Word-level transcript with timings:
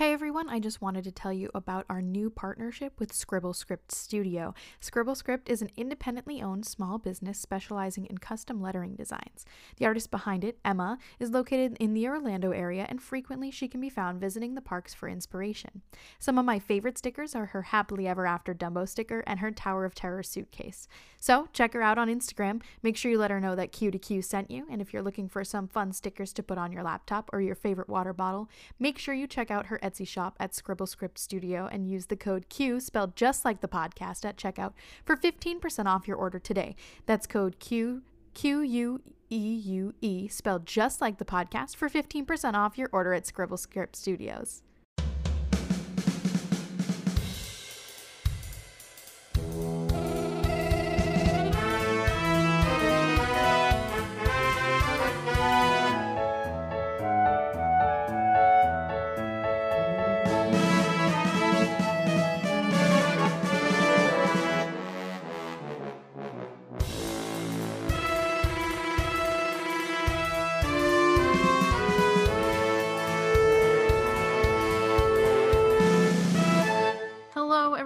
Hey 0.00 0.14
everyone, 0.14 0.48
I 0.48 0.60
just 0.60 0.80
wanted 0.80 1.04
to 1.04 1.12
tell 1.12 1.30
you 1.30 1.50
about 1.54 1.84
our 1.90 2.00
new 2.00 2.30
partnership 2.30 2.98
with 2.98 3.12
Scribblescript 3.12 3.92
Studio. 3.92 4.54
Scribblescript 4.80 5.50
is 5.50 5.60
an 5.60 5.68
independently 5.76 6.40
owned 6.40 6.64
small 6.64 6.96
business 6.96 7.38
specializing 7.38 8.06
in 8.06 8.16
custom 8.16 8.62
lettering 8.62 8.94
designs. 8.94 9.44
The 9.76 9.84
artist 9.84 10.10
behind 10.10 10.42
it, 10.42 10.58
Emma, 10.64 10.96
is 11.18 11.32
located 11.32 11.76
in 11.78 11.92
the 11.92 12.08
Orlando 12.08 12.50
area 12.52 12.86
and 12.88 13.02
frequently 13.02 13.50
she 13.50 13.68
can 13.68 13.78
be 13.78 13.90
found 13.90 14.22
visiting 14.22 14.54
the 14.54 14.62
parks 14.62 14.94
for 14.94 15.06
inspiration. 15.06 15.82
Some 16.18 16.38
of 16.38 16.46
my 16.46 16.58
favorite 16.58 16.96
stickers 16.96 17.34
are 17.34 17.44
her 17.44 17.60
Happily 17.60 18.08
Ever 18.08 18.26
After 18.26 18.54
Dumbo 18.54 18.88
sticker 18.88 19.22
and 19.26 19.40
her 19.40 19.50
Tower 19.50 19.84
of 19.84 19.94
Terror 19.94 20.22
suitcase. 20.22 20.88
So 21.18 21.48
check 21.52 21.74
her 21.74 21.82
out 21.82 21.98
on 21.98 22.08
Instagram. 22.08 22.62
Make 22.82 22.96
sure 22.96 23.10
you 23.10 23.18
let 23.18 23.30
her 23.30 23.38
know 23.38 23.54
that 23.54 23.72
Q2Q 23.72 24.24
sent 24.24 24.50
you, 24.50 24.66
and 24.70 24.80
if 24.80 24.94
you're 24.94 25.02
looking 25.02 25.28
for 25.28 25.44
some 25.44 25.68
fun 25.68 25.92
stickers 25.92 26.32
to 26.32 26.42
put 26.42 26.56
on 26.56 26.72
your 26.72 26.82
laptop 26.82 27.28
or 27.34 27.42
your 27.42 27.54
favorite 27.54 27.90
water 27.90 28.14
bottle, 28.14 28.48
make 28.78 28.96
sure 28.96 29.12
you 29.12 29.26
check 29.26 29.50
out 29.50 29.66
her 29.66 29.78
Etsy 29.90 30.06
shop 30.06 30.36
at 30.38 30.52
Scribblescript 30.54 31.18
Studio 31.18 31.68
and 31.70 31.88
use 31.88 32.06
the 32.06 32.16
code 32.16 32.48
Queue, 32.48 32.80
spelled 32.80 33.16
just 33.16 33.44
like 33.44 33.60
the 33.60 33.68
podcast, 33.68 34.24
at 34.24 34.36
checkout 34.36 34.72
for 35.04 35.16
15% 35.16 35.86
off 35.86 36.06
your 36.06 36.16
order 36.16 36.38
today. 36.38 36.76
That's 37.06 37.26
code 37.26 37.58
Queue. 37.58 38.02
Q 38.32 38.60
U 38.60 39.02
E 39.28 39.36
U 39.36 39.94
E, 40.00 40.28
spelled 40.28 40.64
just 40.64 41.00
like 41.00 41.18
the 41.18 41.24
podcast, 41.24 41.76
for 41.76 41.88
15% 41.88 42.54
off 42.54 42.78
your 42.78 42.88
order 42.92 43.12
at 43.12 43.26
Scribblescript 43.26 43.96
Studios. 43.96 44.62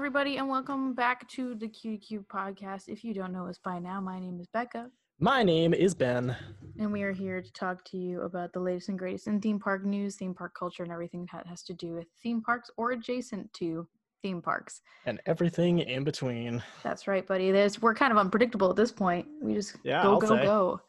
Everybody, 0.04 0.36
and 0.36 0.46
welcome 0.46 0.92
back 0.92 1.26
to 1.30 1.54
the 1.54 1.66
QQ 1.66 2.26
podcast. 2.26 2.88
If 2.88 3.04
you 3.04 3.14
don't 3.14 3.32
know 3.32 3.46
us 3.46 3.56
by 3.56 3.78
now, 3.78 4.02
my 4.02 4.20
name 4.20 4.38
is 4.38 4.46
Becca, 4.48 4.90
My 5.18 5.42
name 5.42 5.72
is 5.72 5.94
Ben. 5.94 6.36
and 6.78 6.92
we 6.92 7.02
are 7.04 7.12
here 7.12 7.40
to 7.40 7.52
talk 7.54 7.82
to 7.86 7.96
you 7.96 8.20
about 8.20 8.52
the 8.52 8.60
latest 8.60 8.90
and 8.90 8.98
greatest 8.98 9.28
in 9.28 9.40
theme 9.40 9.58
park 9.58 9.82
news, 9.82 10.16
theme 10.16 10.34
park 10.34 10.52
culture, 10.58 10.82
and 10.82 10.92
everything 10.92 11.26
that 11.32 11.46
has 11.46 11.62
to 11.62 11.72
do 11.72 11.94
with 11.94 12.04
theme 12.22 12.42
parks 12.42 12.70
or 12.76 12.90
adjacent 12.90 13.50
to 13.54 13.88
theme 14.22 14.42
parks. 14.42 14.82
and 15.06 15.22
everything 15.24 15.78
in 15.78 16.04
between. 16.04 16.62
That's 16.82 17.08
right, 17.08 17.26
buddy. 17.26 17.50
There's, 17.50 17.80
we're 17.80 17.94
kind 17.94 18.12
of 18.12 18.18
unpredictable 18.18 18.68
at 18.68 18.76
this 18.76 18.92
point. 18.92 19.26
We 19.40 19.54
just 19.54 19.76
Yeah, 19.84 20.02
go, 20.02 20.10
I'll 20.12 20.18
go, 20.20 20.28
say. 20.28 20.42
go. 20.44 20.80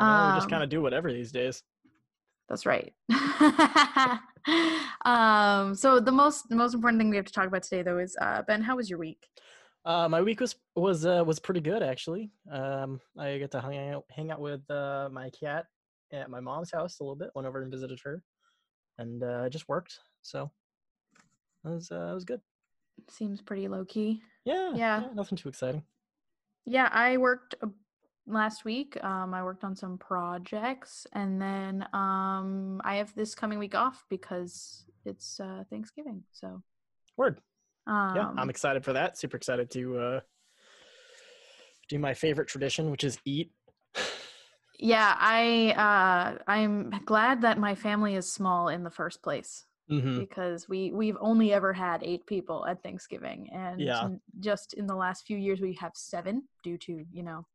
You 0.00 0.06
know, 0.06 0.28
we 0.28 0.34
just 0.38 0.44
Um, 0.46 0.50
kind 0.50 0.62
of 0.62 0.70
do 0.70 0.80
whatever 0.80 1.12
these 1.12 1.30
days. 1.30 1.62
That's 2.48 2.64
right. 2.64 2.94
um, 5.04 5.74
so 5.74 6.00
the 6.00 6.12
most 6.12 6.48
the 6.48 6.56
most 6.56 6.74
important 6.74 7.00
thing 7.00 7.10
we 7.10 7.16
have 7.16 7.24
to 7.26 7.32
talk 7.32 7.46
about 7.46 7.62
today, 7.62 7.82
though, 7.82 7.98
is 7.98 8.16
uh, 8.20 8.42
Ben. 8.42 8.62
How 8.62 8.76
was 8.76 8.88
your 8.90 8.98
week? 8.98 9.26
Uh, 9.84 10.08
my 10.08 10.20
week 10.20 10.40
was 10.40 10.56
was 10.74 11.06
uh, 11.06 11.22
was 11.26 11.38
pretty 11.38 11.60
good 11.60 11.82
actually. 11.82 12.30
Um, 12.50 13.00
I 13.18 13.38
get 13.38 13.50
to 13.52 13.60
hang 13.60 13.90
out 13.90 14.04
hang 14.10 14.30
out 14.30 14.40
with 14.40 14.68
uh, 14.70 15.08
my 15.12 15.30
cat 15.30 15.66
at 16.12 16.30
my 16.30 16.40
mom's 16.40 16.72
house 16.72 16.98
a 17.00 17.04
little 17.04 17.16
bit. 17.16 17.30
Went 17.34 17.46
over 17.46 17.62
and 17.62 17.70
visited 17.70 18.00
her, 18.04 18.22
and 18.98 19.22
uh, 19.22 19.42
I 19.44 19.48
just 19.48 19.68
worked. 19.68 19.98
So 20.22 20.50
it 21.64 21.68
was 21.68 21.90
uh, 21.90 22.08
it 22.10 22.14
was 22.14 22.24
good. 22.24 22.40
Seems 23.08 23.42
pretty 23.42 23.68
low 23.68 23.84
key. 23.84 24.22
Yeah, 24.44 24.72
Yeah. 24.74 25.02
nothing 25.14 25.36
too 25.36 25.48
exciting. 25.48 25.82
Yeah, 26.64 26.88
I 26.90 27.16
worked 27.18 27.54
last 28.26 28.64
week. 28.64 29.02
Um, 29.04 29.34
I 29.34 29.42
worked 29.42 29.64
on 29.64 29.76
some 29.76 29.98
projects, 29.98 31.06
and 31.12 31.40
then 31.40 31.86
um, 31.92 32.80
I 32.84 32.96
have 32.96 33.14
this 33.14 33.34
coming 33.34 33.58
week 33.58 33.74
off 33.74 34.04
because 34.08 34.84
it's 35.04 35.40
uh, 35.40 35.64
Thanksgiving. 35.70 36.22
So 36.32 36.62
Word. 37.16 37.40
um, 37.86 38.16
Yeah, 38.16 38.30
I'm 38.36 38.50
excited 38.50 38.84
for 38.84 38.92
that. 38.94 39.16
Super 39.18 39.36
excited 39.36 39.70
to 39.72 39.98
uh, 39.98 40.20
do 41.88 41.98
my 41.98 42.14
favorite 42.14 42.48
tradition, 42.48 42.90
which 42.90 43.04
is 43.04 43.18
eat. 43.24 43.52
yeah, 44.78 45.16
I 45.18 45.72
uh, 45.76 46.42
I'm 46.46 46.90
glad 47.04 47.42
that 47.42 47.58
my 47.58 47.74
family 47.74 48.14
is 48.14 48.30
small 48.30 48.68
in 48.68 48.82
the 48.84 48.90
first 48.90 49.22
place. 49.22 49.64
hmm 49.88 50.18
because 50.18 50.68
we 50.68 50.90
we've 50.92 51.16
only 51.20 51.52
ever 51.52 51.72
had 51.72 52.02
eight 52.02 52.26
people 52.26 52.66
at 52.66 52.82
Thanksgiving, 52.82 53.48
and 53.52 53.80
Yeah. 53.80 54.08
just 54.40 54.74
in 54.74 54.86
the 54.86 54.96
last 54.96 55.26
few 55.26 55.38
years 55.38 55.60
we 55.60 55.74
have 55.74 55.92
seven 55.94 56.42
due 56.62 56.76
to 56.78 57.04
you 57.12 57.22
know 57.22 57.46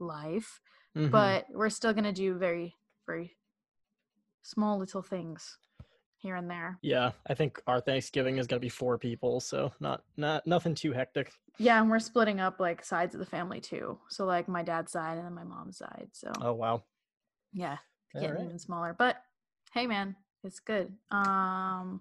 life. 0.00 0.60
Mm-hmm. 0.96 1.10
But 1.10 1.46
we're 1.50 1.70
still 1.70 1.92
gonna 1.92 2.12
do 2.12 2.34
very 2.38 2.74
very 3.06 3.36
small 4.42 4.78
little 4.78 5.02
things 5.02 5.58
here 6.16 6.34
and 6.36 6.50
there. 6.50 6.78
Yeah, 6.82 7.12
I 7.28 7.34
think 7.34 7.62
our 7.66 7.80
Thanksgiving 7.80 8.38
is 8.38 8.46
gonna 8.46 8.60
be 8.60 8.68
four 8.68 8.98
people, 8.98 9.40
so 9.40 9.72
not 9.80 10.02
not 10.16 10.46
nothing 10.46 10.74
too 10.74 10.92
hectic. 10.92 11.32
Yeah, 11.58 11.80
and 11.80 11.90
we're 11.90 11.98
splitting 12.00 12.40
up 12.40 12.60
like 12.60 12.84
sides 12.84 13.14
of 13.14 13.20
the 13.20 13.26
family 13.26 13.60
too. 13.60 13.98
So 14.08 14.26
like 14.26 14.48
my 14.48 14.62
dad's 14.62 14.92
side 14.92 15.16
and 15.16 15.26
then 15.26 15.34
my 15.34 15.44
mom's 15.44 15.78
side. 15.78 16.08
So 16.12 16.32
Oh 16.40 16.54
wow. 16.54 16.82
yeah, 17.52 17.78
getting 18.14 18.36
right. 18.36 18.44
even 18.44 18.58
smaller. 18.58 18.94
But 18.98 19.16
hey, 19.72 19.86
man, 19.86 20.16
it's 20.44 20.60
good. 20.60 20.92
Um, 21.10 22.00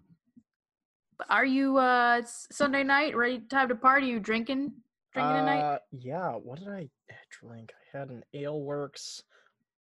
but 1.18 1.28
are 1.29 1.46
you 1.46 1.78
uh 1.78 2.22
Sunday 2.25 2.84
night 2.84 3.16
ready? 3.16 3.40
Time 3.40 3.69
to 3.69 3.75
party? 3.75 4.08
You 4.08 4.19
drinking? 4.19 4.74
Drinking 5.14 5.35
tonight? 5.35 5.62
Uh, 5.62 5.79
yeah. 5.91 6.31
What 6.31 6.59
did 6.59 6.69
I 6.69 6.90
drink? 7.29 7.72
I 7.72 7.87
had 7.97 8.09
an 8.09 8.24
Ale 8.34 8.62
Works. 8.62 9.24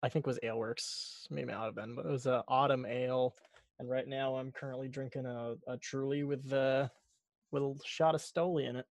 I 0.02 0.08
think 0.08 0.26
it 0.26 0.28
was 0.28 0.38
Ale 0.42 0.58
Works. 0.58 1.26
Maybe 1.30 1.52
not 1.52 1.64
have 1.64 1.74
been, 1.74 1.94
but 1.94 2.06
it 2.06 2.10
was 2.10 2.26
a 2.26 2.44
autumn 2.48 2.86
ale. 2.86 3.34
And 3.78 3.90
right 3.90 4.06
now 4.06 4.36
I'm 4.36 4.52
currently 4.52 4.88
drinking 4.88 5.26
a, 5.26 5.54
a 5.66 5.76
Truly 5.78 6.24
with 6.24 6.52
uh 6.52 6.88
with 7.50 7.62
a 7.62 7.74
shot 7.84 8.14
of 8.14 8.20
Stoli 8.20 8.68
in 8.68 8.76
it. 8.76 8.86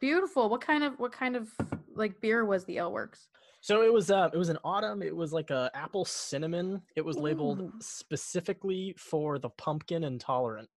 Beautiful. 0.00 0.48
What 0.48 0.60
kind 0.60 0.82
of 0.84 0.98
what 0.98 1.12
kind 1.12 1.36
of 1.36 1.48
like 1.94 2.20
beer 2.20 2.44
was 2.44 2.64
the 2.64 2.78
Ale 2.78 2.92
Works? 2.92 3.28
So 3.60 3.82
it 3.82 3.92
was 3.92 4.10
uh 4.10 4.30
it 4.32 4.36
was 4.36 4.48
an 4.48 4.58
autumn. 4.64 5.02
It 5.02 5.14
was 5.14 5.32
like 5.32 5.50
a 5.50 5.70
apple 5.74 6.04
cinnamon. 6.04 6.82
It 6.96 7.04
was 7.04 7.16
labeled 7.16 7.60
Ooh. 7.60 7.72
specifically 7.80 8.94
for 8.98 9.38
the 9.38 9.50
pumpkin 9.50 10.04
intolerant. 10.04 10.68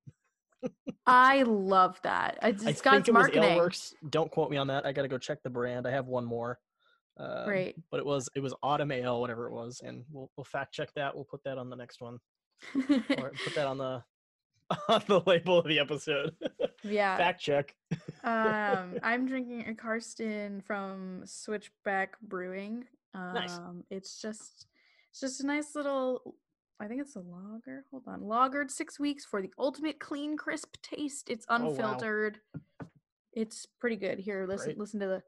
I 1.06 1.44
love 1.44 2.00
that. 2.04 2.40
It's, 2.42 2.66
I 2.66 2.72
got 2.74 2.94
think 2.94 3.08
it 3.08 3.12
was 3.14 3.22
marketing. 3.22 3.44
Ale 3.44 3.58
Works. 3.58 3.94
Don't 4.10 4.30
quote 4.32 4.52
me 4.52 4.58
on 4.58 4.68
that. 4.68 4.86
I 4.86 4.92
gotta 4.92 5.08
go 5.08 5.18
check 5.18 5.42
the 5.44 5.50
brand. 5.50 5.88
I 5.88 5.92
have 5.92 6.08
one 6.08 6.26
more. 6.26 6.60
Um, 7.20 7.46
Great. 7.46 7.76
But 7.90 8.00
it 8.00 8.06
was 8.06 8.30
it 8.36 8.40
was 8.42 8.54
autumn 8.62 8.92
ale, 8.92 9.20
whatever 9.22 9.48
it 9.48 9.52
was, 9.54 9.82
and 9.84 10.04
we'll 10.12 10.30
we'll 10.38 10.44
fact 10.46 10.74
check 10.74 10.94
that. 10.96 11.16
We'll 11.16 11.24
put 11.26 11.44
that 11.46 11.58
on 11.58 11.70
the 11.70 11.76
next 11.76 12.00
one, 12.02 12.20
or 12.76 13.32
put 13.44 13.56
that 13.56 13.66
on 13.68 13.78
the 13.78 14.04
on 14.90 15.02
the 15.08 15.22
label 15.26 15.58
of 15.60 15.66
the 15.66 15.80
episode. 15.80 16.36
yeah. 16.84 17.18
fact 17.18 17.42
check. 17.42 17.74
um, 18.24 18.98
I'm 19.02 19.26
drinking 19.26 19.66
a 19.68 19.74
Karsten 19.74 20.62
from 20.62 21.22
Switchback 21.26 22.20
Brewing. 22.22 22.86
Um, 23.14 23.34
Nice. 23.34 23.60
It's 23.90 24.22
just, 24.22 24.68
it's 25.10 25.22
just 25.22 25.42
a 25.42 25.46
nice 25.48 25.74
little. 25.76 26.36
I 26.80 26.88
think 26.88 27.02
it's 27.02 27.16
a 27.16 27.22
lager. 27.22 27.86
Hold 27.90 28.04
on, 28.08 28.22
lagered 28.22 28.70
six 28.70 29.00
weeks 29.00 29.26
for 29.26 29.42
the 29.42 29.50
ultimate 29.58 30.00
clean, 30.00 30.38
crisp 30.38 30.76
taste. 30.84 31.30
It's 31.30 31.46
Oh, 31.50 31.58
wow. 31.64 31.70
unfiltered. 31.70 32.40
It's 33.34 33.66
pretty 33.80 33.96
good. 33.96 34.20
Here, 34.20 34.46
listen, 34.48 34.68
Great. 34.68 34.78
listen 34.80 35.00
to 35.00 35.08
the. 35.08 35.24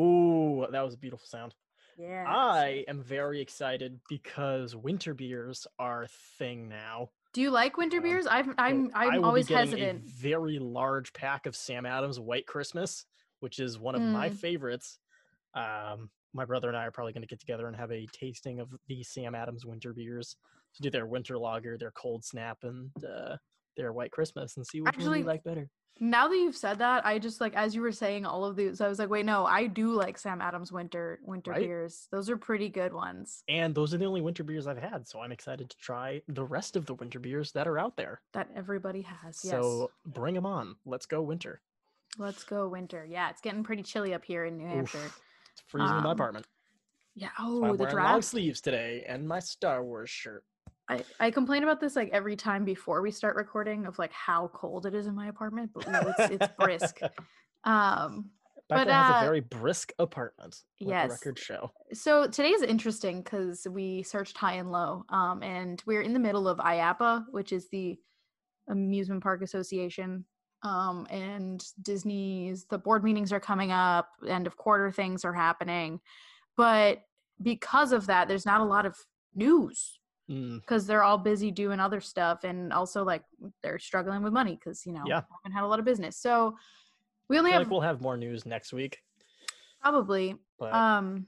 Ooh, 0.00 0.66
that 0.70 0.82
was 0.82 0.94
a 0.94 0.98
beautiful 0.98 1.26
sound. 1.26 1.54
Yeah. 1.98 2.24
I 2.26 2.84
am 2.88 3.02
very 3.02 3.40
excited 3.40 4.00
because 4.08 4.74
winter 4.74 5.12
beers 5.12 5.66
are 5.78 6.04
a 6.04 6.08
thing 6.38 6.68
now. 6.68 7.10
Do 7.32 7.40
you 7.42 7.50
like 7.50 7.76
winter 7.76 7.98
Um, 7.98 8.02
beers? 8.02 8.26
I've, 8.26 8.48
I'm 8.58 8.90
I'm 8.94 9.12
be 9.12 9.18
always 9.24 9.48
hesitant. 9.48 10.04
A 10.04 10.08
very 10.08 10.58
large 10.58 11.12
pack 11.12 11.46
of 11.46 11.54
Sam 11.54 11.84
Adams 11.86 12.18
White 12.18 12.46
Christmas, 12.46 13.04
which 13.40 13.60
is 13.60 13.78
one 13.78 13.94
of 13.94 14.02
my 14.02 14.30
Mm. 14.30 14.34
favorites. 14.34 14.98
Um, 15.54 16.10
my 16.32 16.44
brother 16.44 16.68
and 16.68 16.76
I 16.76 16.86
are 16.86 16.90
probably 16.90 17.12
going 17.12 17.22
to 17.22 17.28
get 17.28 17.40
together 17.40 17.66
and 17.66 17.76
have 17.76 17.92
a 17.92 18.06
tasting 18.12 18.60
of 18.60 18.74
the 18.86 19.02
Sam 19.02 19.34
Adams 19.34 19.66
winter 19.66 19.92
beers 19.92 20.36
to 20.74 20.82
do 20.82 20.90
their 20.90 21.06
winter 21.06 21.36
lager, 21.38 21.76
their 21.76 21.90
cold 21.90 22.24
snap, 22.24 22.58
and 22.62 22.90
uh, 23.04 23.36
their 23.76 23.92
White 23.92 24.12
Christmas, 24.12 24.56
and 24.56 24.66
see 24.66 24.80
which 24.80 24.96
one 24.98 25.10
we 25.10 25.22
like 25.24 25.42
better. 25.44 25.68
Now 25.98 26.28
that 26.28 26.36
you've 26.36 26.56
said 26.56 26.78
that, 26.78 27.04
I 27.04 27.18
just 27.18 27.40
like 27.40 27.54
as 27.54 27.74
you 27.74 27.82
were 27.82 27.92
saying 27.92 28.24
all 28.24 28.44
of 28.44 28.56
these, 28.56 28.80
I 28.80 28.88
was 28.88 28.98
like, 28.98 29.10
wait, 29.10 29.26
no, 29.26 29.44
I 29.44 29.66
do 29.66 29.92
like 29.92 30.16
Sam 30.18 30.40
Adams 30.40 30.72
winter 30.72 31.18
winter 31.22 31.50
Right? 31.50 31.60
beers. 31.60 32.08
Those 32.10 32.30
are 32.30 32.36
pretty 32.38 32.68
good 32.70 32.92
ones 32.94 33.42
And 33.48 33.74
those 33.74 33.92
are 33.92 33.98
the 33.98 34.06
only 34.06 34.22
winter 34.22 34.42
beers 34.42 34.66
I've 34.66 34.78
had, 34.78 35.06
so 35.06 35.20
I'm 35.20 35.32
excited 35.32 35.68
to 35.68 35.76
try 35.76 36.22
the 36.28 36.44
rest 36.44 36.76
of 36.76 36.86
the 36.86 36.94
winter 36.94 37.18
beers 37.18 37.52
that 37.52 37.68
are 37.68 37.78
out 37.78 37.96
there. 37.96 38.22
that 38.32 38.48
everybody 38.56 39.02
has. 39.02 39.40
Yes. 39.44 39.52
So 39.52 39.90
bring 40.06 40.34
them 40.34 40.46
on. 40.46 40.76
Let's 40.86 41.06
go 41.06 41.20
winter. 41.20 41.60
Let's 42.18 42.44
go 42.44 42.66
winter. 42.68 43.06
Yeah, 43.08 43.28
it's 43.30 43.40
getting 43.40 43.62
pretty 43.62 43.82
chilly 43.82 44.14
up 44.14 44.24
here 44.24 44.44
in 44.46 44.56
New 44.56 44.66
Hampshire. 44.66 44.98
Oof, 44.98 45.20
it's 45.52 45.62
freezing 45.68 45.96
in 45.96 46.02
my 46.02 46.10
Um, 46.10 46.16
apartment. 46.16 46.46
Yeah. 47.14 47.28
Oh, 47.38 47.60
the 47.76 47.84
wearing 47.84 47.96
long 47.96 48.22
sleeves 48.22 48.60
today 48.60 49.04
and 49.06 49.28
my 49.28 49.38
Star 49.40 49.84
Wars 49.84 50.08
shirt. 50.10 50.44
I, 50.90 51.04
I 51.20 51.30
complain 51.30 51.62
about 51.62 51.80
this 51.80 51.94
like 51.94 52.10
every 52.12 52.34
time 52.34 52.64
before 52.64 53.00
we 53.00 53.12
start 53.12 53.36
recording 53.36 53.86
of 53.86 53.98
like 53.98 54.12
how 54.12 54.50
cold 54.52 54.86
it 54.86 54.94
is 54.94 55.06
in 55.06 55.14
my 55.14 55.28
apartment, 55.28 55.70
but 55.72 55.88
no, 55.88 56.00
it's 56.18 56.42
it's 56.42 56.52
brisk. 56.58 57.00
Um, 57.62 58.30
Becca 58.70 58.86
But, 58.86 58.90
has 58.90 59.16
uh, 59.16 59.18
a 59.18 59.24
very 59.26 59.40
brisk 59.40 59.92
apartment. 59.98 60.62
Yes. 60.78 61.10
Record 61.10 61.38
show. 61.38 61.70
so 61.92 62.26
today 62.26 62.48
is 62.48 62.62
interesting 62.62 63.20
because 63.20 63.66
we 63.70 64.02
searched 64.02 64.38
high 64.38 64.54
and 64.54 64.72
low, 64.72 65.04
um, 65.10 65.42
and 65.42 65.82
we're 65.84 66.00
in 66.00 66.14
the 66.14 66.18
middle 66.18 66.48
of 66.48 66.56
IAAPA, 66.56 67.26
which 67.32 67.52
is 67.52 67.68
the 67.68 67.98
Amusement 68.70 69.22
Park 69.22 69.42
Association. 69.42 70.24
Um, 70.62 71.06
and 71.10 71.62
Disney's 71.82 72.64
the 72.64 72.78
board 72.78 73.04
meetings 73.04 73.30
are 73.30 73.40
coming 73.40 73.72
up, 73.72 74.08
end 74.26 74.46
of 74.46 74.56
quarter 74.56 74.90
things 74.90 75.22
are 75.26 75.34
happening, 75.34 76.00
but 76.56 77.02
because 77.42 77.92
of 77.92 78.06
that, 78.06 78.26
there's 78.26 78.46
not 78.46 78.62
a 78.62 78.64
lot 78.64 78.86
of 78.86 78.96
news 79.34 79.99
Mm, 80.30 80.60
because 80.60 80.86
they're 80.86 81.02
all 81.02 81.18
busy 81.18 81.50
doing 81.50 81.80
other 81.80 82.00
stuff 82.00 82.44
and 82.44 82.72
also 82.72 83.02
like 83.02 83.24
they're 83.62 83.80
struggling 83.80 84.22
with 84.22 84.32
money 84.32 84.54
because 84.54 84.86
you 84.86 84.92
know 84.92 85.02
Yeah. 85.04 85.22
haven't 85.42 85.52
had 85.52 85.64
a 85.64 85.66
lot 85.66 85.80
of 85.80 85.84
business 85.84 86.16
so 86.16 86.56
we 87.28 87.36
I 87.36 87.38
only 87.40 87.50
feel 87.50 87.58
have 87.58 87.66
like 87.66 87.70
we'll 87.72 87.80
have 87.80 88.00
more 88.00 88.16
news 88.16 88.46
next 88.46 88.72
week. 88.72 89.02
probably 89.80 90.36
But 90.58 90.72
um 90.72 91.26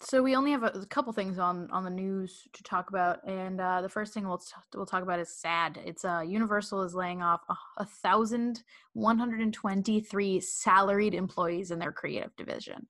so 0.00 0.22
we 0.22 0.36
only 0.36 0.52
have 0.52 0.62
a, 0.62 0.68
a 0.68 0.86
couple 0.86 1.12
things 1.12 1.38
on 1.38 1.70
on 1.72 1.84
the 1.84 1.90
news 1.90 2.48
to 2.54 2.62
talk 2.62 2.88
about 2.88 3.18
and 3.28 3.60
uh 3.60 3.82
the 3.82 3.88
first 3.88 4.14
thing 4.14 4.26
we'll 4.26 4.38
t- 4.38 4.54
we'll 4.74 4.86
talk 4.86 5.02
about 5.02 5.18
is 5.18 5.28
sad 5.28 5.78
it's 5.84 6.04
uh 6.04 6.22
universal 6.26 6.82
is 6.82 6.94
laying 6.94 7.20
off 7.20 7.42
a, 7.50 7.56
a 7.78 7.84
thousand 7.84 8.62
one 8.94 9.18
hundred 9.18 9.40
and 9.40 9.52
twenty 9.52 10.00
three 10.00 10.40
salaried 10.40 11.14
employees 11.14 11.70
in 11.70 11.78
their 11.78 11.92
creative 11.92 12.34
division 12.36 12.86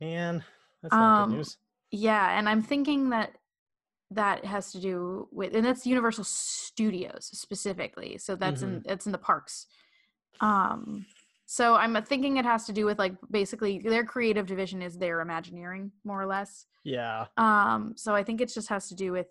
man, 0.00 0.44
that's 0.82 0.92
not 0.92 1.20
Um, 1.22 1.30
good 1.30 1.36
news. 1.36 1.56
Yeah, 1.90 2.36
and 2.38 2.48
I'm 2.48 2.60
thinking 2.60 3.10
that 3.10 3.38
that 4.10 4.44
has 4.44 4.72
to 4.72 4.80
do 4.80 5.28
with, 5.32 5.54
and 5.54 5.64
that's 5.64 5.86
Universal 5.86 6.24
Studios 6.24 7.30
specifically. 7.32 8.18
So 8.18 8.36
that's 8.36 8.62
in 8.62 8.82
that's 8.84 9.06
in 9.06 9.12
the 9.12 9.18
parks. 9.18 9.66
Um, 10.40 11.06
so 11.46 11.74
I'm 11.74 12.00
thinking 12.04 12.36
it 12.36 12.44
has 12.44 12.64
to 12.66 12.72
do 12.72 12.86
with 12.86 12.98
like 12.98 13.14
basically 13.30 13.78
their 13.78 14.04
creative 14.04 14.46
division 14.46 14.82
is 14.82 14.98
their 14.98 15.20
Imagineering 15.20 15.92
more 16.04 16.20
or 16.20 16.26
less. 16.26 16.66
Yeah. 16.84 17.26
Um, 17.36 17.94
so 17.96 18.14
I 18.14 18.24
think 18.24 18.40
it 18.40 18.52
just 18.52 18.68
has 18.68 18.88
to 18.88 18.94
do 18.94 19.12
with 19.12 19.26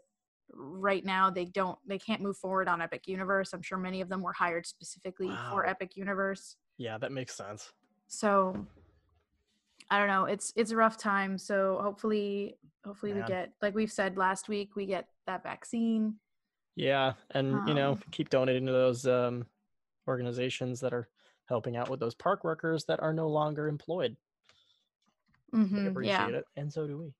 right 0.55 1.03
now 1.03 1.29
they 1.29 1.45
don't 1.45 1.77
they 1.87 1.97
can't 1.97 2.21
move 2.21 2.37
forward 2.37 2.67
on 2.67 2.81
Epic 2.81 3.07
Universe. 3.07 3.53
I'm 3.53 3.61
sure 3.61 3.77
many 3.77 4.01
of 4.01 4.09
them 4.09 4.21
were 4.21 4.33
hired 4.33 4.65
specifically 4.65 5.31
for 5.49 5.65
Epic 5.65 5.95
Universe. 5.95 6.55
Yeah, 6.77 6.97
that 6.99 7.11
makes 7.11 7.35
sense. 7.35 7.71
so 8.07 8.65
i 9.89 9.97
don't 9.97 10.07
know 10.07 10.25
it's 10.25 10.51
it's 10.55 10.71
a 10.71 10.75
rough 10.75 10.97
time 10.97 11.37
so 11.37 11.79
hopefully 11.81 12.57
hopefully 12.85 13.13
we 13.13 13.21
get 13.23 13.51
like 13.61 13.75
we've 13.75 13.91
said 13.91 14.17
last 14.17 14.49
week 14.49 14.75
we 14.75 14.85
get 14.85 15.07
that 15.27 15.43
vaccine 15.43 16.15
Yeah, 16.75 17.13
and 17.31 17.61
you 17.67 17.73
know, 17.75 17.91
Um, 17.91 17.99
keep 18.11 18.29
donating 18.29 18.65
to 18.65 18.71
those 18.71 19.05
um, 19.05 19.45
organizations 20.07 20.79
that 20.79 20.93
are 20.93 21.07
helping 21.45 21.75
out 21.77 21.89
with 21.89 21.99
those 21.99 22.15
park 22.15 22.43
workers 22.43 22.85
that 22.85 22.99
are 23.01 23.13
no 23.13 23.27
longer 23.27 23.67
employed. 23.67 24.17
They 25.51 25.59
hmm 25.67 25.87
appreciate 25.87 26.33
yeah 26.33 26.39
it, 26.39 26.45
and 26.55 26.71
so 26.73 26.87
do 26.87 26.97
we. 26.97 27.13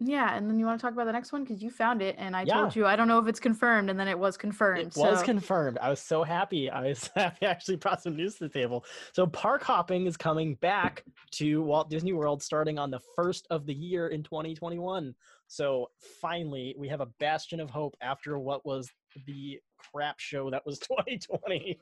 Yeah 0.00 0.34
and 0.36 0.48
then 0.48 0.58
you 0.58 0.64
want 0.66 0.78
to 0.78 0.82
talk 0.82 0.92
about 0.92 1.06
the 1.06 1.12
next 1.12 1.32
one 1.32 1.42
because 1.42 1.60
you 1.62 1.70
found 1.70 2.00
it 2.00 2.14
and 2.18 2.36
i 2.36 2.44
Yeah. 2.44 2.60
told 2.60 2.76
you 2.76 2.86
i 2.86 2.94
don't 2.94 3.08
know 3.08 3.18
if 3.18 3.26
it's 3.26 3.40
confirmed 3.40 3.90
and 3.90 3.98
then 3.98 4.06
it 4.06 4.18
was 4.18 4.36
confirmed 4.36 4.80
It 4.80 4.96
was 4.96 5.22
confirmed. 5.22 5.78
I 5.80 5.90
was 5.90 6.00
so 6.00 6.22
happy. 6.22 6.70
I 6.70 6.88
was 6.88 7.10
happy 7.16 7.46
I 7.46 7.50
actually 7.50 7.76
brought 7.76 8.02
some 8.02 8.16
news 8.16 8.36
to 8.36 8.44
the 8.44 8.50
table. 8.50 8.84
So 9.12 9.26
park 9.26 9.62
hopping 9.62 10.06
is 10.06 10.16
coming 10.16 10.54
back 10.56 11.04
to 11.32 11.62
Walt 11.62 11.90
Disney 11.90 12.12
World 12.12 12.42
starting 12.42 12.78
on 12.78 12.90
the 12.90 13.00
first 13.16 13.46
of 13.50 13.66
the 13.66 13.74
year 13.74 14.08
in 14.08 14.22
2021. 14.22 15.14
So 15.48 15.90
finally, 16.20 16.74
we 16.78 16.86
have 16.88 17.00
a 17.00 17.06
bastion 17.18 17.58
of 17.58 17.70
hope 17.70 17.96
after 18.00 18.38
what 18.38 18.64
was 18.64 18.88
the 19.26 19.58
crap 19.78 20.20
show 20.20 20.50
that 20.50 20.64
was 20.66 20.78
2020. 20.80 21.80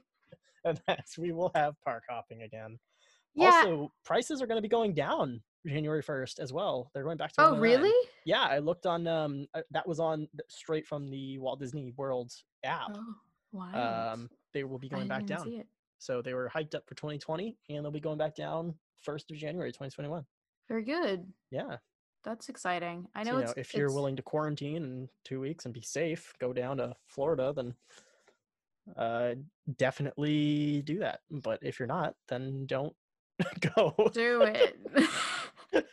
And 0.65 0.81
that's 0.87 1.19
we 1.19 1.33
will 1.33 1.51
have 1.55 1.75
park 1.85 2.05
hopping 2.09 2.43
again. 2.43 2.79
yeah 3.35 3.63
Also, 3.65 3.93
prices 4.05 4.41
are 4.41 4.47
going 4.47 4.59
to 4.59 4.63
be 4.63 4.69
going 4.69 4.95
down 4.95 5.43
January 5.67 6.03
1st 6.03 6.39
as 6.39 6.53
well. 6.53 6.91
They're 6.95 7.05
going 7.05 7.17
back 7.17 7.33
to 7.33 7.43
oh 7.43 7.53
109. 7.53 7.81
really 7.83 8.09
Yeah, 8.25 8.43
I 8.43 8.59
looked 8.59 8.87
on 8.87 9.07
um 9.07 9.47
uh, 9.55 9.63
that 9.71 9.87
was 9.87 10.01
on 10.01 10.29
straight 10.49 10.87
from 10.87 11.09
the 11.11 11.39
Walt 11.39 11.61
Disney 11.61 11.93
World 11.97 12.33
app 12.65 12.91
oh 12.95 13.15
wow 13.53 14.13
um, 14.13 14.31
they 14.53 14.65
will 14.65 14.79
be 14.79 14.89
going 14.89 15.09
back 15.09 15.27
down. 15.27 15.63
So 15.99 16.21
they 16.21 16.35
were 16.35 16.49
hiked 16.49 16.75
up 16.75 16.87
for 16.87 16.95
2020, 16.95 17.57
and 17.71 17.85
they'll 17.85 17.91
be 17.91 18.01
going 18.01 18.19
back 18.19 18.35
down 18.35 18.75
first 19.01 19.31
of 19.31 19.37
January 19.37 19.71
2021. 19.71 20.25
very 20.69 20.83
good 20.83 21.27
Yeah, 21.51 21.77
that's 22.25 22.49
exciting 22.49 23.07
i 23.15 23.23
so, 23.23 23.31
know 23.31 23.39
you 23.39 23.45
know, 23.45 23.51
it's 23.57 23.59
if 23.59 23.75
you're 23.75 23.93
willing 23.93 24.17
to 24.17 24.23
quarantine 24.23 24.77
in 24.77 25.09
two 25.25 25.41
weeks 25.41 25.65
and 25.65 25.73
be 25.73 25.83
safe, 25.83 26.33
go 26.41 26.53
down 26.53 26.79
to 26.79 26.95
Florida, 27.09 27.53
then 27.55 27.75
uh, 28.97 29.35
definitely 29.77 30.83
do 30.83 30.99
that. 31.01 31.21
But 31.31 31.61
if 31.63 31.79
you're 31.79 31.89
not, 31.89 32.15
then 32.29 32.67
don't 32.67 32.95
go. 33.75 33.95
do 34.13 34.43
it 34.43 34.79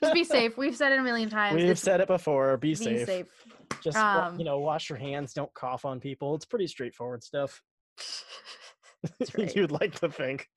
just 0.02 0.14
be 0.14 0.24
safe 0.38 0.58
we've 0.58 0.76
said 0.76 0.92
it 0.92 1.00
a 1.00 1.02
million 1.04 1.30
times 1.30 1.56
We've 1.56 1.64
it's- 1.66 1.82
said 1.82 2.02
it 2.02 2.08
before. 2.08 2.58
Be, 2.58 2.70
be 2.70 2.76
safe. 2.76 3.06
safe 3.06 3.26
Just 3.82 3.98
Um, 3.98 4.38
you 4.40 4.46
know, 4.46 4.60
wash 4.60 4.90
your 4.90 4.98
hands. 4.98 5.34
Don't 5.34 5.54
cough 5.54 5.86
on 5.86 6.00
people. 6.00 6.36
It's 6.36 6.46
pretty 6.46 6.68
straightforward 6.68 7.24
stuff. 7.24 7.62
Right. 9.38 9.54
You'd 9.56 9.72
like 9.72 9.96
to 10.00 10.10
think. 10.10 10.48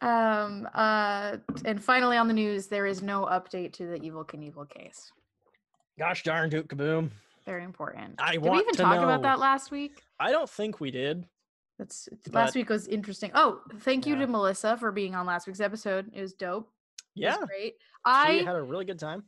Um. 0.00 0.66
Uh. 0.74 1.36
And 1.66 1.82
finally, 1.82 2.16
on 2.16 2.26
the 2.26 2.32
news, 2.34 2.66
there 2.68 2.86
is 2.86 3.02
no 3.02 3.26
update 3.26 3.74
to 3.74 3.86
the 3.86 3.98
Evel 4.00 4.26
Knievel 4.26 4.68
case. 4.68 5.12
Gosh 5.98 6.22
darn, 6.22 6.48
Duke 6.48 6.68
Kaboom. 6.68 7.10
Very 7.44 7.64
important. 7.64 8.14
I 8.18 8.32
Did 8.32 8.42
we 8.44 8.58
even 8.60 8.74
talk 8.74 8.96
about 8.96 9.20
that 9.22 9.38
last 9.38 9.70
week? 9.70 10.00
I 10.18 10.32
don't 10.32 10.48
think 10.48 10.80
we 10.80 10.90
did. 10.90 11.26
That's 11.78 12.08
But- 12.24 12.34
last 12.34 12.54
week 12.54 12.70
was 12.70 12.88
interesting. 12.88 13.30
Oh, 13.34 13.60
thank 13.80 14.06
you 14.06 14.14
Yeah. 14.14 14.20
to 14.22 14.26
Melissa 14.28 14.76
for 14.78 14.90
being 14.90 15.14
on 15.14 15.26
last 15.26 15.46
week's 15.46 15.60
episode. 15.60 16.10
It 16.14 16.20
was 16.22 16.32
dope. 16.32 16.70
Yeah, 17.14 17.36
great. 17.46 17.74
she 17.74 17.78
I 18.04 18.42
had 18.42 18.56
a 18.56 18.62
really 18.62 18.84
good 18.84 18.98
time. 18.98 19.24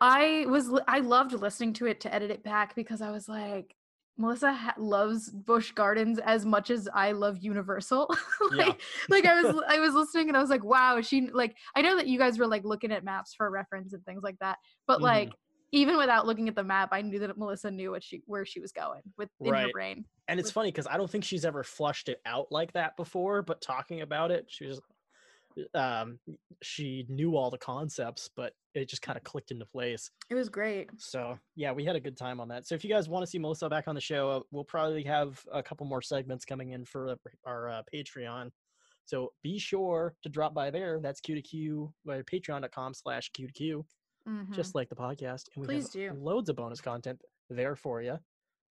I 0.00 0.46
was 0.48 0.70
I 0.88 0.98
loved 1.00 1.32
listening 1.32 1.72
to 1.74 1.86
it 1.86 2.00
to 2.00 2.14
edit 2.14 2.30
it 2.30 2.42
back 2.42 2.74
because 2.74 3.00
I 3.00 3.10
was 3.10 3.28
like, 3.28 3.74
Melissa 4.18 4.52
ha- 4.52 4.74
loves 4.76 5.30
Busch 5.30 5.72
Gardens 5.72 6.18
as 6.18 6.44
much 6.44 6.70
as 6.70 6.88
I 6.92 7.12
love 7.12 7.38
Universal. 7.38 8.12
like, 8.52 8.80
like 9.08 9.24
I 9.26 9.40
was 9.42 9.62
I 9.68 9.78
was 9.78 9.94
listening 9.94 10.28
and 10.28 10.36
I 10.36 10.40
was 10.40 10.50
like, 10.50 10.64
wow, 10.64 11.00
she 11.00 11.28
like 11.32 11.56
I 11.76 11.82
know 11.82 11.96
that 11.96 12.06
you 12.08 12.18
guys 12.18 12.38
were 12.38 12.46
like 12.46 12.64
looking 12.64 12.92
at 12.92 13.04
maps 13.04 13.34
for 13.34 13.48
reference 13.50 13.92
and 13.92 14.04
things 14.04 14.22
like 14.22 14.38
that, 14.40 14.58
but 14.86 14.98
Mhm. 14.98 15.02
like 15.02 15.32
even 15.72 15.96
without 15.96 16.24
looking 16.26 16.48
at 16.48 16.54
the 16.54 16.62
map, 16.62 16.90
I 16.92 17.02
knew 17.02 17.18
that 17.20 17.36
Melissa 17.36 17.70
knew 17.70 17.90
what 17.92 18.04
she 18.04 18.22
where 18.26 18.44
she 18.44 18.60
was 18.60 18.70
going 18.72 19.02
with 19.16 19.28
in 19.40 19.52
her 19.54 19.68
brain. 19.72 20.04
And 20.28 20.38
it's 20.38 20.48
with- 20.48 20.54
funny 20.54 20.70
because 20.70 20.86
I 20.86 20.96
don't 20.96 21.10
think 21.10 21.24
she's 21.24 21.44
ever 21.44 21.62
flushed 21.64 22.08
it 22.08 22.20
out 22.26 22.48
like 22.50 22.72
that 22.74 22.96
before, 22.96 23.42
but 23.42 23.60
talking 23.60 24.00
about 24.02 24.30
it, 24.30 24.46
she 24.48 24.66
was 24.66 24.80
um 25.74 26.18
she 26.62 27.06
knew 27.08 27.36
all 27.36 27.50
the 27.50 27.58
concepts, 27.58 28.28
but 28.34 28.52
it 28.74 28.88
just 28.88 29.02
kind 29.02 29.16
of 29.16 29.22
clicked 29.22 29.50
into 29.50 29.66
place. 29.66 30.10
It 30.30 30.34
was 30.34 30.48
great. 30.48 30.90
So 30.98 31.38
yeah, 31.54 31.72
we 31.72 31.84
had 31.84 31.96
a 31.96 32.00
good 32.00 32.16
time 32.16 32.40
on 32.40 32.48
that. 32.48 32.66
So 32.66 32.74
if 32.74 32.84
you 32.84 32.90
guys 32.90 33.08
want 33.08 33.22
to 33.22 33.26
see 33.30 33.38
Melissa 33.38 33.68
back 33.68 33.86
on 33.86 33.94
the 33.94 34.00
show, 34.00 34.30
uh, 34.30 34.40
we'll 34.50 34.64
probably 34.64 35.04
have 35.04 35.40
a 35.52 35.62
couple 35.62 35.86
more 35.86 36.02
segments 36.02 36.44
coming 36.44 36.70
in 36.70 36.84
for 36.84 37.10
uh, 37.10 37.14
our 37.46 37.68
uh, 37.68 37.82
Patreon. 37.94 38.50
So 39.06 39.32
be 39.42 39.58
sure 39.58 40.14
to 40.22 40.28
drop 40.28 40.54
by 40.54 40.70
there. 40.70 40.98
That's 41.00 41.20
Queue 41.20 41.34
to 41.34 41.42
Queue 41.42 41.92
by 42.06 42.22
patreon.com 42.22 42.94
slash 42.94 43.30
Q 43.32 43.46
to 43.46 43.52
Q, 43.52 43.86
just 44.50 44.74
like 44.74 44.88
the 44.88 44.96
podcast. 44.96 45.44
And 45.54 45.60
we 45.62 45.66
Please 45.66 45.84
have 45.84 45.92
do. 45.92 46.12
loads 46.18 46.48
of 46.48 46.56
bonus 46.56 46.80
content 46.80 47.20
there 47.50 47.76
for 47.76 48.00
you. 48.00 48.18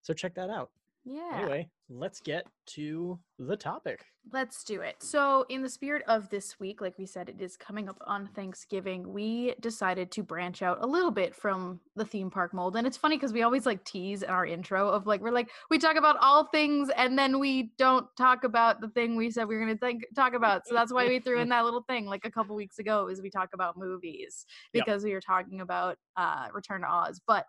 So 0.02 0.12
check 0.12 0.34
that 0.34 0.50
out. 0.50 0.70
Yeah. 1.04 1.38
Anyway, 1.40 1.68
let's 1.88 2.20
get 2.20 2.46
to 2.66 3.18
the 3.38 3.56
topic. 3.56 4.04
Let's 4.32 4.64
do 4.64 4.80
it. 4.80 4.96
So, 5.02 5.44
in 5.50 5.60
the 5.60 5.68
spirit 5.68 6.02
of 6.08 6.30
this 6.30 6.58
week, 6.58 6.80
like 6.80 6.96
we 6.96 7.04
said, 7.04 7.28
it 7.28 7.42
is 7.42 7.58
coming 7.58 7.90
up 7.90 7.98
on 8.06 8.30
Thanksgiving. 8.34 9.12
We 9.12 9.54
decided 9.60 10.10
to 10.12 10.22
branch 10.22 10.62
out 10.62 10.78
a 10.80 10.86
little 10.86 11.10
bit 11.10 11.34
from 11.34 11.80
the 11.94 12.06
theme 12.06 12.30
park 12.30 12.54
mold. 12.54 12.76
And 12.76 12.86
it's 12.86 12.96
funny 12.96 13.16
because 13.16 13.34
we 13.34 13.42
always 13.42 13.66
like 13.66 13.84
tease 13.84 14.22
in 14.22 14.30
our 14.30 14.46
intro 14.46 14.88
of 14.88 15.06
like, 15.06 15.20
we're 15.20 15.30
like, 15.30 15.50
we 15.70 15.76
talk 15.76 15.96
about 15.96 16.16
all 16.22 16.46
things 16.46 16.88
and 16.96 17.18
then 17.18 17.38
we 17.38 17.72
don't 17.76 18.06
talk 18.16 18.44
about 18.44 18.80
the 18.80 18.88
thing 18.88 19.14
we 19.14 19.30
said 19.30 19.46
we 19.46 19.56
were 19.56 19.64
going 19.64 19.76
to 19.76 19.78
think 19.78 20.04
talk 20.16 20.32
about. 20.32 20.66
So, 20.66 20.74
that's 20.74 20.92
why 20.92 21.06
we 21.06 21.20
threw 21.20 21.38
in 21.40 21.48
that 21.50 21.64
little 21.66 21.82
thing 21.82 22.06
like 22.06 22.24
a 22.24 22.30
couple 22.30 22.56
weeks 22.56 22.78
ago 22.78 23.08
is 23.08 23.20
we 23.20 23.28
talk 23.30 23.50
about 23.52 23.76
movies 23.76 24.46
Yep. 24.72 24.86
because 24.86 25.04
we 25.04 25.12
were 25.12 25.20
talking 25.20 25.60
about 25.60 25.98
uh, 26.16 26.46
Return 26.54 26.80
to 26.80 26.86
Oz. 26.88 27.20
But 27.26 27.44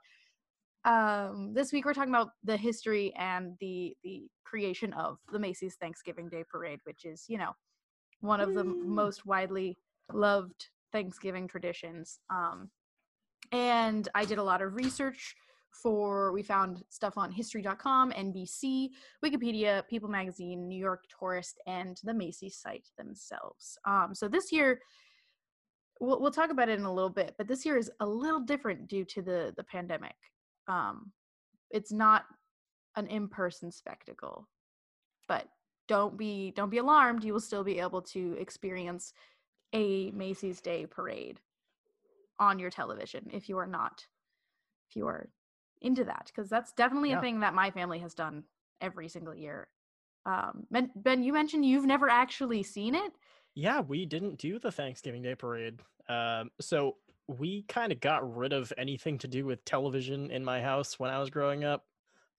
um 0.85 1.51
this 1.53 1.73
week 1.73 1.83
we're 1.83 1.93
talking 1.93 2.13
about 2.13 2.29
the 2.43 2.55
history 2.55 3.13
and 3.17 3.53
the 3.59 3.95
the 4.03 4.27
creation 4.43 4.93
of 4.93 5.17
the 5.31 5.39
Macy's 5.39 5.75
Thanksgiving 5.75 6.29
Day 6.29 6.43
Parade 6.49 6.79
which 6.83 7.03
is 7.03 7.25
you 7.27 7.37
know 7.37 7.51
one 8.21 8.39
of 8.39 8.53
the 8.53 8.61
m- 8.61 8.79
Woo. 8.79 8.87
most 8.87 9.25
widely 9.25 9.77
loved 10.13 10.69
Thanksgiving 10.91 11.47
traditions 11.47 12.19
um 12.29 12.69
and 13.51 14.07
I 14.15 14.25
did 14.25 14.37
a 14.37 14.43
lot 14.43 14.61
of 14.61 14.75
research 14.75 15.35
for 15.71 16.31
we 16.31 16.41
found 16.41 16.83
stuff 16.89 17.17
on 17.17 17.31
history.com, 17.31 18.11
NBC, 18.11 18.91
Wikipedia, 19.23 19.85
People 19.89 20.07
Magazine, 20.07 20.69
New 20.69 20.79
York 20.79 21.03
Tourist 21.19 21.59
and 21.67 21.99
the 22.05 22.13
Macy's 22.13 22.55
site 22.57 22.87
themselves. 22.97 23.77
Um 23.85 24.13
so 24.13 24.27
this 24.27 24.51
year 24.51 24.79
we'll, 25.99 26.21
we'll 26.21 26.31
talk 26.31 26.51
about 26.51 26.69
it 26.69 26.79
in 26.79 26.85
a 26.85 26.93
little 26.93 27.09
bit 27.09 27.33
but 27.37 27.47
this 27.47 27.65
year 27.65 27.77
is 27.77 27.91
a 27.99 28.05
little 28.05 28.39
different 28.39 28.87
due 28.87 29.05
to 29.05 29.21
the 29.21 29.53
the 29.57 29.63
pandemic 29.63 30.15
um 30.67 31.11
it's 31.71 31.91
not 31.91 32.25
an 32.95 33.07
in-person 33.07 33.71
spectacle. 33.71 34.47
But 35.27 35.47
don't 35.87 36.17
be 36.17 36.51
don't 36.51 36.69
be 36.69 36.77
alarmed, 36.77 37.23
you 37.23 37.33
will 37.33 37.39
still 37.39 37.63
be 37.63 37.79
able 37.79 38.01
to 38.03 38.35
experience 38.39 39.13
a 39.73 40.11
Macy's 40.11 40.61
Day 40.61 40.85
parade 40.85 41.39
on 42.39 42.59
your 42.59 42.69
television 42.69 43.29
if 43.33 43.49
you 43.49 43.57
are 43.57 43.67
not 43.67 44.05
if 44.89 44.95
you 44.95 45.07
are 45.07 45.29
into 45.81 46.03
that 46.03 46.25
because 46.27 46.49
that's 46.49 46.73
definitely 46.73 47.09
Yeah. 47.11 47.17
a 47.19 47.21
thing 47.21 47.39
that 47.41 47.53
my 47.53 47.71
family 47.71 47.99
has 47.99 48.13
done 48.13 48.43
every 48.81 49.07
single 49.09 49.35
year. 49.35 49.67
Um, 50.25 50.65
Ben, 50.71 50.91
ben, 50.95 51.23
you 51.23 51.33
mentioned 51.33 51.65
you've 51.65 51.85
never 51.85 52.09
actually 52.09 52.63
seen 52.63 52.95
it. 52.95 53.13
Yeah, 53.53 53.81
we 53.81 54.05
didn't 54.05 54.37
do 54.37 54.59
the 54.59 54.71
Thanksgiving 54.71 55.21
Day 55.21 55.35
parade. 55.35 55.81
Um, 56.09 56.51
so 56.59 56.97
we 57.27 57.63
kind 57.63 57.91
of 57.91 57.99
got 57.99 58.35
rid 58.35 58.53
of 58.53 58.71
anything 58.77 59.17
to 59.19 59.27
do 59.27 59.45
with 59.45 59.63
television 59.65 60.31
in 60.31 60.43
my 60.43 60.61
house 60.61 60.99
when 60.99 61.09
I 61.09 61.19
was 61.19 61.29
growing 61.29 61.63
up. 61.63 61.85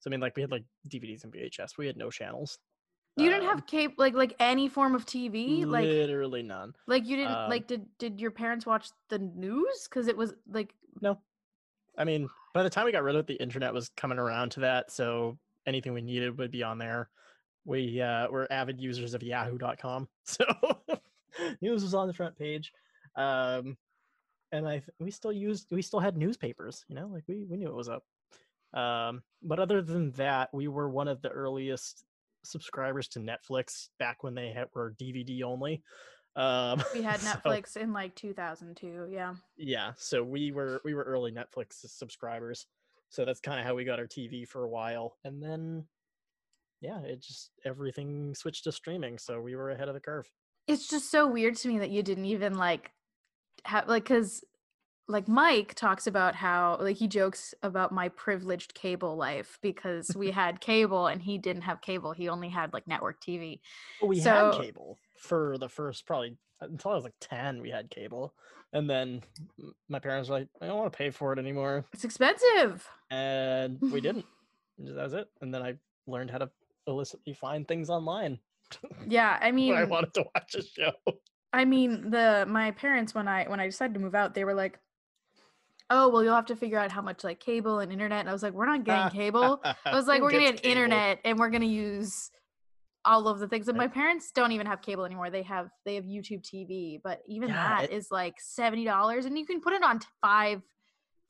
So 0.00 0.09
I 0.09 0.11
mean, 0.11 0.21
like 0.21 0.37
we 0.37 0.43
had 0.43 0.50
like 0.50 0.64
DVDs 0.88 1.25
and 1.25 1.33
VHS. 1.33 1.76
We 1.78 1.87
had 1.87 1.97
no 1.97 2.11
channels. 2.11 2.59
You 3.19 3.31
didn't 3.31 3.45
Um, 3.49 3.57
have 3.57 3.66
cable, 3.66 3.95
like 3.97 4.14
like 4.14 4.35
any 4.38 4.69
form 4.69 4.95
of 4.95 5.07
TV, 5.07 5.64
like 5.66 5.85
literally 5.87 6.43
none. 6.43 6.75
like 6.87 7.07
you 7.07 7.16
didn't 7.16 7.33
um, 7.33 7.49
like 7.50 7.66
did 7.66 7.87
did 7.99 8.21
your 8.21 8.31
parents 8.31 8.66
watch 8.66 8.90
the 9.09 9.19
news? 9.19 9.87
Because 9.88 10.07
it 10.07 10.16
was 10.16 10.35
like 10.49 10.75
No. 11.00 11.19
I 11.99 12.05
mean, 12.05 12.28
by 12.52 12.62
the 12.62 12.69
time 12.69 12.85
we 12.85 12.93
got 12.93 13.02
rid 13.02 13.16
of 13.16 13.21
it, 13.21 13.26
the 13.26 13.43
internet 13.43 13.73
was 13.73 13.88
coming 13.97 14.19
around 14.19 14.50
to 14.52 14.61
that, 14.61 14.93
so 14.93 15.38
anything 15.66 15.95
we 15.95 16.02
needed 16.02 16.37
would 16.37 16.50
be 16.50 16.62
on 16.62 16.76
there. 16.76 17.09
We 17.64 18.02
uh, 18.02 18.28
were 18.28 18.47
avid 18.52 18.78
users 18.81 19.14
of 19.14 19.23
Yahoo.com, 19.23 20.07
so 20.25 20.45
news 21.62 21.83
was 21.83 21.95
on 21.95 22.07
the 22.07 22.12
front 22.14 22.37
page, 22.38 22.71
um, 23.16 23.78
and 24.57 24.69
I 24.69 24.83
we 24.99 25.11
still 25.11 25.33
used 25.33 25.69
we 25.71 25.83
still 25.83 26.01
had 26.01 26.17
newspapers. 26.17 26.85
You 26.89 26.97
know, 26.97 27.07
like 27.07 27.25
we 27.29 27.45
we 27.45 27.57
knew 27.57 27.69
it 27.69 27.75
was 27.75 27.89
up. 27.89 28.03
Um, 28.75 29.23
but 29.43 29.59
other 29.59 29.81
than 29.81 30.11
that, 30.13 30.51
we 30.53 30.69
were 30.69 30.89
one 30.91 31.09
of 31.09 31.23
the 31.23 31.29
earliest 31.29 32.05
subscribers 32.45 33.09
to 33.09 33.21
Netflix 33.21 33.89
back 33.99 34.23
when 34.23 34.35
they 34.35 34.51
had, 34.53 34.69
were 34.75 34.95
DVD 35.01 35.43
only. 35.43 35.83
Um, 36.37 36.83
we 36.93 37.03
had 37.03 37.21
so- 37.21 37.29
Netflix 37.29 37.77
in 37.77 37.93
like 37.93 38.15
2002. 38.15 39.09
Yeah. 39.11 39.35
yeah 39.57 39.93
so 39.97 40.23
we 40.23 40.53
were 40.53 40.81
we 40.85 40.93
were 40.95 41.03
early 41.05 41.33
netflix 41.33 41.77
subscribers 41.87 42.67
so 43.09 43.25
that's 43.25 43.41
kind 43.41 43.59
of 43.59 43.65
how 43.65 43.75
we 43.75 43.85
got 43.85 43.99
our 43.99 44.07
tv 44.07 44.47
for 44.47 44.65
a 44.65 44.69
while 44.69 45.17
and 45.25 45.43
then 45.43 45.85
yeah 46.83 47.01
it 47.03 47.23
just 47.23 47.51
everything 47.65 48.35
switched 48.35 48.65
to 48.65 48.73
streaming 48.73 49.17
so 49.17 49.41
we 49.41 49.57
were 49.57 49.71
ahead 49.71 49.89
of 49.89 49.95
the 49.95 50.01
curve 50.01 50.31
It's 50.67 50.89
just 50.89 51.11
so 51.11 51.27
weird 51.27 51.57
to 51.57 51.69
me 51.69 51.79
that 51.79 51.91
you 51.91 52.03
didn't 52.03 52.27
even 52.27 52.55
like 52.59 52.91
have 53.65 53.89
like 53.89 54.05
because 54.05 54.45
like 55.09 55.29
Mike 55.29 55.75
talks 55.75 56.07
about 56.09 56.35
how 56.35 56.79
like 56.81 56.97
he 56.97 57.07
jokes 57.07 57.55
about 57.63 57.93
my 57.93 58.09
privileged 58.09 58.75
cable 58.75 59.17
life 59.17 59.59
because 59.63 60.15
we 60.17 60.31
had 60.43 60.61
cable 60.61 61.07
and 61.07 61.23
he 61.23 61.39
didn't 61.39 61.63
have 61.63 61.81
cable. 61.81 62.13
He 62.13 62.29
only 62.29 62.49
had 62.49 62.73
like 62.73 62.87
network 62.89 63.21
TV. 63.21 63.61
We 64.05 64.21
So- 64.21 64.53
had 64.53 64.61
cable 64.63 64.99
for 65.17 65.57
the 65.59 65.69
first 65.69 66.07
probably 66.07 66.37
until 66.61 66.91
i 66.91 66.95
was 66.95 67.05
like 67.05 67.15
10 67.21 67.61
we 67.61 67.69
had 67.71 67.91
cable 67.91 68.35
and 68.73 68.89
then 68.89 69.23
my 69.89 69.99
parents 69.99 70.29
were 70.29 70.39
like 70.39 70.49
i 70.61 70.67
don't 70.67 70.77
want 70.79 70.91
to 70.93 70.97
pay 70.97 71.11
for 71.11 71.33
it 71.33 71.39
anymore 71.39 71.85
It's 71.93 72.05
expensive. 72.05 72.87
and 73.11 73.79
we 73.81 74.01
didn't 74.07 74.25
that 74.79 74.95
was 75.05 75.13
it 75.15 75.29
and 75.41 75.53
then 75.53 75.63
i 75.63 75.75
learned 76.07 76.31
how 76.31 76.39
to 76.39 76.51
illicitly 76.87 77.33
find 77.35 77.67
things 77.67 77.89
online 77.91 78.39
Yeah, 79.07 79.39
I 79.41 79.53
mean 79.59 79.75
i 79.75 79.85
wanted 79.85 80.13
to 80.15 80.25
watch 80.35 80.55
a 80.55 80.63
show 80.63 80.93
I 81.53 81.65
mean, 81.65 82.11
the 82.11 82.45
my 82.49 82.71
parents 82.73 83.15
when 83.15 83.29
I 83.29 83.45
when 83.49 83.61
I 83.61 83.67
decided 83.67 83.95
to 83.95 84.00
move 84.00 84.15
out, 84.15 84.35
they 84.35 84.45
were 84.45 84.55
like, 84.55 84.79
"Oh, 85.91 86.09
well, 86.09 86.23
you'll 86.23 86.35
have 86.35 86.47
to 86.47 86.57
figure 86.57 86.79
out 86.79 86.91
how 86.91 87.03
much 87.03 87.25
like 87.25 87.41
cable 87.41 87.79
and 87.79 87.93
internet." 87.93 88.21
And 88.21 88.29
I 88.29 88.33
was 88.33 88.43
like, 88.43 88.53
"We're 88.53 88.67
not 88.67 88.85
getting 88.85 89.09
cable." 89.21 89.61
I 89.65 89.95
was 89.95 90.07
like, 90.07 90.23
"We're 90.23 90.33
gonna 90.33 90.45
get 90.53 90.62
cable? 90.62 90.71
internet, 90.73 91.21
and 91.25 91.38
we're 91.38 91.50
gonna 91.50 91.65
use 91.67 92.31
all 93.05 93.29
of 93.29 93.38
the 93.38 93.49
things." 93.49 93.69
And 93.69 93.79
my 93.79 93.88
parents 93.88 94.33
don't 94.33 94.53
even 94.53 94.67
have 94.67 94.83
cable 94.83 95.05
anymore. 95.05 95.31
They 95.31 95.43
have 95.45 95.71
they 95.85 95.95
have 95.95 96.05
YouTube 96.05 96.43
TV, 96.43 97.00
but 97.03 97.23
even 97.26 97.49
Yeah, 97.50 97.69
that 97.69 97.85
it- 97.85 97.93
is 97.93 98.11
like 98.11 98.35
seventy 98.41 98.85
dollars, 98.85 99.25
and 99.26 99.38
you 99.38 99.47
can 99.47 99.61
put 99.61 99.73
it 99.73 99.83
on 99.83 100.00
five 100.21 100.62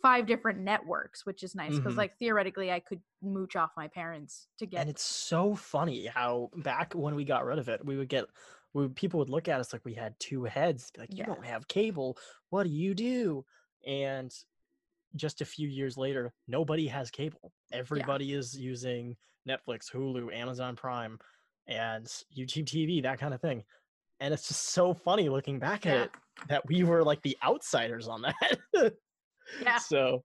five 0.02 0.26
different 0.26 0.60
networks, 0.60 1.24
which 1.24 1.42
is 1.42 1.54
nice 1.54 1.76
because 1.76 1.94
Mhm. 1.94 1.98
like 1.98 2.18
theoretically, 2.18 2.70
I 2.70 2.80
could 2.80 3.00
mooch 3.22 3.56
off 3.56 3.72
my 3.76 3.88
parents 3.88 4.46
to 4.58 4.66
get. 4.66 4.80
and 4.82 4.90
it's 4.90 5.02
so 5.02 5.54
funny 5.54 6.06
how 6.06 6.50
back 6.56 6.92
when 6.94 7.14
we 7.14 7.24
got 7.24 7.44
rid 7.46 7.58
of 7.58 7.68
it 7.68 7.84
we 7.84 7.96
would 7.96 8.08
get 8.08 8.26
we, 8.76 8.88
people 8.88 9.18
would 9.18 9.30
look 9.30 9.48
at 9.48 9.58
us 9.60 9.72
like 9.72 9.84
we 9.84 9.94
had 9.94 10.14
two 10.20 10.44
heads 10.44 10.90
like 10.98 11.10
you 11.12 11.18
Yeah. 11.18 11.26
don't 11.26 11.44
have 11.44 11.66
cable 11.68 12.18
what 12.50 12.64
do 12.64 12.70
you 12.70 12.94
do 12.94 13.44
and 13.86 14.32
just 15.14 15.40
a 15.40 15.44
few 15.44 15.68
years 15.68 15.96
later 15.96 16.32
nobody 16.46 16.86
has 16.88 17.10
cable 17.10 17.52
everybody 17.72 18.32
is 18.34 18.56
using 18.58 19.16
netflix 19.48 19.90
hulu 19.92 20.34
amazon 20.34 20.76
prime 20.76 21.18
and 21.68 22.06
youtube 22.36 22.66
tv 22.66 23.02
that 23.02 23.18
kind 23.18 23.32
of 23.32 23.40
thing 23.40 23.64
and 24.20 24.34
it's 24.34 24.48
just 24.48 24.68
so 24.70 24.92
funny 24.92 25.28
looking 25.28 25.58
back 25.58 25.86
at 25.86 25.94
Yeah. 25.94 26.02
it 26.04 26.10
that 26.48 26.66
we 26.68 26.84
were 26.84 27.02
like 27.02 27.22
the 27.22 27.36
outsiders 27.42 28.08
on 28.08 28.22
that 28.22 28.58
Yeah. 29.62 29.78
so 29.78 30.22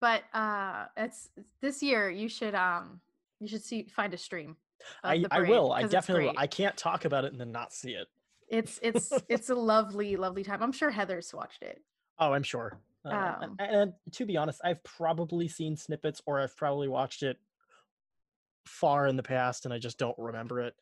but 0.00 0.22
uh, 0.32 0.86
it's 0.96 1.28
this 1.60 1.82
year. 1.82 2.08
You 2.08 2.26
should 2.30 2.54
um 2.54 3.02
you 3.38 3.46
should 3.48 3.62
see 3.62 3.86
find 3.94 4.14
a 4.14 4.16
stream. 4.16 4.56
I, 5.04 5.24
I 5.30 5.40
will 5.42 5.72
i 5.72 5.82
definitely 5.82 6.26
will 6.26 6.34
i 6.36 6.46
can't 6.46 6.76
talk 6.76 7.04
about 7.04 7.24
it 7.24 7.32
and 7.32 7.40
then 7.40 7.52
not 7.52 7.72
see 7.72 7.92
it 7.92 8.08
It's 8.50 8.80
it's 8.82 9.12
it's 9.28 9.48
a 9.48 9.54
lovely 9.54 10.16
lovely 10.16 10.44
time. 10.44 10.62
I'm 10.62 10.72
sure 10.72 10.90
Heather's 10.90 11.32
watched 11.32 11.62
it. 11.62 11.80
Oh, 12.18 12.32
I'm 12.32 12.42
sure. 12.42 12.78
Uh, 13.04 13.34
Um, 13.40 13.56
and, 13.58 13.92
to 14.12 14.26
be 14.26 14.36
honest, 14.36 14.60
I've 14.62 14.82
probably 14.84 15.48
seen 15.48 15.74
snippets 15.76 16.20
or 16.26 16.38
I've 16.38 16.54
probably 16.56 16.88
watched 16.88 17.22
it 17.22 17.38
far 18.66 19.06
in 19.06 19.16
the 19.16 19.22
past 19.22 19.64
and 19.64 19.72
I 19.72 19.78
just 19.78 19.98
don't 19.98 20.18
remember 20.18 20.60
it. 20.60 20.74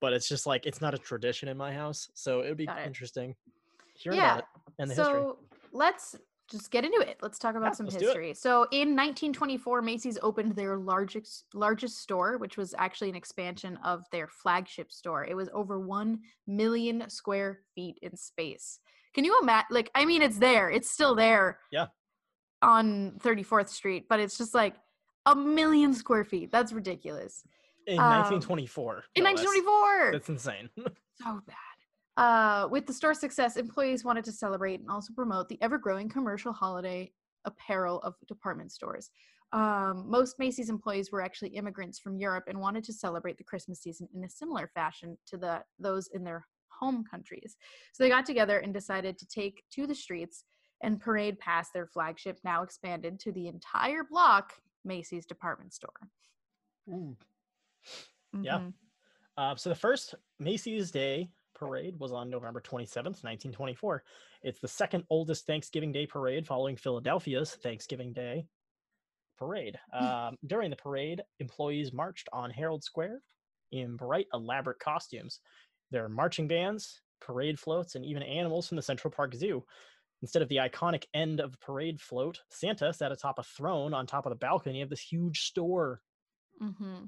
But 0.00 0.14
it's 0.14 0.28
just 0.28 0.46
like 0.46 0.64
it's 0.64 0.80
not 0.80 0.94
a 0.94 0.98
tradition 0.98 1.48
in 1.48 1.56
my 1.56 1.72
house, 1.72 2.10
so 2.14 2.40
it 2.40 2.48
would 2.48 2.56
be 2.56 2.68
interesting 2.84 3.34
hearing 3.94 4.18
yeah. 4.18 4.34
about 4.34 4.38
it 4.38 4.44
and 4.78 4.90
the 4.90 4.94
so 4.94 5.02
history. 5.02 5.32
let's 5.72 6.16
just 6.50 6.70
get 6.70 6.84
into 6.84 7.00
it. 7.00 7.18
Let's 7.22 7.38
talk 7.38 7.54
about 7.56 7.66
Yeah, 7.68 7.72
some 7.72 7.86
let's 7.86 7.96
do 7.96 8.04
it. 8.04 8.08
history. 8.08 8.34
So 8.34 8.62
in 8.70 8.94
1924, 8.94 9.82
Macy's 9.82 10.18
opened 10.22 10.54
their 10.54 10.76
largest 10.76 11.46
largest 11.54 11.98
store, 11.98 12.38
which 12.38 12.56
was 12.56 12.74
actually 12.78 13.08
an 13.10 13.16
expansion 13.16 13.78
of 13.84 14.04
their 14.12 14.28
flagship 14.28 14.92
store. 14.92 15.24
It 15.24 15.34
was 15.34 15.48
over 15.52 15.78
one 15.80 16.20
million 16.46 17.08
square 17.10 17.60
feet 17.74 17.98
in 18.02 18.16
space. 18.16 18.78
Can 19.14 19.24
you 19.24 19.38
imagine? 19.42 19.66
Like, 19.70 19.90
I 19.94 20.04
mean, 20.04 20.22
it's 20.22 20.38
there. 20.38 20.70
It's 20.70 20.90
still 20.90 21.14
there. 21.14 21.58
Yeah. 21.72 21.86
On 22.62 23.12
34th 23.22 23.68
Street, 23.68 24.06
but 24.08 24.20
it's 24.20 24.38
just 24.38 24.54
like 24.54 24.74
a 25.26 25.34
million 25.34 25.92
square 25.94 26.24
feet. 26.24 26.50
That's 26.52 26.72
ridiculous. 26.72 27.42
In 27.86 27.98
um, 27.98 28.04
1924. 28.22 29.04
In 29.14 29.24
no, 29.24 29.30
that's- 29.30 29.44
1924 29.46 30.12
That's 30.12 30.28
insane. 30.28 30.68
so 31.22 31.40
bad. 31.46 31.56
Uh, 32.16 32.66
with 32.70 32.86
the 32.86 32.92
store's 32.92 33.20
success, 33.20 33.56
employees 33.56 34.04
wanted 34.04 34.24
to 34.24 34.32
celebrate 34.32 34.80
and 34.80 34.90
also 34.90 35.12
promote 35.12 35.48
the 35.48 35.60
ever-growing 35.60 36.08
commercial 36.08 36.52
holiday 36.52 37.12
apparel 37.44 38.00
of 38.00 38.14
department 38.26 38.72
stores. 38.72 39.10
Um, 39.52 40.10
most 40.10 40.38
Macy's 40.38 40.70
employees 40.70 41.12
were 41.12 41.22
actually 41.22 41.50
immigrants 41.50 41.98
from 41.98 42.18
Europe 42.18 42.44
and 42.48 42.58
wanted 42.58 42.84
to 42.84 42.92
celebrate 42.92 43.38
the 43.38 43.44
Christmas 43.44 43.80
season 43.80 44.08
in 44.14 44.24
a 44.24 44.30
similar 44.30 44.70
fashion 44.74 45.16
to 45.26 45.36
the 45.36 45.62
those 45.78 46.08
in 46.12 46.24
their 46.24 46.46
home 46.68 47.04
countries. 47.08 47.56
So 47.92 48.02
they 48.02 48.10
got 48.10 48.26
together 48.26 48.58
and 48.58 48.74
decided 48.74 49.18
to 49.18 49.26
take 49.26 49.62
to 49.72 49.86
the 49.86 49.94
streets 49.94 50.44
and 50.82 51.00
parade 51.00 51.38
past 51.38 51.72
their 51.72 51.86
flagship, 51.86 52.38
now 52.44 52.62
expanded 52.62 53.20
to 53.20 53.32
the 53.32 53.46
entire 53.48 54.04
block 54.04 54.54
Macy's 54.84 55.26
department 55.26 55.72
store. 55.72 56.10
Yeah. 58.42 58.58
Mhm. 58.58 58.74
Uh, 59.38 59.54
so 59.56 59.68
the 59.70 59.74
first 59.74 60.14
Macy's 60.38 60.90
Day 60.90 61.30
parade 61.56 61.98
was 61.98 62.12
on 62.12 62.30
November 62.30 62.60
27th, 62.60 63.24
1924. 63.24 64.02
It's 64.42 64.60
the 64.60 64.68
second 64.68 65.04
oldest 65.10 65.46
Thanksgiving 65.46 65.92
Day 65.92 66.06
parade 66.06 66.46
following 66.46 66.76
Philadelphia's 66.76 67.54
Thanksgiving 67.54 68.12
Day 68.12 68.46
parade. 69.38 69.78
Um, 69.92 70.36
during 70.46 70.70
the 70.70 70.76
parade, 70.76 71.22
employees 71.40 71.92
marched 71.92 72.28
on 72.32 72.50
Herald 72.50 72.84
Square 72.84 73.20
in 73.72 73.96
bright, 73.96 74.26
elaborate 74.32 74.78
costumes. 74.78 75.40
There 75.90 76.04
are 76.04 76.08
marching 76.08 76.48
bands, 76.48 77.00
parade 77.20 77.58
floats, 77.58 77.94
and 77.94 78.04
even 78.04 78.22
animals 78.22 78.68
from 78.68 78.76
the 78.76 78.82
Central 78.82 79.10
Park 79.10 79.34
Zoo. 79.34 79.64
Instead 80.22 80.42
of 80.42 80.48
the 80.48 80.56
iconic 80.56 81.04
end 81.14 81.40
of 81.40 81.52
the 81.52 81.58
parade 81.58 82.00
float, 82.00 82.40
Santa 82.50 82.92
sat 82.92 83.12
atop 83.12 83.38
a 83.38 83.42
throne 83.42 83.92
on 83.92 84.06
top 84.06 84.26
of 84.26 84.30
the 84.30 84.36
balcony 84.36 84.80
of 84.82 84.88
this 84.88 85.00
huge 85.00 85.40
store. 85.40 86.00
Mm-hmm. 86.62 87.04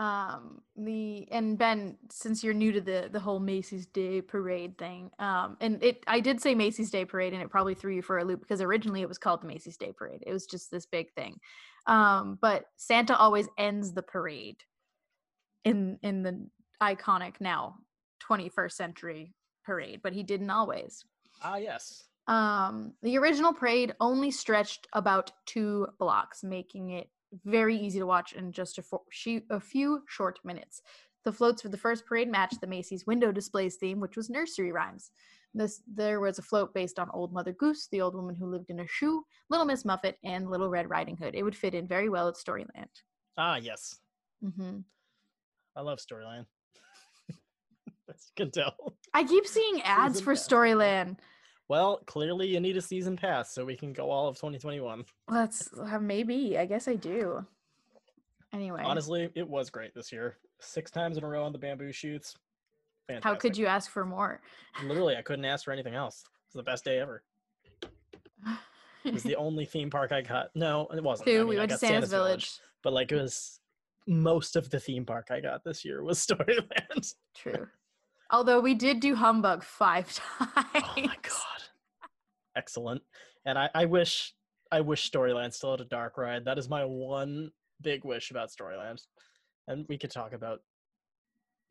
Um, 0.00 0.62
the 0.76 1.28
and 1.30 1.58
Ben, 1.58 1.98
since 2.10 2.42
you're 2.42 2.54
new 2.54 2.72
to 2.72 2.80
the 2.80 3.10
the 3.12 3.20
whole 3.20 3.38
Macy's 3.38 3.84
Day 3.84 4.22
Parade 4.22 4.78
thing, 4.78 5.10
um, 5.18 5.58
and 5.60 5.84
it, 5.84 6.02
I 6.06 6.20
did 6.20 6.40
say 6.40 6.54
Macy's 6.54 6.90
Day 6.90 7.04
Parade, 7.04 7.34
and 7.34 7.42
it 7.42 7.50
probably 7.50 7.74
threw 7.74 7.94
you 7.94 8.00
for 8.00 8.16
a 8.16 8.24
loop 8.24 8.40
because 8.40 8.62
originally 8.62 9.02
it 9.02 9.08
was 9.08 9.18
called 9.18 9.42
the 9.42 9.46
Macy's 9.46 9.76
Day 9.76 9.92
Parade. 9.92 10.24
It 10.26 10.32
was 10.32 10.46
just 10.46 10.70
this 10.70 10.86
big 10.86 11.12
thing, 11.12 11.38
um, 11.86 12.38
but 12.40 12.64
Santa 12.78 13.14
always 13.14 13.46
ends 13.58 13.92
the 13.92 14.00
parade 14.00 14.56
in 15.66 15.98
in 16.02 16.22
the 16.22 16.48
iconic 16.82 17.34
now 17.38 17.74
21st 18.26 18.72
century 18.72 19.34
parade, 19.66 20.00
but 20.02 20.14
he 20.14 20.22
didn't 20.22 20.48
always. 20.48 21.04
Ah, 21.42 21.56
yes. 21.56 22.04
Um, 22.26 22.94
the 23.02 23.18
original 23.18 23.52
parade 23.52 23.94
only 24.00 24.30
stretched 24.30 24.86
about 24.94 25.30
two 25.44 25.88
blocks, 25.98 26.42
making 26.42 26.88
it 26.88 27.10
very 27.44 27.76
easy 27.76 27.98
to 27.98 28.06
watch 28.06 28.32
in 28.32 28.52
just 28.52 28.78
a, 28.78 28.82
fo- 28.82 29.04
she- 29.10 29.44
a 29.50 29.60
few 29.60 30.02
short 30.08 30.38
minutes. 30.44 30.82
The 31.24 31.32
floats 31.32 31.62
for 31.62 31.68
the 31.68 31.76
first 31.76 32.06
parade 32.06 32.28
matched 32.30 32.60
the 32.60 32.66
Macy's 32.66 33.06
window 33.06 33.30
displays 33.30 33.76
theme, 33.76 34.00
which 34.00 34.16
was 34.16 34.30
nursery 34.30 34.72
rhymes. 34.72 35.10
This 35.52 35.82
there 35.92 36.20
was 36.20 36.38
a 36.38 36.42
float 36.42 36.72
based 36.72 36.98
on 36.98 37.10
Old 37.12 37.32
Mother 37.32 37.52
Goose, 37.52 37.88
the 37.90 38.00
old 38.00 38.14
woman 38.14 38.36
who 38.36 38.46
lived 38.46 38.70
in 38.70 38.80
a 38.80 38.86
shoe, 38.86 39.24
Little 39.50 39.66
Miss 39.66 39.84
Muffet, 39.84 40.16
and 40.24 40.48
Little 40.48 40.70
Red 40.70 40.88
Riding 40.88 41.16
Hood. 41.16 41.34
It 41.34 41.42
would 41.42 41.56
fit 41.56 41.74
in 41.74 41.86
very 41.88 42.08
well 42.08 42.28
at 42.28 42.36
Storyland. 42.36 42.88
Ah, 43.36 43.56
yes. 43.56 43.98
Mm-hmm. 44.44 44.78
I 45.76 45.80
love 45.82 45.98
Storyland. 45.98 46.46
As 48.08 48.30
you 48.36 48.44
can 48.44 48.50
tell. 48.50 48.74
I 49.12 49.24
keep 49.24 49.46
seeing 49.46 49.82
ads 49.82 50.20
for. 50.20 50.34
Storyland. 50.34 51.16
Well, 51.70 52.00
clearly 52.04 52.48
you 52.48 52.58
need 52.58 52.76
a 52.76 52.82
season 52.82 53.16
pass 53.16 53.54
so 53.54 53.64
we 53.64 53.76
can 53.76 53.92
go 53.92 54.10
all 54.10 54.26
of 54.26 54.34
2021. 54.34 55.04
Let's 55.28 55.70
uh, 55.78 56.00
maybe. 56.00 56.58
I 56.58 56.66
guess 56.66 56.88
I 56.88 56.96
do. 56.96 57.46
Anyway, 58.52 58.82
Honestly, 58.84 59.30
it 59.36 59.48
was 59.48 59.70
great 59.70 59.94
this 59.94 60.10
year. 60.10 60.36
Six 60.58 60.90
times 60.90 61.16
in 61.16 61.22
a 61.22 61.28
row 61.28 61.44
on 61.44 61.52
the 61.52 61.58
Bamboo 61.58 61.92
Chutes. 61.92 62.34
Fantastic. 63.06 63.24
how 63.24 63.36
could 63.36 63.56
you 63.56 63.66
ask 63.66 63.88
for 63.88 64.04
more? 64.04 64.40
Literally, 64.82 65.14
I 65.14 65.22
couldn't 65.22 65.44
ask 65.44 65.64
for 65.64 65.70
anything 65.70 65.94
else. 65.94 66.24
It 66.24 66.56
was 66.56 66.64
the 66.64 66.68
best 66.68 66.84
day 66.84 66.98
ever. 66.98 67.22
It 69.04 69.14
was 69.14 69.22
the 69.22 69.36
only 69.36 69.64
theme 69.64 69.90
park 69.90 70.10
I 70.10 70.22
got. 70.22 70.48
No, 70.56 70.88
it 70.92 71.00
wasn't. 71.00 71.28
I 71.28 71.30
Two. 71.30 71.38
mean, 71.38 71.48
we 71.48 71.56
went 71.58 71.70
to 71.70 71.74
got 71.74 71.80
Santa's 71.80 72.10
Village. 72.10 72.50
But 72.82 72.94
like, 72.94 73.12
it 73.12 73.22
was 73.22 73.60
most 74.08 74.56
of 74.56 74.70
the 74.70 74.80
theme 74.80 75.04
park 75.04 75.28
I 75.30 75.38
got 75.38 75.62
this 75.62 75.84
year 75.84 76.02
was 76.02 76.18
Storyland. 76.26 77.14
True. 77.36 77.68
Although 78.30 78.60
we 78.60 78.74
did 78.74 79.00
do 79.00 79.14
Humbug 79.14 79.62
five 79.64 80.12
times. 80.14 80.50
Oh 80.74 80.92
my 80.96 81.16
god. 81.22 81.62
Excellent. 82.56 83.02
And 83.44 83.58
I, 83.58 83.70
I 83.74 83.84
wish 83.86 84.34
I 84.72 84.80
wish 84.80 85.10
Storyland 85.10 85.52
still 85.52 85.72
had 85.72 85.80
a 85.80 85.84
dark 85.84 86.16
ride. 86.18 86.44
That 86.44 86.58
is 86.58 86.68
my 86.68 86.84
one 86.84 87.50
big 87.80 88.04
wish 88.04 88.30
about 88.30 88.50
Storyland. 88.50 89.00
And 89.68 89.86
we 89.88 89.98
could 89.98 90.10
talk 90.10 90.32
about 90.32 90.60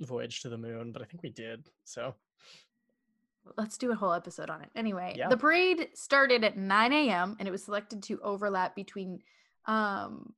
Voyage 0.01 0.41
to 0.41 0.49
the 0.49 0.57
Moon, 0.57 0.91
but 0.91 1.01
I 1.01 1.05
think 1.05 1.23
we 1.23 1.29
did. 1.29 1.67
So 1.85 2.15
Let's 3.57 3.77
do 3.77 3.91
a 3.91 3.95
whole 3.95 4.13
episode 4.13 4.49
on 4.49 4.61
it. 4.61 4.69
Anyway, 4.75 5.15
Yeah. 5.17 5.29
the 5.29 5.37
parade 5.37 5.89
started 5.95 6.43
at 6.43 6.57
9 6.57 6.93
a.m. 6.93 7.35
and 7.39 7.47
it 7.47 7.51
was 7.51 7.63
selected 7.63 8.03
to 8.03 8.19
overlap 8.21 8.75
between 8.75 9.19
um, 9.65 10.33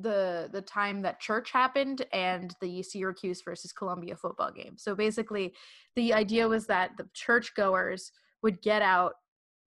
the 0.00 0.48
the 0.52 0.62
time 0.62 1.02
that 1.02 1.20
church 1.20 1.50
happened 1.50 2.04
and 2.12 2.54
the 2.60 2.82
Syracuse 2.82 3.42
versus 3.42 3.72
Columbia 3.72 4.16
football 4.16 4.50
game. 4.52 4.74
So 4.76 4.94
basically, 4.94 5.54
the 5.94 6.12
idea 6.12 6.48
was 6.48 6.66
that 6.66 6.90
the 6.96 7.08
churchgoers 7.14 8.12
would 8.42 8.60
get 8.62 8.82
out 8.82 9.14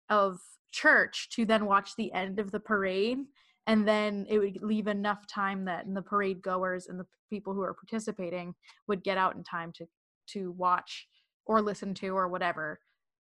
of 0.10 0.40
church 0.72 1.30
to 1.32 1.46
then 1.46 1.66
watch 1.66 1.96
the 1.98 2.12
end 2.14 2.40
of 2.40 2.52
the 2.52 2.60
parade 2.60 3.20
and 3.68 3.88
then 3.88 4.26
it 4.28 4.40
would 4.40 4.62
leave 4.64 4.88
enough 4.88 5.28
time 5.28 5.66
that 5.66 5.86
the 5.94 6.02
parade 6.02 6.42
goers 6.42 6.88
and 6.88 7.00
the 7.00 7.06
people 7.30 7.54
who 7.54 7.62
are 7.62 7.74
participating 7.74 8.54
would 8.88 9.04
get 9.04 9.18
out 9.18 9.36
in 9.36 9.44
time 9.44 9.72
to 9.72 9.86
to 10.28 10.52
watch 10.52 11.08
or 11.46 11.62
listen 11.62 11.94
to 11.94 12.10
or 12.10 12.28
whatever 12.28 12.80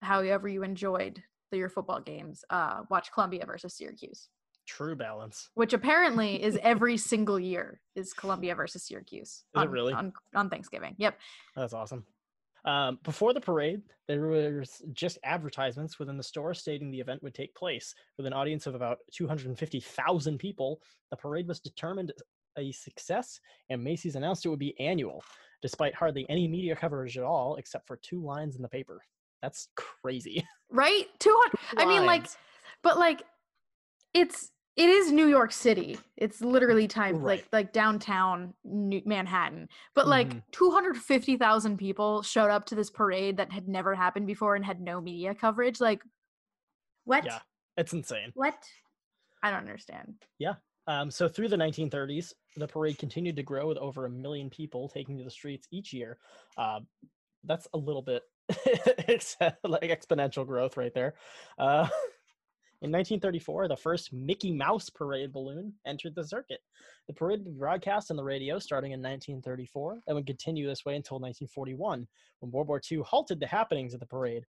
however 0.03 0.49
you 0.49 0.62
enjoyed 0.62 1.23
the, 1.50 1.57
your 1.59 1.69
football 1.69 2.00
games 2.00 2.45
uh 2.50 2.83
watch 2.91 3.12
columbia 3.12 3.45
versus 3.47 3.75
syracuse 3.75 4.29
true 4.66 4.96
balance. 4.96 5.49
which 5.54 5.73
apparently 5.73 6.42
is 6.42 6.58
every 6.62 6.96
single 6.96 7.38
year 7.38 7.80
is 7.94 8.12
columbia 8.12 8.54
versus 8.54 8.82
syracuse 8.82 9.44
it 9.54 9.58
on, 9.58 9.70
really? 9.70 9.92
on, 9.92 10.12
on 10.35 10.50
thanksgiving 10.50 10.94
yep 10.99 11.18
That's 11.54 11.73
awesome. 11.73 12.04
Um, 12.66 12.99
before 13.04 13.32
the 13.32 13.40
parade, 13.40 13.80
there 14.08 14.26
was 14.26 14.82
just 14.92 15.18
advertisements 15.23 16.00
within 16.00 16.16
the 16.16 16.23
store 16.23 16.52
stating 16.52 16.90
the 16.90 16.99
event 17.00 17.23
would 17.23 17.35
take 17.35 17.54
place. 17.54 17.94
With 18.16 18.26
an 18.26 18.32
audience 18.32 18.66
of 18.66 18.75
about 18.75 18.99
250,000 19.12 20.38
people, 20.38 20.80
the 21.11 21.16
parade 21.16 21.46
was 21.46 21.61
determined 21.61 22.12
a 22.58 22.73
success, 22.73 23.40
and 23.70 23.82
Macy's 23.82 24.16
announced 24.16 24.44
it 24.44 24.49
would 24.49 24.58
be 24.58 24.78
annual, 24.80 25.23
despite 25.62 25.94
hardly 25.94 26.26
any 26.28 26.49
media 26.49 26.75
coverage 26.75 27.16
at 27.16 27.25
all, 27.25 27.54
except 27.56 27.87
for 27.87 27.99
two 27.99 28.20
lines 28.25 28.56
in 28.56 28.62
the 28.62 28.68
paper. 28.68 29.00
That's 29.42 29.68
crazy. 29.76 30.44
right 30.70 31.07
200 31.20 31.52
i 31.76 31.87
mean 31.87 32.05
like 32.05 32.26
but 32.83 32.98
like 32.98 33.22
it's 34.14 34.50
it 34.77 34.89
is 34.89 35.11
new 35.12 35.27
york 35.27 35.53
city 35.53 35.99
it's 36.17 36.41
literally 36.41 36.87
time 36.87 37.17
Right. 37.17 37.39
like 37.41 37.49
like 37.53 37.73
downtown 37.73 38.53
New- 38.65 39.03
manhattan 39.07 39.69
but 39.95 40.07
like 40.07 40.29
Mhm. 40.29 40.43
250000 40.53 41.77
people 41.79 42.23
showed 42.23 42.51
up 42.51 42.67
to 42.67 42.75
this 42.75 42.91
parade 42.91 43.37
that 43.39 43.51
had 43.53 43.69
never 43.69 43.95
happened 43.95 44.27
before 44.27 44.55
and 44.55 44.65
had 44.65 44.81
no 44.81 45.01
media 45.01 45.35
coverage 45.35 45.81
like 45.81 46.03
what 47.05 47.25
Yeah. 47.25 47.41
it's 47.77 47.93
insane. 47.93 48.31
what 48.35 48.57
i 49.43 49.51
don't 49.51 49.61
understand 49.61 50.15
Yeah. 50.39 50.55
Um, 50.89 51.11
so 51.11 51.29
through 51.29 51.49
the 51.49 51.57
1930s, 51.57 52.33
the 52.57 52.69
parade 52.69 52.97
continued 52.97 53.35
to 53.35 53.43
grow 53.43 53.67
with 53.67 53.77
over 53.79 54.07
a 54.07 54.09
million 54.09 54.49
people 54.49 54.89
taking 54.89 55.19
to 55.19 55.25
the 55.25 55.31
streets 55.33 55.67
each 55.73 55.93
year. 55.93 56.17
Uh, 56.57 56.79
that's 57.43 57.67
a 57.75 57.77
little 57.77 58.03
bit 58.03 58.23
ex- 59.09 59.37
like 59.65 59.91
exponential 59.91 60.47
growth 60.47 60.77
right 60.77 60.95
there. 60.95 61.15
Uh, 61.59 61.89
in 62.87 62.92
1934, 62.92 63.66
the 63.66 63.77
first 63.77 64.12
Mickey 64.12 64.53
Mouse 64.53 64.88
parade 64.88 65.33
balloon 65.33 65.72
entered 65.87 66.14
the 66.14 66.25
circuit. 66.25 66.61
The 67.09 67.14
parade 67.14 67.40
would 67.40 67.55
be 67.55 67.59
broadcast 67.59 68.12
on 68.12 68.16
the 68.16 68.22
radio 68.22 68.61
starting 68.61 68.92
in 68.92 69.01
1934 69.01 70.03
and 70.07 70.14
would 70.14 70.27
continue 70.27 70.68
this 70.68 70.85
way 70.85 70.94
until 70.94 71.16
1941, 71.16 72.07
when 72.38 72.53
World 72.53 72.68
War 72.68 72.81
II 72.90 72.99
halted 73.05 73.40
the 73.40 73.46
happenings 73.46 73.92
of 73.92 73.99
the 73.99 74.07
parade. 74.07 74.44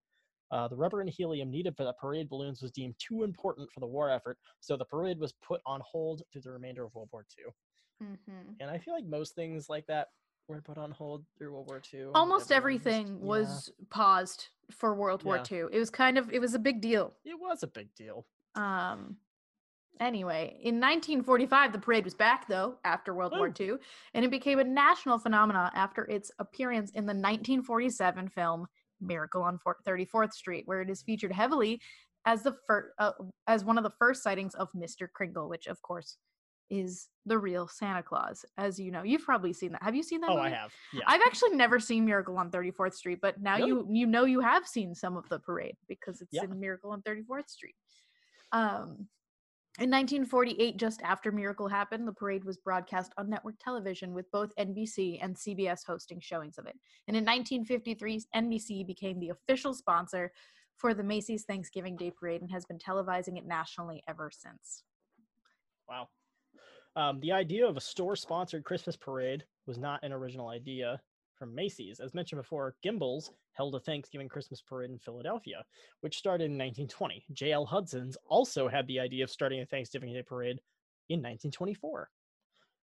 Uh, 0.52 0.68
the 0.68 0.76
rubber 0.76 1.00
and 1.00 1.10
helium 1.10 1.50
needed 1.50 1.76
for 1.76 1.82
the 1.82 1.92
parade 2.00 2.28
balloons 2.28 2.62
was 2.62 2.70
deemed 2.70 2.94
too 2.98 3.24
important 3.24 3.68
for 3.74 3.80
the 3.80 3.86
war 3.86 4.08
effort, 4.08 4.38
so 4.60 4.76
the 4.76 4.84
parade 4.84 5.18
was 5.18 5.34
put 5.46 5.60
on 5.66 5.80
hold 5.84 6.22
through 6.32 6.42
the 6.42 6.52
remainder 6.52 6.84
of 6.84 6.94
World 6.94 7.08
War 7.12 7.26
II. 7.36 8.06
mm-hmm. 8.06 8.52
And 8.60 8.70
I 8.70 8.78
feel 8.78 8.94
like 8.94 9.04
most 9.04 9.34
things 9.34 9.68
like 9.68 9.84
that 9.88 10.08
were 10.48 10.62
put 10.62 10.78
on 10.78 10.90
hold 10.90 11.24
through 11.36 11.52
World 11.52 11.68
War 11.68 11.80
II. 11.92 12.06
almost 12.14 12.50
everything 12.50 13.06
yeah, 13.08 13.14
was 13.26 13.70
paused 13.90 14.48
for 14.70 14.94
world 14.94 15.22
war 15.22 15.36
Yeah. 15.50 15.56
ii 15.58 15.64
it 15.72 15.78
was 15.78 15.90
kind 15.90 16.18
of 16.18 16.30
it 16.32 16.40
was 16.40 16.54
a 16.54 16.58
big 16.58 16.80
deal 16.80 17.14
it 17.24 17.38
was 17.38 17.62
a 17.62 17.66
big 17.68 17.94
deal. 17.94 18.26
Um. 18.54 19.18
Anyway, 20.00 20.60
in 20.62 20.76
1945, 20.78 21.72
the 21.72 21.78
parade 21.80 22.04
was 22.04 22.14
back 22.14 22.46
though 22.46 22.76
after 22.84 23.14
World 23.14 23.32
War 23.36 23.52
II, 23.60 23.72
and 24.14 24.24
it 24.24 24.30
became 24.30 24.60
a 24.60 24.64
national 24.64 25.18
phenomenon 25.18 25.72
after 25.74 26.04
its 26.04 26.30
appearance 26.38 26.92
in 26.92 27.04
the 27.04 27.12
1947 27.14 28.28
film 28.28 28.66
Miracle 29.00 29.42
on 29.42 29.58
34th 29.84 30.32
Street, 30.32 30.62
where 30.66 30.80
it 30.82 30.88
is 30.88 31.02
featured 31.02 31.32
heavily 31.32 31.80
as 32.26 32.44
the 32.44 32.54
fir- 32.68 32.92
uh, 32.98 33.10
as 33.48 33.64
one 33.64 33.76
of 33.76 33.82
the 33.82 33.90
first 33.98 34.22
sightings 34.22 34.54
of 34.54 34.68
Mr. 34.72 35.08
Kringle, 35.12 35.48
which 35.48 35.66
of 35.66 35.82
course 35.82 36.16
is 36.70 37.08
the 37.26 37.38
real 37.38 37.68
Santa 37.68 38.02
Claus. 38.02 38.44
As 38.56 38.78
you 38.78 38.90
know, 38.90 39.02
you've 39.02 39.24
probably 39.24 39.52
seen 39.52 39.72
that. 39.72 39.82
Have 39.82 39.94
you 39.94 40.02
seen 40.02 40.20
that? 40.22 40.30
Oh, 40.30 40.38
I 40.38 40.48
have. 40.50 40.72
Yeah. 40.92 41.02
I've 41.06 41.22
actually 41.26 41.50
never 41.56 41.78
seen 41.80 42.04
Miracle 42.04 42.36
on 42.38 42.50
34th 42.50 42.94
Street, 42.94 43.18
but 43.20 43.40
now 43.40 43.56
Really? 43.56 43.68
you 43.68 43.86
you 43.90 44.06
know 44.06 44.24
you 44.24 44.40
have 44.40 44.66
seen 44.66 44.94
some 44.94 45.16
of 45.16 45.28
the 45.28 45.38
parade 45.38 45.76
because 45.88 46.20
it's 46.20 46.32
Yeah. 46.32 46.44
in 46.44 46.58
Miracle 46.58 46.90
on 46.90 47.02
34th 47.02 47.48
Street. 47.48 47.76
Um, 48.52 49.08
in 49.78 49.90
1948, 49.90 50.76
just 50.76 51.00
after 51.02 51.30
Miracle 51.30 51.68
happened, 51.68 52.08
the 52.08 52.12
parade 52.12 52.44
was 52.44 52.56
broadcast 52.56 53.12
on 53.16 53.30
network 53.30 53.54
television 53.60 54.12
with 54.12 54.28
both 54.32 54.52
NBC 54.58 55.20
and 55.22 55.36
CBS 55.36 55.84
hosting 55.86 56.18
showings 56.20 56.58
of 56.58 56.66
it. 56.66 56.76
And 57.06 57.16
in 57.16 57.24
1953, 57.24 58.22
NBC 58.34 58.84
became 58.84 59.20
the 59.20 59.28
official 59.28 59.72
sponsor 59.74 60.32
for 60.78 60.94
the 60.94 61.04
Macy's 61.04 61.44
Thanksgiving 61.44 61.96
Day 61.96 62.10
Parade 62.10 62.40
and 62.40 62.50
has 62.50 62.64
been 62.64 62.78
televising 62.78 63.36
it 63.38 63.46
nationally 63.46 64.02
ever 64.08 64.30
since. 64.32 64.82
Wow. 65.88 66.08
Um, 66.98 67.20
the 67.20 67.30
idea 67.30 67.64
of 67.64 67.76
a 67.76 67.80
store 67.80 68.16
sponsored 68.16 68.64
Christmas 68.64 68.96
parade 68.96 69.44
was 69.66 69.78
not 69.78 70.02
an 70.02 70.12
original 70.12 70.48
idea 70.48 71.00
from 71.38 71.54
Macy's. 71.54 72.00
As 72.00 72.12
mentioned 72.12 72.40
before, 72.40 72.74
Gimbels 72.84 73.30
held 73.52 73.76
a 73.76 73.80
Thanksgiving 73.80 74.28
Christmas 74.28 74.60
parade 74.60 74.90
in 74.90 74.98
Philadelphia, 74.98 75.64
which 76.00 76.18
started 76.18 76.46
in 76.46 76.58
1920. 76.58 77.24
J.L. 77.32 77.64
Hudson's 77.66 78.16
also 78.28 78.66
had 78.66 78.84
the 78.88 78.98
idea 78.98 79.22
of 79.22 79.30
starting 79.30 79.60
a 79.60 79.66
Thanksgiving 79.66 80.12
Day 80.12 80.22
parade 80.22 80.58
in 81.08 81.20
1924. 81.20 82.10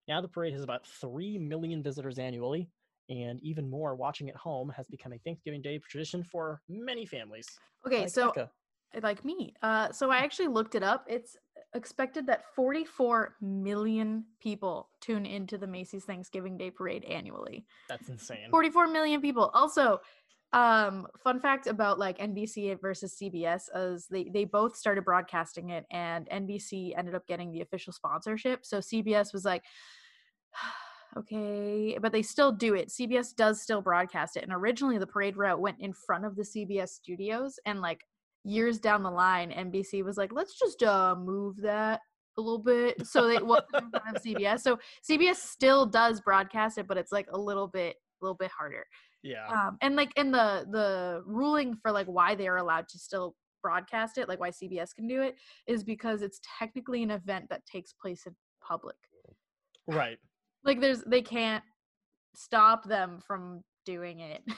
Now 0.08 0.22
the 0.22 0.28
parade 0.28 0.54
has 0.54 0.62
about 0.62 0.86
3 0.86 1.36
million 1.36 1.82
visitors 1.82 2.18
annually, 2.18 2.70
and 3.10 3.38
even 3.42 3.68
more 3.68 3.94
watching 3.94 4.30
at 4.30 4.36
home 4.36 4.72
has 4.74 4.86
become 4.86 5.12
a 5.12 5.18
Thanksgiving 5.18 5.60
Day 5.60 5.78
tradition 5.86 6.24
for 6.24 6.62
many 6.66 7.04
families. 7.04 7.46
Okay, 7.86 8.00
like 8.00 8.08
so 8.08 8.28
Becca. 8.28 8.50
like 9.02 9.22
me. 9.22 9.52
Uh, 9.60 9.92
so 9.92 10.10
I 10.10 10.20
actually 10.20 10.48
looked 10.48 10.74
it 10.74 10.82
up. 10.82 11.04
It's 11.08 11.36
expected 11.74 12.26
that 12.26 12.44
44 12.54 13.36
million 13.40 14.24
people 14.40 14.88
tune 15.00 15.26
into 15.26 15.58
the 15.58 15.66
Macy's 15.66 16.04
Thanksgiving 16.04 16.56
Day 16.56 16.70
Parade 16.70 17.04
annually. 17.04 17.66
that's 17.88 18.08
insane. 18.08 18.50
44 18.50 18.88
million 18.88 19.20
people. 19.20 19.50
Also, 19.54 20.00
um, 20.52 21.06
fun 21.22 21.40
fact 21.40 21.66
about 21.66 21.98
like 21.98 22.18
NBC 22.18 22.80
versus 22.80 23.16
CBS 23.20 23.64
is 23.74 24.06
they 24.10 24.30
they 24.32 24.44
both 24.44 24.76
started 24.76 25.04
broadcasting 25.04 25.70
it, 25.70 25.84
and 25.90 26.28
NBC 26.30 26.96
ended 26.96 27.14
up 27.14 27.26
getting 27.26 27.52
the 27.52 27.60
official 27.60 27.92
sponsorship. 27.92 28.64
So 28.64 28.78
CBS 28.78 29.32
was 29.32 29.44
like. 29.44 29.62
Okay, 31.16 31.98
but 32.02 32.12
they 32.12 32.20
still 32.20 32.52
do 32.52 32.74
it. 32.74 32.90
CBS 32.90 33.34
does 33.34 33.62
still 33.62 33.80
broadcast 33.80 34.36
it. 34.36 34.42
And 34.42 34.52
originally 34.52 34.98
the 34.98 35.06
parade 35.06 35.38
route 35.38 35.58
went 35.58 35.80
in 35.80 35.94
front 35.94 36.26
of 36.26 36.36
the 36.36 36.42
CBS 36.42 36.90
studios 36.90 37.58
and 37.64 37.80
like 37.80 38.04
years 38.44 38.78
down 38.78 39.02
the 39.02 39.10
line 39.10 39.50
NBC 39.50 40.04
was 40.04 40.16
like, 40.16 40.32
"Let's 40.32 40.58
just 40.58 40.82
uh 40.82 41.14
move 41.18 41.56
that 41.62 42.00
a 42.38 42.40
little 42.40 42.58
bit, 42.58 43.06
so 43.06 43.26
they 43.26 43.38
wasn't 43.38 43.74
in 43.74 43.90
front 43.90 44.16
of 44.16 44.22
CBS. 44.22 44.60
So 44.60 44.78
CBS 45.08 45.36
still 45.36 45.84
does 45.84 46.20
broadcast 46.20 46.78
it, 46.78 46.86
but 46.86 46.96
it's 46.96 47.12
like 47.12 47.26
a 47.32 47.38
little 47.38 47.68
bit, 47.68 47.96
a 48.20 48.24
little 48.24 48.36
bit 48.36 48.50
harder. 48.56 48.84
Yeah. 49.22 49.46
Um, 49.48 49.76
and 49.82 49.96
like 49.96 50.16
in 50.16 50.30
the 50.30 50.66
the 50.70 51.22
ruling 51.26 51.76
for 51.82 51.92
like 51.92 52.06
why 52.06 52.34
they 52.34 52.48
are 52.48 52.56
allowed 52.56 52.88
to 52.90 52.98
still 52.98 53.34
broadcast 53.62 54.16
it, 54.16 54.28
like 54.28 54.40
why 54.40 54.50
CBS 54.50 54.94
can 54.94 55.08
do 55.08 55.22
it, 55.22 55.36
is 55.66 55.82
because 55.82 56.22
it's 56.22 56.40
technically 56.58 57.02
an 57.02 57.10
event 57.10 57.46
that 57.50 57.66
takes 57.66 57.92
place 57.92 58.22
in 58.26 58.34
public. 58.66 58.96
Right. 59.86 60.18
Like 60.64 60.80
there's 60.80 61.02
they 61.02 61.22
can't 61.22 61.64
stop 62.34 62.84
them 62.84 63.20
from 63.26 63.62
doing 63.84 64.20
it. 64.20 64.42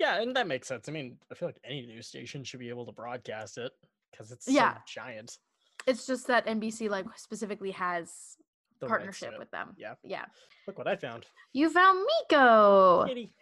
Yeah, 0.00 0.20
and 0.22 0.34
that 0.34 0.46
makes 0.48 0.66
sense. 0.66 0.88
I 0.88 0.92
mean, 0.92 1.18
I 1.30 1.34
feel 1.34 1.46
like 1.48 1.60
any 1.62 1.84
news 1.86 2.06
station 2.08 2.42
should 2.42 2.58
be 2.58 2.70
able 2.70 2.86
to 2.86 2.92
broadcast 2.92 3.58
it 3.58 3.70
because 4.10 4.32
it's 4.32 4.48
Yeah. 4.48 4.74
so 4.76 4.80
giant. 4.86 5.38
It's 5.86 6.06
just 6.06 6.26
that 6.28 6.46
NBC 6.46 6.88
like 6.88 7.06
specifically 7.16 7.70
has 7.72 8.36
the 8.80 8.86
partnership 8.86 9.38
with 9.38 9.50
them. 9.50 9.74
Yeah. 9.76 9.94
Yeah. 10.02 10.24
Look 10.66 10.78
what 10.78 10.88
I 10.88 10.96
found. 10.96 11.26
You 11.52 11.68
found 11.68 11.98
Miko. 12.30 13.04
Kitty. 13.06 13.34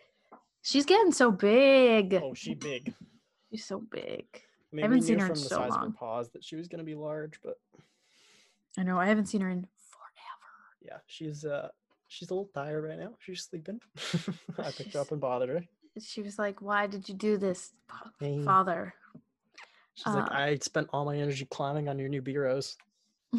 She's 0.62 0.84
getting 0.84 1.12
so 1.12 1.30
big. 1.30 2.14
Oh, 2.14 2.34
she 2.34 2.54
big. 2.54 2.92
She's 3.50 3.64
so 3.64 3.78
big. 3.80 4.26
I 4.34 4.76
mean, 4.76 4.82
haven't 4.82 5.02
seen 5.02 5.20
her 5.20 5.26
in 5.26 5.32
from 5.34 5.42
the 5.42 5.48
so 5.48 5.56
size 5.56 5.70
of 5.70 5.76
long. 5.76 5.90
her 5.92 5.96
paws 5.96 6.30
that 6.30 6.42
she 6.44 6.56
was 6.56 6.66
going 6.68 6.80
to 6.80 6.84
be 6.84 6.94
large, 6.96 7.40
but 7.42 7.54
I 8.76 8.82
know. 8.82 8.98
I 8.98 9.06
haven't 9.06 9.26
seen 9.26 9.40
her 9.42 9.48
in 9.48 9.60
forever. 9.90 10.82
yeah, 10.82 10.98
she's 11.06 11.44
uh 11.44 11.68
she's 12.08 12.30
a 12.30 12.34
little 12.34 12.50
tired 12.52 12.84
right 12.84 12.98
now. 12.98 13.14
She's 13.20 13.42
sleeping. 13.44 13.80
I 14.58 14.70
picked 14.72 14.92
her 14.94 15.00
up 15.00 15.12
and 15.12 15.20
bothered 15.20 15.48
her. 15.50 15.64
She 16.00 16.22
was 16.22 16.38
like, 16.38 16.60
"Why 16.62 16.86
did 16.86 17.08
you 17.08 17.14
do 17.14 17.36
this, 17.36 17.72
father?" 18.44 18.94
She's 19.94 20.14
like, 20.14 20.30
Uh, 20.30 20.34
I 20.34 20.58
spent 20.62 20.88
all 20.92 21.04
my 21.04 21.16
energy 21.16 21.44
climbing 21.46 21.88
on 21.88 21.98
your 21.98 22.08
new 22.08 22.22
bureaus. 22.22 22.76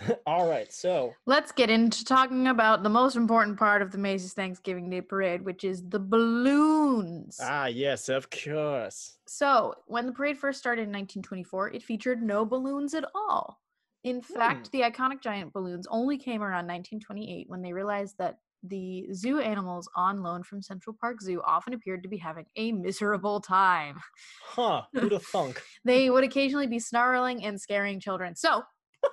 all 0.26 0.48
right, 0.48 0.72
so 0.72 1.14
Let's 1.26 1.52
get 1.52 1.70
into 1.70 2.04
talking 2.04 2.48
about 2.48 2.82
the 2.82 2.88
most 2.88 3.14
important 3.16 3.58
part 3.58 3.82
of 3.82 3.92
the 3.92 3.98
Macy's 3.98 4.32
Thanksgiving 4.32 4.90
Day 4.90 5.00
Parade, 5.00 5.44
which 5.44 5.62
is 5.62 5.88
the 5.88 6.00
balloons. 6.00 7.38
ah 7.40 7.66
yes, 7.66 8.08
of 8.08 8.28
course. 8.30 9.18
So, 9.26 9.74
when 9.86 10.06
the 10.06 10.12
parade 10.12 10.38
first 10.38 10.58
started 10.58 10.82
in 10.82 10.88
1924, 10.88 11.70
it 11.72 11.82
featured 11.82 12.22
no 12.22 12.44
balloons 12.44 12.94
at 12.94 13.04
all. 13.14 13.60
In 14.02 14.22
fact, 14.22 14.72
the 14.72 14.80
iconic 14.80 15.20
giant 15.20 15.52
balloons 15.52 15.86
only 15.90 16.16
came 16.16 16.42
around 16.42 16.66
1928 16.66 17.48
when 17.48 17.62
they 17.62 17.72
realized 17.72 18.16
that 18.18 18.38
the 18.62 19.08
zoo 19.12 19.40
animals 19.40 19.88
on 19.96 20.22
loan 20.22 20.42
from 20.42 20.60
Central 20.62 20.94
Park 20.98 21.20
Zoo 21.20 21.40
often 21.44 21.72
appeared 21.72 22.02
to 22.02 22.08
be 22.08 22.16
having 22.18 22.46
a 22.56 22.72
miserable 22.72 23.40
time. 23.40 23.98
Huh? 24.44 24.82
Who'd 24.92 25.12
have 25.12 25.24
thunk? 25.24 25.62
They 25.84 26.10
would 26.10 26.24
occasionally 26.24 26.66
be 26.66 26.78
snarling 26.78 27.44
and 27.44 27.60
scaring 27.60 28.00
children. 28.00 28.34
So, 28.36 28.62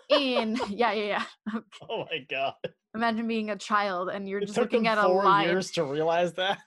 in 0.09 0.57
yeah, 0.69 0.91
yeah, 0.91 1.23
yeah. 1.53 1.59
Oh 1.89 2.05
my 2.11 2.19
god! 2.29 2.55
Imagine 2.95 3.27
being 3.27 3.49
a 3.51 3.55
child 3.57 4.09
and 4.09 4.27
you're 4.27 4.39
It 4.41 4.47
just 4.47 4.57
looking 4.57 4.87
at 4.87 4.97
a 4.97 5.07
lion. 5.07 5.49
years 5.49 5.71
to 5.71 5.83
realize 5.83 6.33
that. 6.33 6.59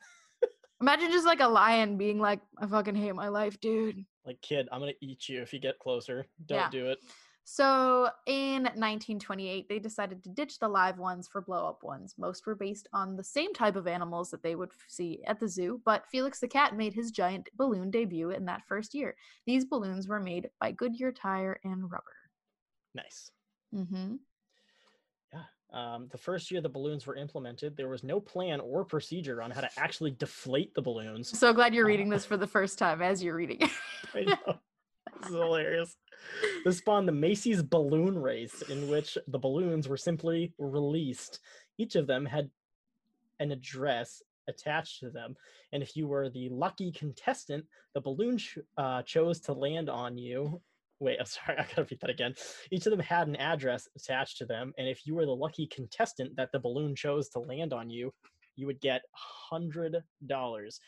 Imagine 0.81 1.11
just 1.11 1.27
like 1.27 1.40
a 1.40 1.49
lion 1.49 1.99
being 1.99 2.19
like, 2.19 2.40
"I 2.59 2.66
fucking 2.66 2.95
hate 2.95 3.14
my 3.14 3.29
life, 3.29 3.61
dude." 3.61 4.07
Like, 4.25 4.40
kid, 4.40 4.69
I'm 4.73 4.81
gonna 4.81 4.93
eat 5.03 5.29
you 5.29 5.43
if 5.43 5.53
you 5.53 5.59
get 5.59 5.79
closer. 5.79 6.27
Don't 6.47 6.59
Yeah. 6.59 6.71
do 6.71 6.87
it. 6.87 6.99
So 7.44 8.09
in 8.26 8.62
1928, 8.62 9.68
they 9.68 9.79
decided 9.81 10.22
to 10.22 10.31
ditch 10.31 10.59
the 10.59 10.68
live 10.68 10.98
ones 10.98 11.26
for 11.26 11.40
blow 11.40 11.66
up 11.66 11.83
ones. 11.83 12.14
Most 12.16 12.46
were 12.46 12.55
based 12.55 12.87
on 12.92 13.16
the 13.16 13.24
same 13.24 13.53
type 13.53 13.74
of 13.74 13.88
animals 13.88 14.31
that 14.31 14.42
they 14.42 14.55
would 14.55 14.70
see 14.87 15.20
at 15.26 15.40
the 15.40 15.48
zoo, 15.48 15.81
but 15.85 16.07
Felix 16.12 16.38
the 16.38 16.46
cat 16.46 16.76
made 16.76 16.94
his 16.94 17.11
giant 17.11 17.48
balloon 17.57 17.90
debut 17.90 18.31
in 18.31 18.44
that 18.44 18.62
first 18.68 18.94
year. 18.94 19.16
These 19.46 19.64
balloons 19.64 20.07
were 20.07 20.20
made 20.20 20.50
by 20.61 20.70
Goodyear 20.72 21.11
tire 21.12 21.59
and 21.64 21.90
rubber. 21.90 22.05
Nice. 22.94 23.31
Mm-hmm. 23.74 24.16
Yeah. 25.33 25.42
Um, 25.72 26.09
the 26.12 26.18
first 26.18 26.50
year 26.53 26.61
the 26.61 26.68
balloons 26.68 27.07
were 27.07 27.16
implemented, 27.16 27.76
there 27.76 27.88
was 27.88 28.05
no 28.05 28.20
plan 28.20 28.61
or 28.61 28.85
procedure 28.85 29.42
on 29.42 29.50
how 29.50 29.61
to 29.62 29.70
actually 29.76 30.12
deflate 30.12 30.72
the 30.74 30.83
balloons. 30.83 31.37
So 31.37 31.53
glad 31.53 31.74
you're 31.74 31.85
Uh, 31.87 31.88
reading 31.88 32.11
this 32.11 32.24
for 32.24 32.37
the 32.37 32.46
first 32.46 32.79
time 32.79 33.03
as 33.03 33.24
you're 33.24 33.35
reading 33.37 33.59
it. 34.14 34.38
This 35.18 35.31
is 35.31 35.37
hilarious. 35.37 35.96
This 36.64 36.79
spawned 36.79 37.09
the 37.09 37.12
Macy's 37.12 37.62
balloon 37.62 38.18
race, 38.18 38.62
in 38.62 38.88
which 38.88 39.16
the 39.29 39.38
balloons 39.38 39.88
were 39.88 39.96
simply 39.96 40.53
released. 40.59 41.40
Each 41.79 41.96
of 41.96 42.07
them 42.07 42.27
had 42.27 42.51
an 43.38 43.53
address 43.53 44.23
attached 44.49 45.01
to 45.01 45.11
them, 45.11 45.35
and 45.73 45.83
if 45.83 45.96
you 45.96 46.07
were 46.07 46.29
the 46.29 46.49
lucky 46.51 46.92
contestant, 46.92 47.64
the 47.94 48.01
balloon 48.01 48.38
ch- 48.38 48.59
uh, 48.77 49.03
chose 49.03 49.40
to 49.40 49.53
land 49.53 49.88
on 49.88 50.18
you. 50.18 50.61
Wait, 50.99 51.18
I'm 51.18 51.27
sorry, 51.27 51.59
I 51.59 51.62
gotta 51.62 51.87
read 51.90 52.01
that 52.01 52.11
again. 52.11 52.35
Each 52.70 52.87
of 52.87 52.90
them 52.90 53.01
had 53.01 53.29
an 53.29 53.37
address 53.37 53.88
attached 53.96 54.38
to 54.38 54.46
them, 54.46 54.73
and 54.77 54.88
if 54.88 55.07
you 55.07 55.14
were 55.14 55.27
the 55.27 55.33
lucky 55.33 55.66
contestant 55.66 56.37
that 56.37 56.53
the 56.53 56.59
balloon 56.59 56.94
chose 56.94 57.29
to 57.31 57.38
land 57.38 57.73
on 57.73 57.88
you, 57.88 58.12
you 58.57 58.66
would 58.66 58.81
get 58.81 59.03
hundred 59.12 60.03
dollars, 60.27 60.81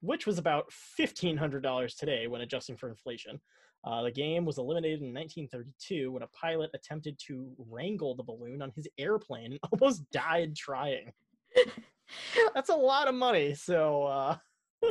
which 0.00 0.26
was 0.26 0.38
about 0.38 0.70
fifteen 0.70 1.36
hundred 1.36 1.62
dollars 1.62 1.94
today 1.94 2.28
when 2.28 2.42
adjusting 2.42 2.76
for 2.76 2.88
inflation. 2.88 3.40
Uh, 3.84 4.02
the 4.02 4.10
game 4.10 4.44
was 4.44 4.58
eliminated 4.58 5.00
in 5.00 5.14
1932 5.14 6.10
when 6.10 6.22
a 6.22 6.26
pilot 6.28 6.70
attempted 6.74 7.16
to 7.26 7.48
wrangle 7.70 8.16
the 8.16 8.22
balloon 8.22 8.60
on 8.60 8.72
his 8.74 8.88
airplane 8.98 9.52
and 9.52 9.60
almost 9.72 10.02
died 10.10 10.56
trying. 10.56 11.12
That's 12.54 12.68
a 12.70 12.74
lot 12.74 13.08
of 13.08 13.14
money. 13.14 13.54
So, 13.54 14.04
uh, 14.04 14.36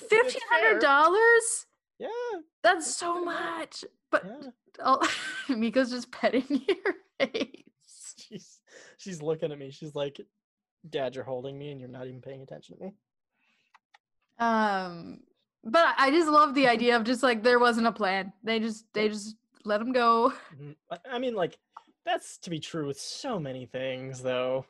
Fifteen 0.00 0.42
hundred 0.50 0.80
dollars? 0.80 1.66
yeah, 1.98 2.08
That's 2.62 2.94
so 2.94 3.24
much. 3.24 3.84
But 4.10 4.24
yeah. 4.24 4.50
oh, 4.80 5.10
Miko's 5.48 5.90
just 5.90 6.10
petting 6.12 6.44
your 6.48 6.94
face. 7.18 7.64
She's 8.16 8.60
she's 8.96 9.22
looking 9.22 9.52
at 9.52 9.58
me. 9.58 9.70
She's 9.70 9.94
like, 9.94 10.20
"Dad, 10.88 11.14
you're 11.14 11.24
holding 11.24 11.58
me, 11.58 11.72
and 11.72 11.80
you're 11.80 11.88
not 11.88 12.06
even 12.06 12.20
paying 12.20 12.42
attention 12.42 12.76
to 12.76 12.84
me." 12.84 12.94
Um, 14.38 15.20
but 15.64 15.94
I 15.98 16.10
just 16.10 16.28
love 16.28 16.54
the 16.54 16.68
idea 16.68 16.96
of 16.96 17.04
just 17.04 17.22
like 17.22 17.42
there 17.42 17.58
wasn't 17.58 17.86
a 17.86 17.92
plan. 17.92 18.32
They 18.42 18.60
just 18.60 18.84
they 18.92 19.08
just 19.08 19.36
let 19.64 19.78
them 19.78 19.92
go. 19.92 20.32
Mhm. 20.54 20.76
I- 20.90 20.98
I 21.10 21.18
mean, 21.18 21.34
like, 21.34 21.58
that's 22.04 22.38
to 22.38 22.50
be 22.50 22.58
true 22.60 22.86
with 22.86 22.98
so 22.98 23.38
many 23.38 23.66
things, 23.66 24.22
though. 24.22 24.64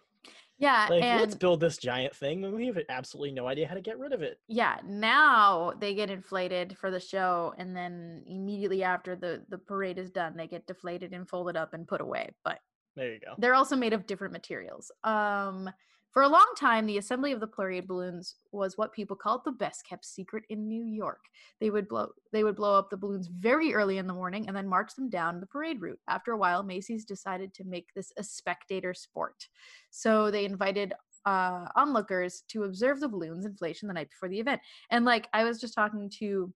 Yeah, 0.61 0.89
Like, 0.91 1.05
and 1.05 1.21
let's 1.21 1.37
build 1.37 1.61
this 1.61 1.79
giant 1.79 2.17
thing, 2.17 2.45
and 2.45 2.53
we 2.53 2.67
have 2.67 2.77
absolutely 2.89 3.31
no 3.31 3.47
idea 3.47 3.69
how 3.69 3.75
to 3.77 3.81
get 3.81 3.97
rid 3.97 4.13
of 4.13 4.23
it. 4.23 4.41
yeah, 4.49 4.81
now 4.85 5.73
they 5.79 5.95
get 5.95 6.11
inflated 6.11 6.77
for 6.77 6.91
the 6.91 6.99
show, 6.99 7.55
and 7.59 7.77
then 7.77 8.25
immediately 8.27 8.83
after 8.83 9.15
the 9.15 9.45
the 9.51 9.59
parade 9.59 9.99
is 9.99 10.11
done, 10.11 10.37
they 10.37 10.49
get 10.49 10.67
deflated 10.67 11.13
and 11.13 11.29
folded 11.29 11.57
up 11.57 11.75
and 11.75 11.87
put 11.87 12.01
away. 12.01 12.31
But 12.43 12.59
There 12.97 13.13
you 13.13 13.21
go. 13.21 13.35
they're 13.39 13.55
also 13.55 13.77
made 13.77 13.93
of 13.93 14.07
different 14.07 14.33
materials. 14.33 14.91
Um, 15.05 15.71
for 16.19 16.23
a 16.23 16.29
long 16.29 16.49
time, 16.57 16.85
the 16.85 16.99
assembly 16.99 17.31
of 17.31 17.39
the 17.39 17.47
parade 17.47 17.87
balloons 17.87 18.35
was 18.51 18.77
what 18.77 18.93
people 18.93 19.15
called 19.15 19.43
the 19.45 19.53
best 19.53 19.87
kept 19.87 20.05
secret 20.05 20.43
in 20.49 20.67
New 20.67 20.83
York. 20.83 21.21
They 21.61 21.71
would 21.71 21.87
blow 21.87 22.11
they 22.33 22.43
would 22.43 22.57
blow 22.57 22.77
up 22.77 22.91
the 22.91 22.97
balloons 22.97 23.29
very 23.29 23.73
early 23.73 23.99
in 23.99 24.09
the 24.09 24.13
morning 24.13 24.49
and 24.49 24.57
then 24.57 24.67
march 24.67 24.97
them 24.97 25.11
down 25.11 25.39
the 25.39 25.47
parade 25.47 25.81
route. 25.81 26.01
After 26.09 26.33
a 26.33 26.37
while, 26.37 26.65
Macy's 26.65 27.05
decided 27.05 27.55
to 27.55 27.63
make 27.63 27.95
this 27.95 28.13
a 28.17 28.25
spectator 28.25 28.95
sport. 28.95 29.47
So 29.91 30.29
they 30.33 30.45
invited 30.45 30.93
uh, 31.25 31.67
onlookers 31.77 32.43
to 32.49 32.65
observe 32.65 32.99
the 32.99 33.09
balloons 33.09 33.47
inflation 33.47 33.87
the 33.87 33.95
night 33.95 34.11
before 34.11 34.29
the 34.29 34.41
event. 34.41 34.61
And 34.91 35.05
like 35.05 35.29
I 35.33 35.45
was 35.45 35.61
just 35.61 35.75
talking 35.75 36.11
to 36.19 36.53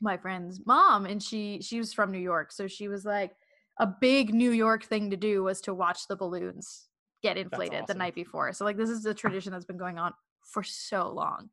my 0.00 0.16
friend's 0.16 0.64
mom, 0.64 1.04
and 1.04 1.22
she 1.22 1.60
she 1.60 1.76
was 1.76 1.92
from 1.92 2.10
New 2.10 2.20
York, 2.20 2.52
so 2.52 2.68
she 2.68 2.88
was 2.88 3.04
like, 3.04 3.36
a 3.76 3.86
big 3.86 4.32
New 4.32 4.52
York 4.52 4.86
thing 4.86 5.10
to 5.10 5.16
do 5.18 5.42
was 5.42 5.60
to 5.60 5.74
watch 5.74 6.08
the 6.08 6.16
balloons 6.16 6.86
get 7.26 7.36
inflated 7.36 7.84
the 7.86 7.94
night 7.94 8.14
before. 8.14 8.52
So 8.52 8.64
like 8.64 8.76
this 8.76 8.90
is 8.90 9.04
a 9.06 9.14
tradition 9.14 9.52
that's 9.52 9.64
been 9.64 9.76
going 9.76 9.98
on 9.98 10.12
for 10.42 10.62
so 10.62 11.10
long. 11.10 11.50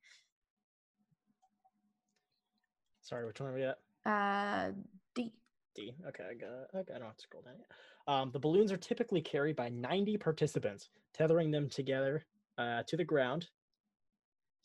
Sorry, 3.01 3.25
which 3.25 3.39
one 3.39 3.49
are 3.49 3.53
we 3.53 3.63
at? 3.63 3.77
Uh, 4.05 4.71
D. 5.15 5.33
D. 5.75 5.93
Okay, 6.07 6.23
I 6.29 6.33
got. 6.35 6.79
Okay, 6.79 6.93
I 6.93 6.99
don't 6.99 7.07
have 7.07 7.17
to 7.17 7.23
scroll 7.23 7.43
down 7.43 7.55
yet. 7.57 7.67
Um, 8.07 8.31
the 8.31 8.39
balloons 8.39 8.71
are 8.71 8.77
typically 8.77 9.21
carried 9.21 9.55
by 9.55 9.69
90 9.69 10.17
participants, 10.17 10.89
tethering 11.13 11.51
them 11.51 11.69
together 11.69 12.23
uh, 12.57 12.83
to 12.87 12.95
the 12.95 13.03
ground. 13.03 13.47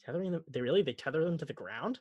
Tethering 0.04 0.32
them? 0.32 0.44
They 0.50 0.60
really? 0.60 0.82
They 0.82 0.92
tether 0.92 1.24
them 1.24 1.38
to 1.38 1.44
the 1.44 1.52
ground? 1.52 2.00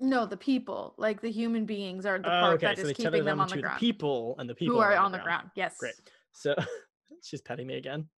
No, 0.00 0.24
the 0.26 0.36
people, 0.36 0.94
like 0.96 1.20
the 1.20 1.30
human 1.30 1.64
beings, 1.66 2.06
are 2.06 2.18
the 2.18 2.28
Oh, 2.28 2.40
part 2.40 2.54
okay, 2.54 2.66
that 2.68 2.78
so 2.78 2.86
is 2.88 2.96
keeping 2.96 3.12
them 3.12 3.24
them 3.24 3.40
on 3.40 3.48
to 3.48 3.56
the 3.56 3.62
ground. 3.62 3.80
people, 3.80 4.36
and 4.38 4.48
the 4.48 4.54
people 4.54 4.76
who 4.76 4.80
are 4.80 4.96
on 4.96 5.10
the 5.12 5.18
ground. 5.18 5.50
Yes, 5.56 5.76
Great. 5.78 5.94
So 6.32 6.54
she's 7.22 7.40
petting 7.40 7.66
me 7.66 7.76
again. 7.76 8.08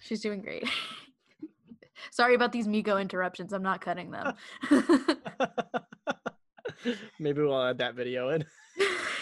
She's 0.00 0.20
doing 0.20 0.42
great. 0.42 0.68
Sorry 2.10 2.34
about 2.34 2.52
these 2.52 2.66
Miko 2.66 2.96
interruptions. 2.96 3.52
I'm 3.52 3.62
not 3.62 3.80
cutting 3.80 4.10
them. 4.10 4.34
Maybe 7.18 7.42
we'll 7.42 7.62
add 7.62 7.78
that 7.78 7.94
video 7.94 8.30
in. 8.30 8.44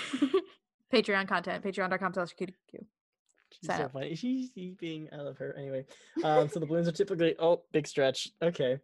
Patreon 0.92 1.28
content, 1.28 1.62
patreon.com 1.64 2.14
slash 2.14 2.34
QQ. 2.40 2.54
She's 3.50 3.76
so 3.76 3.88
funny. 3.92 4.14
She's 4.14 4.50
being. 4.78 5.08
I 5.12 5.16
love 5.16 5.36
her. 5.38 5.56
Anyway, 5.58 5.84
um, 6.22 6.48
so 6.48 6.60
the 6.60 6.66
balloons 6.66 6.86
are 6.86 6.92
typically. 6.92 7.34
Oh, 7.38 7.62
big 7.72 7.86
stretch. 7.86 8.30
Okay. 8.40 8.78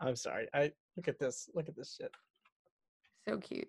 I'm 0.00 0.14
sorry. 0.14 0.46
I 0.54 0.70
look 0.96 1.08
at 1.08 1.18
this. 1.18 1.50
Look 1.54 1.68
at 1.68 1.76
this 1.76 1.96
shit. 1.98 2.14
So 3.28 3.38
cute. 3.38 3.68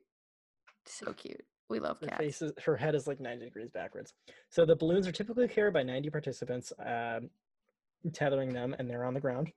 So 0.85 1.13
cute. 1.13 1.43
We 1.71 1.79
love 1.79 1.97
Her 2.01 2.07
cats. 2.07 2.19
face 2.19 2.41
is, 2.41 2.51
her 2.65 2.75
head 2.75 2.93
is 2.95 3.07
like 3.07 3.19
90 3.19 3.45
degrees 3.45 3.69
backwards. 3.69 4.13
So 4.49 4.65
the 4.65 4.75
balloons 4.75 5.07
are 5.07 5.11
typically 5.11 5.47
carried 5.47 5.73
by 5.73 5.83
90 5.83 6.09
participants, 6.09 6.73
um, 6.85 7.29
tethering 8.13 8.53
them, 8.53 8.75
and 8.77 8.89
they're 8.89 9.05
on 9.05 9.13
the 9.13 9.19
ground. 9.21 9.51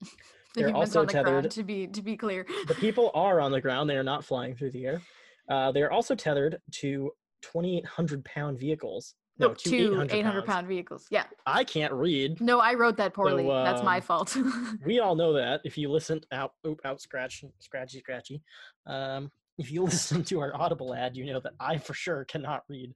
the 0.00 0.08
they're 0.56 0.74
also 0.74 1.04
the 1.04 1.12
tethered- 1.12 1.50
to 1.52 1.62
be 1.62 1.86
to 1.86 2.02
be 2.02 2.16
clear. 2.16 2.44
The 2.66 2.74
people 2.74 3.10
are 3.14 3.40
on 3.40 3.52
the 3.52 3.60
ground; 3.60 3.88
they 3.88 3.96
are 3.96 4.02
not 4.04 4.24
flying 4.24 4.54
through 4.56 4.72
the 4.72 4.84
air. 4.86 5.02
Uh, 5.48 5.70
they 5.72 5.82
are 5.82 5.90
also 5.92 6.14
tethered 6.14 6.60
to 6.72 7.12
2,800 7.42 8.24
pound 8.24 8.58
vehicles. 8.58 9.14
No, 9.38 9.48
No, 9.48 9.54
two 9.54 9.92
800, 9.92 10.12
800 10.14 10.44
pounds. 10.46 10.68
vehicles. 10.68 11.06
Yeah. 11.10 11.24
I 11.44 11.64
can't 11.64 11.92
read. 11.92 12.40
No, 12.40 12.60
I 12.60 12.74
wrote 12.74 12.96
that 12.98 13.14
poorly. 13.14 13.46
That's 13.46 13.82
my 13.82 13.96
um, 13.96 14.02
fault. 14.02 14.36
We 14.86 15.00
all 15.00 15.16
know 15.16 15.32
that. 15.34 15.60
If 15.64 15.76
you 15.76 15.90
listen 15.90 16.20
out, 16.30 16.52
oop, 16.66 16.80
out, 16.84 17.00
scratch, 17.00 17.44
scratchy, 17.58 17.98
scratchy. 17.98 18.42
Um, 18.86 19.30
if 19.58 19.70
you 19.70 19.82
listen 19.84 20.24
to 20.24 20.40
our 20.40 20.54
Audible 20.54 20.94
ad, 20.94 21.16
you 21.16 21.26
know 21.26 21.40
that 21.40 21.54
I 21.60 21.78
for 21.78 21.94
sure 21.94 22.24
cannot 22.24 22.64
read. 22.68 22.92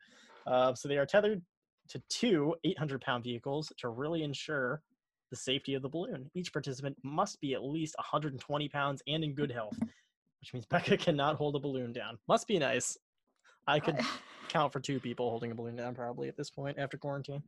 Uh, 0.46 0.74
so 0.74 0.88
they 0.88 0.98
are 0.98 1.06
tethered 1.06 1.42
to 1.88 2.02
two 2.08 2.54
800 2.64 3.00
pound 3.00 3.24
vehicles 3.24 3.72
to 3.78 3.88
really 3.88 4.22
ensure 4.22 4.82
the 5.30 5.36
safety 5.36 5.74
of 5.74 5.82
the 5.82 5.88
balloon. 5.88 6.30
Each 6.34 6.52
participant 6.52 6.96
must 7.02 7.40
be 7.40 7.54
at 7.54 7.62
least 7.62 7.94
120 7.98 8.68
pounds 8.68 9.02
and 9.06 9.22
in 9.22 9.34
good 9.34 9.50
health, 9.50 9.76
which 10.40 10.52
means 10.52 10.66
Becca 10.70 10.96
cannot 10.96 11.36
hold 11.36 11.56
a 11.56 11.60
balloon 11.60 11.92
down. 11.92 12.18
Must 12.28 12.46
be 12.46 12.58
nice. 12.58 12.96
I 13.66 13.80
could 13.80 13.98
count 14.48 14.72
for 14.72 14.80
two 14.80 15.00
people 15.00 15.28
holding 15.28 15.50
a 15.50 15.54
balloon 15.54 15.76
down 15.76 15.94
probably 15.94 16.28
at 16.28 16.36
this 16.36 16.50
point 16.50 16.78
after 16.78 16.96
quarantine. 16.96 17.42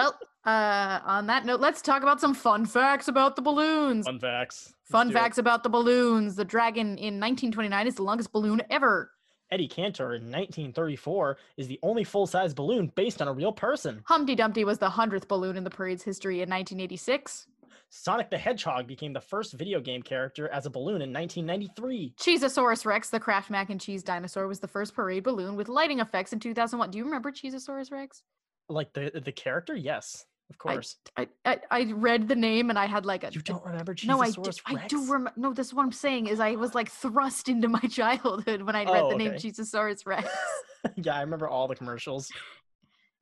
Well, 0.00 0.18
uh, 0.44 1.00
on 1.04 1.26
that 1.26 1.44
note, 1.44 1.60
let's 1.60 1.82
talk 1.82 2.02
about 2.02 2.20
some 2.20 2.34
fun 2.34 2.64
facts 2.66 3.08
about 3.08 3.36
the 3.36 3.42
balloons. 3.42 4.06
Fun 4.06 4.18
facts. 4.18 4.66
Let's 4.66 4.90
Fun 4.90 5.08
do 5.08 5.10
it. 5.12 5.20
facts 5.20 5.38
about 5.38 5.62
the 5.62 5.68
balloons. 5.68 6.34
The 6.36 6.44
Dragon 6.44 6.86
in 6.98 7.20
1929 7.20 7.86
is 7.86 7.94
the 7.96 8.02
longest 8.02 8.32
balloon 8.32 8.62
ever. 8.70 9.10
Eddie 9.52 9.68
Cantor 9.68 10.14
in 10.14 10.22
1934 10.30 11.36
is 11.56 11.66
the 11.66 11.78
only 11.82 12.04
full-size 12.04 12.54
balloon 12.54 12.86
based 12.94 13.20
on 13.20 13.28
a 13.28 13.32
real 13.32 13.52
person. 13.52 14.00
Humpty 14.06 14.34
Dumpty 14.36 14.64
was 14.64 14.78
the 14.78 14.88
100th 14.88 15.26
balloon 15.26 15.56
in 15.56 15.64
the 15.64 15.70
parade's 15.70 16.04
history 16.04 16.36
in 16.36 16.48
1986. 16.48 17.46
Sonic 17.92 18.30
the 18.30 18.38
Hedgehog 18.38 18.86
became 18.86 19.12
the 19.12 19.20
first 19.20 19.54
video 19.54 19.80
game 19.80 20.02
character 20.02 20.48
as 20.48 20.64
a 20.66 20.70
balloon 20.70 21.02
in 21.02 21.12
1993. 21.12 22.14
Cheezosaurus 22.16 22.86
Rex, 22.86 23.10
the 23.10 23.18
Kraft 23.18 23.50
mac 23.50 23.68
and 23.68 23.80
cheese 23.80 24.04
dinosaur, 24.04 24.46
was 24.46 24.60
the 24.60 24.68
first 24.68 24.94
parade 24.94 25.24
balloon 25.24 25.56
with 25.56 25.68
lighting 25.68 25.98
effects 25.98 26.32
in 26.32 26.38
2001. 26.38 26.92
Do 26.92 26.98
you 26.98 27.04
remember 27.04 27.32
Cheezosaurus 27.32 27.90
Rex? 27.90 28.22
Like 28.70 28.92
the 28.92 29.20
the 29.24 29.32
character, 29.32 29.74
yes, 29.74 30.24
of 30.48 30.58
course. 30.58 30.96
I, 31.16 31.28
I, 31.44 31.58
I 31.70 31.92
read 31.92 32.28
the 32.28 32.36
name 32.36 32.70
and 32.70 32.78
I 32.78 32.86
had 32.86 33.04
like 33.04 33.24
a. 33.24 33.30
you 33.32 33.40
don't 33.40 33.64
remember 33.64 33.94
No, 34.04 34.20
I 34.20 34.30
do, 34.30 34.40
Cheezosaurus 34.40 34.60
I 34.66 34.86
do 34.86 34.98
Rex? 34.98 35.10
remember. 35.10 35.32
No, 35.36 35.52
this 35.52 35.66
is 35.68 35.74
what 35.74 35.82
I'm 35.82 35.92
saying 35.92 36.28
is 36.28 36.40
I 36.40 36.52
was 36.54 36.74
like 36.74 36.90
thrust 36.90 37.48
into 37.48 37.68
my 37.68 37.80
childhood 37.90 38.62
when 38.62 38.76
I 38.76 38.84
read 38.84 39.02
Oh, 39.02 39.10
the 39.10 39.16
name 39.16 39.32
okay. 39.32 39.36
Cheezosaurus 39.50 40.06
Rex. 40.06 40.28
yeah, 40.96 41.16
I 41.16 41.20
remember 41.22 41.48
all 41.48 41.66
the 41.68 41.74
commercials. 41.74 42.30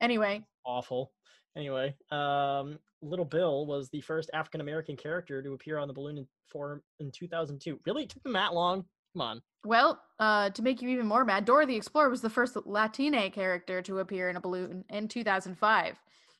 anyway, 0.01 0.43
Awful. 0.65 1.11
Anyway, 1.57 1.95
um, 2.11 2.77
Little 3.01 3.25
Bill 3.25 3.65
was 3.65 3.89
the 3.89 4.01
first 4.01 4.29
African 4.33 4.61
American 4.61 4.95
character 4.95 5.41
to 5.41 5.53
appear 5.53 5.77
on 5.79 5.87
the 5.87 5.93
balloon 5.93 6.19
in, 6.19 6.27
for 6.51 6.83
in 6.99 7.11
2002. 7.11 7.79
Really, 7.85 8.03
it 8.03 8.09
took 8.09 8.21
them 8.23 8.33
that 8.33 8.53
long? 8.53 8.85
Come 9.13 9.21
on. 9.21 9.41
well, 9.65 10.01
uh, 10.19 10.49
to 10.51 10.61
make 10.61 10.81
you 10.81 10.89
even 10.89 11.07
more 11.07 11.25
mad, 11.25 11.45
Dora 11.45 11.65
the 11.65 11.75
Explorer 11.75 12.09
was 12.09 12.21
the 12.21 12.29
first 12.29 12.55
Latina 12.65 13.29
character 13.31 13.81
to 13.83 13.99
appear 13.99 14.29
in 14.29 14.35
a 14.35 14.41
balloon 14.41 14.85
in 14.89 15.07
2005. 15.07 15.95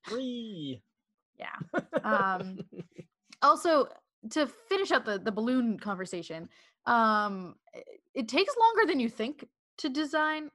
Three. 0.07 0.81
Yeah. 1.37 1.47
Um, 2.03 2.59
also, 3.41 3.87
to 4.31 4.47
finish 4.67 4.91
up 4.91 5.05
the, 5.05 5.17
the 5.19 5.31
balloon 5.31 5.77
conversation, 5.79 6.49
um, 6.85 7.55
i- 7.75 7.83
it 8.13 8.27
takes 8.27 8.53
longer 8.57 8.85
than 8.87 8.99
you 8.99 9.09
think 9.09 9.45
to 9.79 9.89
design 9.89 10.49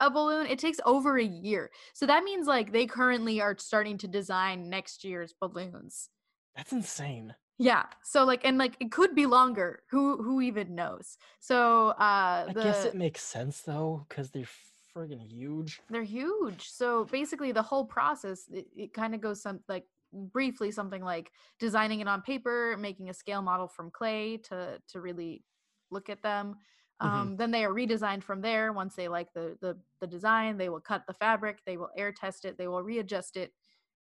a 0.00 0.10
balloon. 0.10 0.46
It 0.46 0.58
takes 0.58 0.78
over 0.86 1.18
a 1.18 1.24
year. 1.24 1.70
So 1.94 2.06
that 2.06 2.24
means 2.24 2.46
like 2.46 2.72
they 2.72 2.86
currently 2.86 3.40
are 3.40 3.56
starting 3.58 3.98
to 3.98 4.08
design 4.08 4.68
next 4.70 5.04
year's 5.04 5.34
balloons. 5.40 6.08
That's 6.56 6.72
insane. 6.72 7.34
Yeah. 7.62 7.86
So 8.02 8.24
like 8.24 8.44
and 8.44 8.58
like 8.58 8.76
it 8.80 8.90
could 8.90 9.14
be 9.14 9.26
longer. 9.26 9.84
Who 9.90 10.22
who 10.22 10.40
even 10.40 10.74
knows? 10.74 11.16
So 11.38 11.88
uh 11.90 12.48
I 12.48 12.52
guess 12.54 12.84
it 12.84 12.94
makes 12.94 13.22
sense 13.22 13.60
though, 13.62 14.04
because 14.08 14.30
they're 14.30 14.48
friggin' 14.94 15.20
huge. 15.30 15.80
they're 15.90 16.02
huge. 16.02 16.68
So 16.70 17.04
basically 17.04 17.52
the 17.52 17.62
whole 17.62 17.84
process 17.84 18.48
it, 18.50 18.66
it 18.76 18.94
kind 18.94 19.14
of 19.14 19.20
goes 19.20 19.42
some 19.42 19.60
like 19.68 19.86
briefly 20.12 20.70
something 20.70 21.02
like 21.02 21.32
designing 21.58 22.00
it 22.00 22.08
on 22.08 22.22
paper, 22.22 22.76
making 22.78 23.10
a 23.10 23.14
scale 23.14 23.42
model 23.42 23.68
from 23.68 23.90
clay 23.90 24.38
to 24.38 24.80
to 24.88 25.00
really 25.00 25.44
look 25.90 26.08
at 26.08 26.22
them. 26.22 26.56
Mhm. 27.02 27.06
Um, 27.06 27.36
then 27.36 27.50
they 27.50 27.64
are 27.64 27.72
redesigned 27.72 28.22
from 28.22 28.40
there. 28.42 28.72
Once 28.72 28.94
they 28.94 29.08
like 29.08 29.32
the, 29.34 29.58
the 29.60 29.78
the 30.00 30.06
design, 30.06 30.56
they 30.56 30.68
will 30.68 30.80
cut 30.80 31.04
the 31.06 31.14
fabric, 31.14 31.60
they 31.66 31.76
will 31.76 31.90
air 31.96 32.12
test 32.12 32.44
it, 32.44 32.58
they 32.58 32.68
will 32.68 32.82
readjust 32.82 33.36
it 33.36 33.52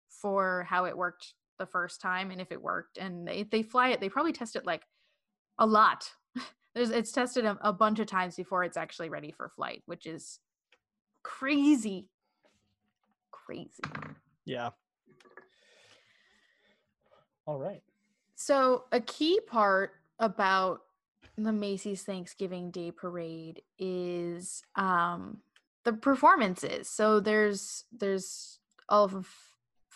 for 0.09 0.65
how 0.69 0.85
it 0.85 0.97
worked 0.97 1.33
the 1.57 1.65
first 1.65 2.01
time 2.01 2.31
and 2.31 2.41
if 2.41 2.51
it 2.51 2.61
worked. 2.61 2.97
And 2.97 3.29
if 3.29 3.49
they 3.49 3.63
fly 3.63 3.89
it, 3.89 3.99
they 3.99 4.09
probably 4.09 4.33
test 4.33 4.55
it 4.55 4.65
like 4.65 4.83
a 5.57 5.65
lot. 5.65 6.09
There's, 6.75 6.89
it's 6.89 7.11
tested 7.11 7.45
a, 7.45 7.57
a 7.61 7.73
bunch 7.73 7.99
of 7.99 8.07
times 8.07 8.35
before 8.35 8.63
it's 8.63 8.77
actually 8.77 9.09
ready 9.09 9.31
for 9.31 9.49
flight, 9.49 9.83
which 9.85 10.05
is 10.05 10.39
crazy. 11.23 12.09
Crazy. 13.31 13.83
Yeah. 14.45 14.69
All 17.45 17.59
right. 17.59 17.81
So, 18.35 18.85
a 18.91 18.99
key 18.99 19.39
part 19.47 19.93
about 20.19 20.81
the 21.37 21.51
Macy's 21.51 22.03
Thanksgiving 22.03 22.71
Day 22.71 22.91
Parade 22.91 23.61
is 23.77 24.63
um, 24.75 25.39
the 25.83 25.93
performances. 25.93 26.89
So 26.89 27.19
there's 27.19 27.85
there's 27.91 28.59
a 28.89 29.07
v- 29.07 29.25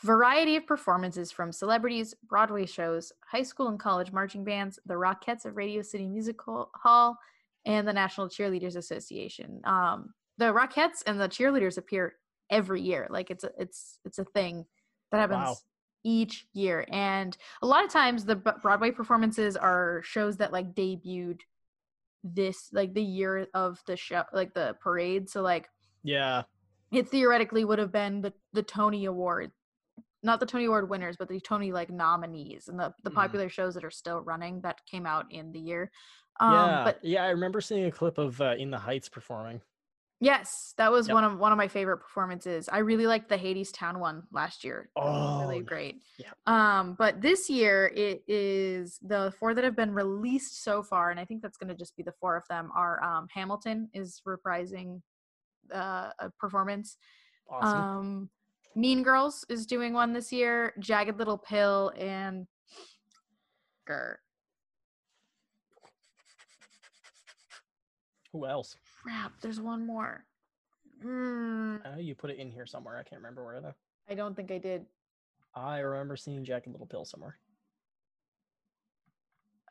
variety 0.04 0.56
of 0.56 0.66
performances 0.66 1.32
from 1.32 1.52
celebrities, 1.52 2.14
Broadway 2.28 2.66
shows, 2.66 3.12
high 3.26 3.44
school 3.44 3.68
and 3.68 3.80
college 3.80 4.12
marching 4.12 4.44
bands, 4.44 4.80
the 4.86 4.94
Rockettes 4.94 5.46
of 5.46 5.58
Radio 5.58 5.82
City 5.82 6.08
Music 6.08 6.38
Hall- 6.42 7.18
and 7.66 7.88
the 7.88 7.94
National 7.94 8.30
Cheerleaders 8.30 8.76
Association. 8.78 9.62
Um, 9.66 10.14
the 10.38 10.54
Rockettes 10.54 11.04
and 11.06 11.20
the 11.20 11.28
cheerleaders 11.28 11.78
appear 11.78 12.16
every 12.50 12.82
year. 12.82 13.08
Like 13.10 13.30
it's 13.30 13.44
a, 13.44 13.52
it's 13.60 14.00
it's 14.06 14.20
a 14.20 14.24
thing 14.26 14.66
that 15.12 15.18
happens 15.20 15.40
Wow. 15.50 15.56
each 16.04 16.48
year 16.54 16.86
and 16.90 17.36
a 17.62 17.68
lot 17.68 17.84
of 17.84 17.92
times 17.92 18.24
the 18.24 18.36
broadway 18.36 18.92
performances 18.92 19.58
are 19.58 20.02
shows 20.04 20.38
that 20.38 20.54
like 20.54 20.74
debuted 20.74 21.42
this 22.24 22.70
like 22.72 22.94
the 22.94 23.04
year 23.04 23.48
of 23.54 23.82
the 23.88 23.98
show 23.98 24.24
like 24.34 24.54
the 24.54 24.76
parade 24.82 25.30
so 25.30 25.42
like 25.42 25.68
Yeah. 26.04 26.44
it 26.92 27.10
theoretically 27.10 27.66
would 27.66 27.80
have 27.80 27.92
been 27.92 28.22
the 28.22 28.34
the 28.54 28.64
tony 28.64 29.06
award 29.06 29.52
not 30.24 30.40
the 30.40 30.46
tony 30.46 30.66
award 30.66 30.90
winners 30.90 31.16
but 31.18 31.28
the 31.30 31.40
tony 31.40 31.72
like 31.72 31.90
nominees 31.90 32.68
and 32.68 32.80
the 32.80 32.94
the 33.04 33.10
Mhm. 33.12 33.16
popular 33.16 33.50
shows 33.50 33.74
that 33.76 33.84
are 33.86 33.92
still 33.92 34.20
running 34.22 34.62
that 34.62 34.86
came 34.86 35.06
out 35.06 35.26
in 35.32 35.52
the 35.52 35.60
year 35.60 35.92
um 36.40 36.52
yeah. 36.54 36.82
but 36.84 37.00
yeah, 37.04 37.24
I 37.24 37.30
remember 37.30 37.62
seeing 37.62 37.86
a 37.86 37.92
clip 37.92 38.18
of 38.18 38.40
uh, 38.42 38.56
In 38.58 38.70
the 38.72 38.78
Heights 38.78 39.10
performing. 39.10 39.62
yes 40.22 40.74
that 40.78 40.92
was 40.92 41.08
Yep. 41.08 41.14
one 41.14 41.24
of 41.24 41.38
one 41.40 41.52
of 41.54 41.58
my 41.58 41.68
favorite 41.70 42.00
performances 42.00 42.68
i 42.70 42.80
really 42.80 43.08
liked 43.08 43.30
the 43.30 43.38
Hadestown 43.38 44.00
one 44.00 44.24
last 44.32 44.64
year 44.66 44.90
Oh, 44.98 45.40
really 45.40 45.62
great 45.62 46.02
yeah. 46.18 46.32
um 46.46 46.96
but 46.98 47.22
this 47.22 47.50
year 47.50 47.92
it 47.96 48.24
is 48.28 49.00
the 49.02 49.34
four 49.40 49.54
that 49.54 49.64
have 49.64 49.78
been 49.78 49.94
released 49.94 50.62
so 50.64 50.84
far 50.84 51.10
and 51.12 51.20
i 51.20 51.26
think 51.26 51.42
that's 51.42 51.58
going 51.58 51.70
to 51.70 51.76
just 51.76 51.96
be 51.96 52.04
the 52.04 52.12
four 52.20 52.36
of 52.36 52.44
them 52.50 52.70
are 52.76 53.02
um 53.02 53.28
hamilton 53.34 53.90
is 53.94 54.22
reprising 54.28 55.02
uh, 55.74 56.10
a 56.20 56.30
performance 56.38 56.98
Awesome. 57.50 57.80
um 57.82 58.30
mean 58.76 59.04
girls 59.04 59.46
is 59.50 59.66
doing 59.66 59.94
one 59.94 60.14
this 60.14 60.32
year 60.32 60.74
jagged 60.80 61.18
little 61.18 61.38
pill 61.38 61.92
and 61.98 62.48
Grr. 63.88 64.16
Who 68.32 68.46
else? 68.46 68.76
crap 69.02 69.32
there's 69.42 69.60
one 69.62 69.86
more 69.88 70.24
mm, 71.04 71.80
I 71.86 71.92
know 71.96 72.00
you 72.02 72.16
put 72.16 72.30
it 72.32 72.38
in 72.38 72.52
here 72.52 72.66
somewhere. 72.66 72.98
I 72.98 73.04
can't 73.04 73.22
remember 73.22 73.46
where 73.46 73.62
though. 73.62 73.74
i 74.10 74.14
don't 74.14 74.36
think 74.36 74.52
i 74.52 74.58
did 74.58 74.86
I 75.56 75.80
remember 75.80 76.16
seeing 76.16 76.38
and 76.48 76.74
Little 76.74 76.86
Pill 76.86 77.06
somewhere. 77.06 77.38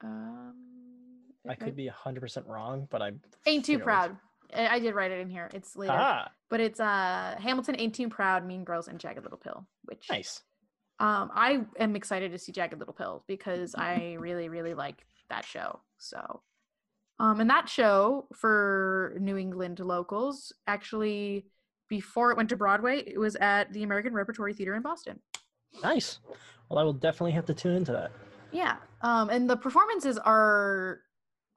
um 0.02 0.54
I 1.48 1.54
could 1.54 1.68
might- 1.68 1.76
be 1.76 1.88
100% 1.88 2.46
wrong, 2.48 2.88
but 2.90 3.00
I'm. 3.00 3.20
ain't 3.46 3.64
too 3.64 3.78
proud 3.78 4.16
I 4.54 4.78
did 4.78 4.94
write 4.94 5.10
it 5.10 5.20
in 5.20 5.28
here. 5.28 5.50
It's 5.52 5.76
later. 5.76 6.26
But 6.48 6.60
it's 6.60 6.80
uh 6.80 7.36
Hamilton, 7.38 7.76
Ain't 7.78 7.94
Too 7.94 8.08
Proud, 8.08 8.46
Mean 8.46 8.64
Girls, 8.64 8.88
and 8.88 8.98
Jagged 8.98 9.22
Little 9.22 9.38
Pill. 9.38 9.66
Which 9.84 10.06
nice. 10.10 10.42
um 10.98 11.30
I 11.34 11.60
am 11.78 11.96
excited 11.96 12.32
to 12.32 12.38
see 12.38 12.52
Jagged 12.52 12.78
Little 12.78 12.94
Pill 12.94 13.24
because 13.26 13.74
I 13.74 14.16
really 14.18 14.48
really 14.48 14.74
like 14.74 15.04
that 15.28 15.44
show. 15.44 15.80
So 15.98 16.42
um 17.18 17.40
and 17.40 17.50
that 17.50 17.68
show 17.68 18.26
for 18.34 19.16
New 19.20 19.36
England 19.36 19.80
locals 19.80 20.52
actually 20.66 21.46
before 21.88 22.30
it 22.30 22.36
went 22.36 22.50
to 22.50 22.56
Broadway, 22.56 23.02
it 23.06 23.18
was 23.18 23.34
at 23.36 23.72
the 23.72 23.82
American 23.82 24.12
Repertory 24.12 24.52
Theater 24.52 24.74
in 24.74 24.82
Boston. 24.82 25.18
Nice. 25.82 26.18
Well, 26.68 26.78
I 26.78 26.82
will 26.82 26.92
definitely 26.92 27.32
have 27.32 27.46
to 27.46 27.54
tune 27.54 27.76
into 27.76 27.92
that. 27.92 28.10
Yeah. 28.52 28.76
Um 29.02 29.28
and 29.28 29.48
the 29.48 29.56
performances 29.56 30.16
are 30.16 31.02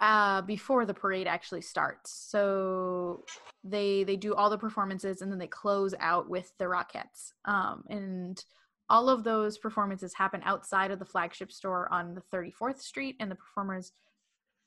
uh, 0.02 0.42
before 0.42 0.86
the 0.86 0.94
parade 0.94 1.28
actually 1.28 1.62
starts. 1.62 2.12
So 2.12 3.24
they 3.64 4.04
they 4.04 4.18
do 4.18 4.34
all 4.34 4.50
the 4.50 4.58
performances 4.58 5.22
and 5.22 5.32
then 5.32 5.38
they 5.40 5.48
close 5.48 5.94
out 6.00 6.28
with 6.28 6.52
the 6.58 6.66
Rockettes. 6.66 7.34
Um, 7.46 7.84
and 7.88 8.44
all 8.90 9.08
of 9.10 9.24
those 9.24 9.58
performances 9.58 10.14
happen 10.14 10.42
outside 10.44 10.92
of 10.92 11.00
the 11.00 11.06
flagship 11.06 11.52
store 11.52 11.88
on 11.94 12.16
the 12.16 12.24
34th 12.36 12.82
Street, 12.82 13.16
and 13.20 13.32
the 13.32 13.36
performers 13.36 13.94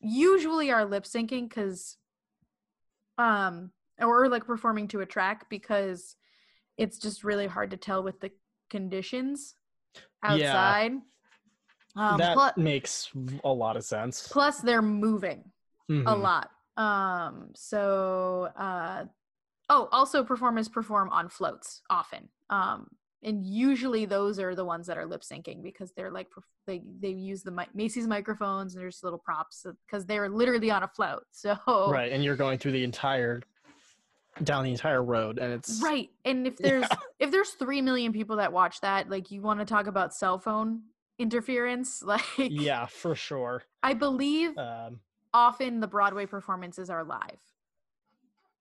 usually 0.01 0.71
are 0.71 0.85
lip 0.85 1.05
syncing 1.05 1.49
because, 1.49 1.99
um, 3.19 3.71
or 4.01 4.29
like 4.29 4.47
performing 4.47 4.89
to 4.89 5.01
a 5.01 5.07
track 5.07 5.51
because 5.51 6.17
it's 6.79 6.99
just 6.99 7.23
really 7.23 7.47
hard 7.47 7.73
to 7.73 7.77
tell 7.77 8.03
with 8.03 8.21
the 8.21 8.31
conditions 8.71 9.55
outside. 10.23 10.93
Yeah. 10.93 10.99
Um, 11.97 12.19
that 12.19 12.35
plu- 12.55 12.63
makes 12.63 13.11
a 13.45 13.49
lot 13.53 13.77
of 13.77 13.85
sense. 13.85 14.29
plus 14.29 14.61
they're 14.61 14.83
moving 14.83 15.45
a 15.89 15.93
Mhm. 15.93 16.21
lot. 16.23 16.51
Um, 16.77 17.51
so 17.55 18.51
uh, 18.57 19.05
oh, 19.69 19.89
also 19.93 20.25
performers 20.25 20.69
perform 20.69 21.09
on 21.11 21.29
floats 21.29 21.83
often. 21.89 22.29
Um, 22.51 22.89
and 23.23 23.45
usually 23.47 24.05
those 24.07 24.39
are 24.39 24.55
the 24.55 24.65
ones 24.65 24.87
that 24.89 24.99
are 24.99 25.07
lip 25.07 25.23
syncing 25.23 25.63
because 25.63 25.93
they're 25.93 26.11
like 26.11 26.29
they 26.67 26.83
they 27.01 27.09
use 27.11 27.43
the 27.43 27.51
mi- 27.53 27.69
Macy's 27.75 28.07
microphones 28.07 28.75
and 28.75 28.83
there's 28.83 29.03
little 29.03 29.19
props 29.19 29.65
because 29.87 30.05
they're 30.05 30.29
literally 30.29 30.71
on 30.71 30.83
a 30.83 30.89
float. 30.89 31.23
So 31.31 31.57
Right, 31.89 32.11
and 32.13 32.23
you're 32.25 32.37
going 32.37 32.59
through 32.59 32.73
the 32.73 32.85
entire 32.85 33.41
down 34.43 34.65
the 34.65 34.73
entire 34.73 35.03
road, 35.03 35.39
and 35.39 35.53
it's 35.53 35.81
Right. 35.81 36.11
And 36.25 36.47
if 36.47 36.57
there's 36.59 36.89
if 37.21 37.31
there's 37.31 37.51
3 37.51 37.81
million 37.83 38.13
people 38.13 38.37
that 38.37 38.53
watch 38.53 38.81
that, 38.81 39.09
like 39.09 39.31
you 39.31 39.41
want 39.43 39.61
to 39.61 39.65
talk 39.67 39.87
about 39.87 40.13
cell 40.15 40.39
phone 40.39 40.83
interference, 41.19 42.03
like 42.13 42.23
Yeah, 42.39 42.87
for 42.87 43.15
sure. 43.15 43.63
I 43.83 43.95
believe 43.95 44.57
Um, 44.59 45.01
often 45.33 45.81
the 45.81 45.87
Broadway 45.87 46.27
performances 46.27 46.91
are 46.91 47.05
live. 47.05 47.39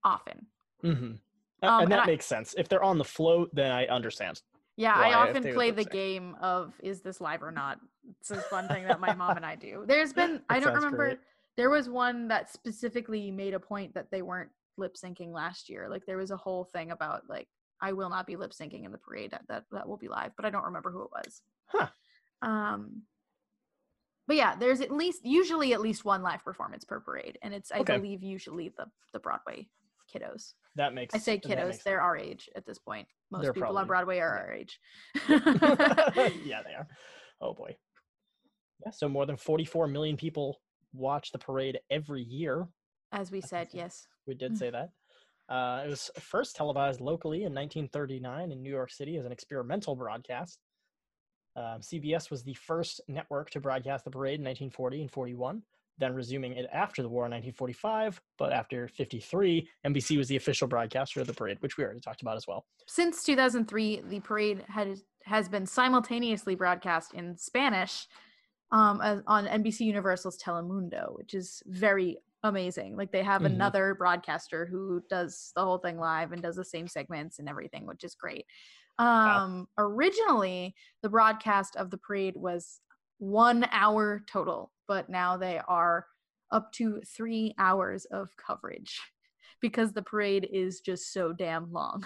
Often. 0.04 0.48
mhm. 0.84 1.20
Um, 1.62 1.84
and 1.84 1.92
that 1.92 2.00
and 2.00 2.02
I- 2.02 2.06
makes 2.06 2.26
sense. 2.26 2.54
If 2.58 2.68
they're 2.68 2.84
on 2.84 2.98
the 2.98 3.06
float, 3.06 3.50
then 3.54 3.72
I 3.72 3.86
understand. 3.88 4.42
Yeah, 4.76 5.00
Why, 5.00 5.10
I 5.12 5.14
often 5.14 5.44
play 5.54 5.72
the 5.72 5.86
game 5.86 6.36
of 6.42 6.74
is 6.82 7.02
this 7.02 7.22
live 7.22 7.44
or 7.44 7.52
not? 7.52 7.80
It's 8.20 8.32
a 8.32 8.42
fun 8.42 8.68
thing 8.68 8.84
that 8.86 9.00
my 9.00 9.14
mom 9.14 9.38
and 9.38 9.46
I 9.46 9.56
do. 9.56 9.84
There's 9.88 10.12
been 10.12 10.42
I 10.50 10.60
don't 10.60 10.74
remember 10.74 11.06
great. 11.10 11.20
there 11.56 11.70
was 11.70 11.88
one 11.90 12.28
that 12.30 12.52
specifically 12.52 13.30
made 13.32 13.54
a 13.54 13.60
point 13.60 13.94
that 13.94 14.10
they 14.12 14.24
weren't 14.24 14.50
lip 14.76 14.96
syncing 15.02 15.32
last 15.32 15.70
year. 15.70 15.88
Like 15.90 16.06
there 16.08 16.18
was 16.18 16.32
a 16.32 16.38
whole 16.38 16.66
thing 16.66 16.92
about 16.92 17.22
like 17.30 17.48
I 17.82 17.94
will 17.94 18.10
not 18.10 18.26
be 18.26 18.36
lip 18.36 18.52
syncing 18.52 18.84
in 18.84 18.92
the 18.92 18.98
parade 18.98 19.32
that, 19.32 19.44
that 19.48 19.64
that 19.72 19.88
will 19.88 19.98
be 19.98 20.10
live, 20.10 20.32
but 20.36 20.44
I 20.46 20.50
don't 20.50 20.66
remember 20.66 20.92
who 20.92 21.04
it 21.04 21.12
was. 21.14 21.42
Huh. 21.68 21.88
Um 22.44 23.04
but 24.28 24.36
yeah, 24.38 24.56
there's 24.56 24.80
at 24.82 24.92
least 24.92 25.22
usually 25.26 25.74
at 25.74 25.82
least 25.82 26.06
one 26.06 26.22
live 26.24 26.44
performance 26.44 26.86
per 26.86 27.00
parade 27.00 27.38
and 27.42 27.54
it's 27.54 27.72
I 27.72 27.80
Okay. 27.80 27.98
believe 27.98 28.24
usually 28.24 28.70
the 28.78 28.86
the 29.14 29.20
Broadway 29.20 29.68
kiddos. 30.14 30.54
That 30.76 30.94
makes 30.94 31.14
I 31.14 31.18
say 31.18 31.40
kiddos, 31.40 31.84
they're 31.84 32.02
our 32.02 32.16
age 32.18 32.50
at 32.56 32.66
this 32.66 32.80
point. 32.80 33.08
Most 33.32 33.44
They're 33.44 33.54
people 33.54 33.68
probably- 33.74 33.82
on 33.82 33.88
Broadway 33.88 34.20
are 34.20 34.36
yeah. 34.36 34.42
our 34.42 34.54
age. 34.54 34.80
yeah, 36.46 36.62
they 36.64 36.74
are. 36.74 36.88
Oh 37.42 37.54
boy. 37.54 37.76
Yeah, 38.86 38.92
so 38.92 39.08
more 39.10 39.26
than 39.26 39.38
44 39.38 39.88
million 39.88 40.18
people 40.18 40.60
watch 40.94 41.32
the 41.32 41.40
parade 41.40 41.80
every 41.90 42.22
year. 42.24 42.68
As 43.12 43.32
we 43.32 43.42
said, 43.42 43.70
yes. 43.72 44.08
We 44.28 44.36
did 44.36 44.54
Mm. 44.54 44.58
say 44.58 44.70
that. 44.72 44.90
Uh, 45.54 45.84
it 45.86 45.90
was 45.90 46.10
first 46.20 46.56
televised 46.56 47.02
locally 47.02 47.40
in 47.44 47.54
1939 47.54 48.52
in 48.52 48.62
New 48.64 48.70
York 48.70 48.92
City 48.92 49.18
as 49.18 49.26
an 49.26 49.32
experimental 49.32 49.96
broadcast. 49.96 50.60
Um, 51.56 51.82
CBS 51.82 52.32
was 52.32 52.44
the 52.44 52.54
first 52.56 53.02
network 53.08 53.50
to 53.52 53.60
broadcast 53.60 54.06
the 54.06 54.12
parade 54.12 54.40
in 54.40 54.46
1940 54.46 55.02
and 55.02 55.12
41, 55.12 55.62
then 55.98 56.14
resuming 56.14 56.54
it 56.54 56.68
after 56.74 57.02
the 57.02 57.10
war 57.10 57.26
in 57.26 57.32
1945. 57.32 58.22
But 58.38 58.52
after 58.54 58.88
53, 58.88 59.70
NBC 59.86 60.18
was 60.18 60.28
the 60.28 60.36
official 60.36 60.68
broadcaster 60.68 61.22
of 61.22 61.28
the 61.28 61.34
parade, 61.34 61.58
which 61.62 61.78
we 61.78 61.84
already 61.84 62.00
talked 62.00 62.22
about 62.22 62.38
as 62.38 62.48
well. 62.48 62.66
Since 62.88 63.24
2003, 63.24 64.02
the 64.02 64.20
parade 64.20 64.66
had 64.68 64.98
has 65.26 65.48
been 65.48 65.66
simultaneously 65.66 66.54
broadcast 66.54 67.14
in 67.14 67.38
Spanish 67.38 68.08
um, 68.72 69.00
on 69.28 69.46
NBC 69.46 69.82
Universal's 69.82 70.38
Telemundo, 70.42 71.16
which 71.16 71.34
is 71.34 71.64
very 71.66 72.18
amazing. 72.44 72.98
Like 72.98 73.12
they 73.14 73.24
have 73.24 73.44
Mhm. 73.44 73.46
another 73.46 73.96
broadcaster 73.96 74.66
who 74.66 75.02
does 75.10 75.54
the 75.56 75.64
whole 75.64 75.78
thing 75.78 75.98
live 75.98 76.34
and 76.34 76.42
does 76.42 76.58
the 76.58 76.66
same 76.66 76.90
segments 76.90 77.40
and 77.40 77.48
everything, 77.48 77.86
which 77.86 78.04
is 78.04 78.16
great. 78.16 78.46
Um, 79.00 79.68
Originally, 79.78 80.76
the 81.02 81.10
broadcast 81.10 81.76
of 81.76 81.90
the 81.90 81.98
parade 81.98 82.36
was 82.36 82.80
one 83.18 83.68
hour 83.72 84.24
total, 84.32 84.72
but 84.88 85.10
now 85.10 85.38
they 85.38 85.60
are 85.68 86.06
up 86.52 86.72
to 86.74 87.02
three 87.02 87.54
hours 87.58 88.06
of 88.06 88.30
coverage 88.38 89.00
because 89.62 89.94
the 89.94 90.04
parade 90.04 90.48
is 90.52 90.82
just 90.82 91.12
so 91.12 91.34
damn 91.34 91.72
long. 91.72 92.06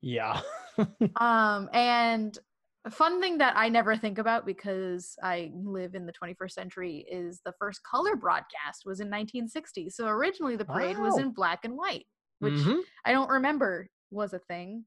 Yeah. 0.00 0.40
Um, 1.16 1.68
and 1.72 2.38
a 2.84 2.90
fun 2.90 3.20
thing 3.20 3.38
that 3.38 3.54
I 3.56 3.68
never 3.68 3.96
think 3.96 4.18
about 4.18 4.46
because 4.46 5.16
I 5.20 5.50
live 5.52 5.96
in 5.96 6.06
the 6.06 6.12
21st 6.12 6.52
century 6.52 7.04
is 7.10 7.40
the 7.44 7.52
first 7.58 7.82
color 7.82 8.14
broadcast 8.14 8.84
was 8.86 9.00
in 9.00 9.08
1960. 9.08 9.90
So 9.90 10.06
originally 10.06 10.54
the 10.54 10.64
parade 10.64 10.96
was 10.98 11.18
in 11.18 11.32
black 11.32 11.64
and 11.64 11.76
white, 11.76 12.06
which 12.38 12.54
Mhm. 12.54 12.82
I 13.04 13.10
don't 13.10 13.28
remember 13.28 13.88
was 14.12 14.32
a 14.34 14.38
thing. 14.38 14.84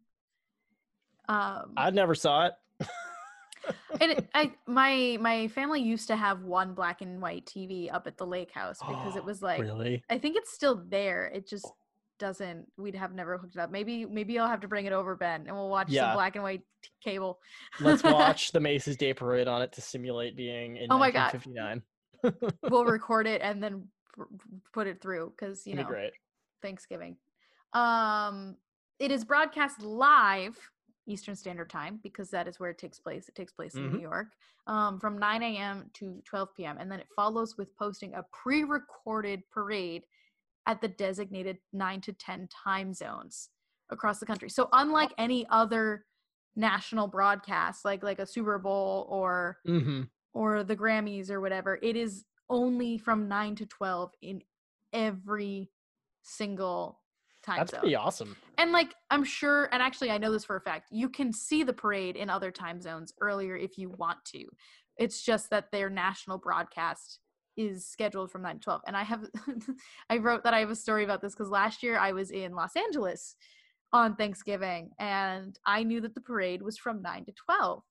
Um, 1.31 1.73
I 1.77 1.89
never 1.91 2.15
saw 2.15 2.47
it. 2.47 2.53
and 4.01 4.27
I 4.33 4.51
my 4.67 5.17
my 5.21 5.47
family 5.49 5.81
used 5.81 6.07
to 6.07 6.15
have 6.15 6.41
one 6.43 6.73
black 6.73 7.01
and 7.01 7.21
white 7.21 7.45
TV 7.45 7.93
up 7.93 8.07
at 8.07 8.17
the 8.17 8.25
lake 8.25 8.51
house 8.51 8.79
because 8.79 9.15
it 9.15 9.23
was 9.31 9.41
like 9.41 9.61
really? 9.61 10.03
I 10.09 10.17
think 10.17 10.35
it's 10.35 10.51
still 10.53 10.83
there. 10.89 11.27
It 11.33 11.47
just 11.47 11.71
doesn't. 12.19 12.65
We'd 12.77 12.95
have 12.95 13.13
never 13.13 13.37
hooked 13.37 13.55
it 13.55 13.59
up. 13.59 13.71
Maybe 13.71 14.05
maybe 14.05 14.37
I'll 14.39 14.47
have 14.47 14.61
to 14.61 14.67
bring 14.67 14.85
it 14.87 14.93
over, 14.93 15.15
Ben, 15.15 15.45
and 15.47 15.55
we'll 15.55 15.69
watch 15.69 15.89
Yeah. 15.89 16.07
some 16.09 16.13
black 16.15 16.35
and 16.35 16.43
white 16.43 16.61
t- 16.83 16.89
cable. 17.03 17.39
Let's 17.79 18.03
watch 18.03 18.51
the 18.53 18.59
Macy's 18.59 18.97
Day 18.97 19.13
Parade 19.13 19.47
on 19.47 19.61
it 19.61 19.71
to 19.73 19.81
simulate 19.81 20.35
being 20.35 20.77
in 20.77 20.91
Oh 20.91 20.97
my 20.97 21.11
God. 21.11 21.33
1959. 21.33 22.51
we'll 22.69 22.85
record 22.97 23.25
it 23.27 23.41
and 23.41 23.61
then 23.63 23.87
put 24.73 24.87
it 24.87 25.01
through 25.01 25.33
because 25.37 25.65
you 25.65 25.73
It'd 25.73 25.87
know. 25.87 26.09
Thanksgiving. 26.61 27.15
Um, 27.73 28.57
it 28.99 29.11
is 29.11 29.23
broadcast 29.23 29.81
live 29.81 30.57
Eastern 31.11 31.35
Standard 31.35 31.69
Time 31.69 31.99
because 32.01 32.29
that 32.29 32.47
is 32.47 32.59
where 32.59 32.69
it 32.69 32.77
takes 32.77 32.99
place. 32.99 33.27
It 33.27 33.35
takes 33.35 33.53
place 33.53 33.75
in 33.75 33.83
Mhm. 33.89 33.93
New 33.95 34.01
York 34.01 34.27
um, 34.67 34.99
from 34.99 35.17
9 35.17 35.43
a.m. 35.43 35.89
to 35.93 36.21
12 36.25 36.53
p.m. 36.55 36.77
and 36.79 36.91
then 36.91 36.99
it 36.99 37.07
follows 37.15 37.57
with 37.57 37.75
posting 37.75 38.13
a 38.13 38.23
pre-recorded 38.31 39.41
parade 39.49 40.03
at 40.67 40.79
the 40.79 40.87
designated 40.87 41.57
9 41.73 42.01
to 42.01 42.13
10 42.13 42.47
time 42.47 42.93
zones 42.93 43.49
across 43.89 44.19
the 44.19 44.25
country. 44.25 44.49
So 44.49 44.69
unlike 44.71 45.11
any 45.17 45.45
other 45.49 46.05
national 46.55 47.07
broadcast 47.07 47.83
like 47.85 48.03
like 48.03 48.19
a 48.19 48.25
Super 48.25 48.57
Bowl 48.59 49.07
or 49.09 49.57
Mm-hmm. 49.67 50.03
or 50.33 50.63
the 50.63 50.75
Grammys 50.75 51.29
or 51.29 51.41
whatever, 51.41 51.77
it 51.81 51.95
is 51.97 52.25
only 52.49 52.97
from 52.97 53.27
9 53.27 53.55
to 53.55 53.65
12 53.65 54.13
in 54.21 54.41
every 54.93 55.69
single 56.21 57.00
time 57.43 57.57
That's 57.57 57.71
zone. 57.71 57.79
pretty 57.81 57.95
awesome. 57.95 58.35
And 58.57 58.71
like 58.71 58.93
I'm 59.09 59.23
sure 59.23 59.69
and 59.71 59.81
actually 59.81 60.11
I 60.11 60.17
know 60.17 60.31
this 60.31 60.45
for 60.45 60.55
a 60.55 60.61
fact, 60.61 60.89
you 60.91 61.09
can 61.09 61.33
see 61.33 61.63
the 61.63 61.73
parade 61.73 62.15
in 62.15 62.29
other 62.29 62.51
time 62.51 62.81
zones 62.81 63.13
earlier 63.21 63.55
if 63.55 63.77
you 63.77 63.89
want 63.89 64.23
to. 64.25 64.45
It's 64.97 65.21
just 65.23 65.49
that 65.49 65.71
their 65.71 65.89
national 65.89 66.37
broadcast 66.37 67.19
is 67.57 67.85
scheduled 67.85 68.31
from 68.31 68.43
9 68.43 68.55
to 68.55 68.61
12. 68.61 68.81
And 68.87 68.95
I 68.95 69.03
have 69.03 69.25
I 70.09 70.17
wrote 70.17 70.43
that 70.43 70.53
I 70.53 70.59
have 70.59 70.69
a 70.69 70.75
story 70.75 71.03
about 71.03 71.21
this 71.21 71.35
cuz 71.35 71.49
last 71.49 71.83
year 71.83 71.97
I 71.97 72.11
was 72.11 72.31
in 72.31 72.53
Los 72.53 72.75
Angeles 72.75 73.35
on 73.93 74.15
Thanksgiving 74.15 74.91
and 74.99 75.57
I 75.65 75.83
knew 75.83 76.01
that 76.01 76.15
the 76.15 76.21
parade 76.21 76.61
was 76.61 76.77
from 76.77 77.01
9 77.01 77.25
to 77.25 77.31
12. 77.33 77.83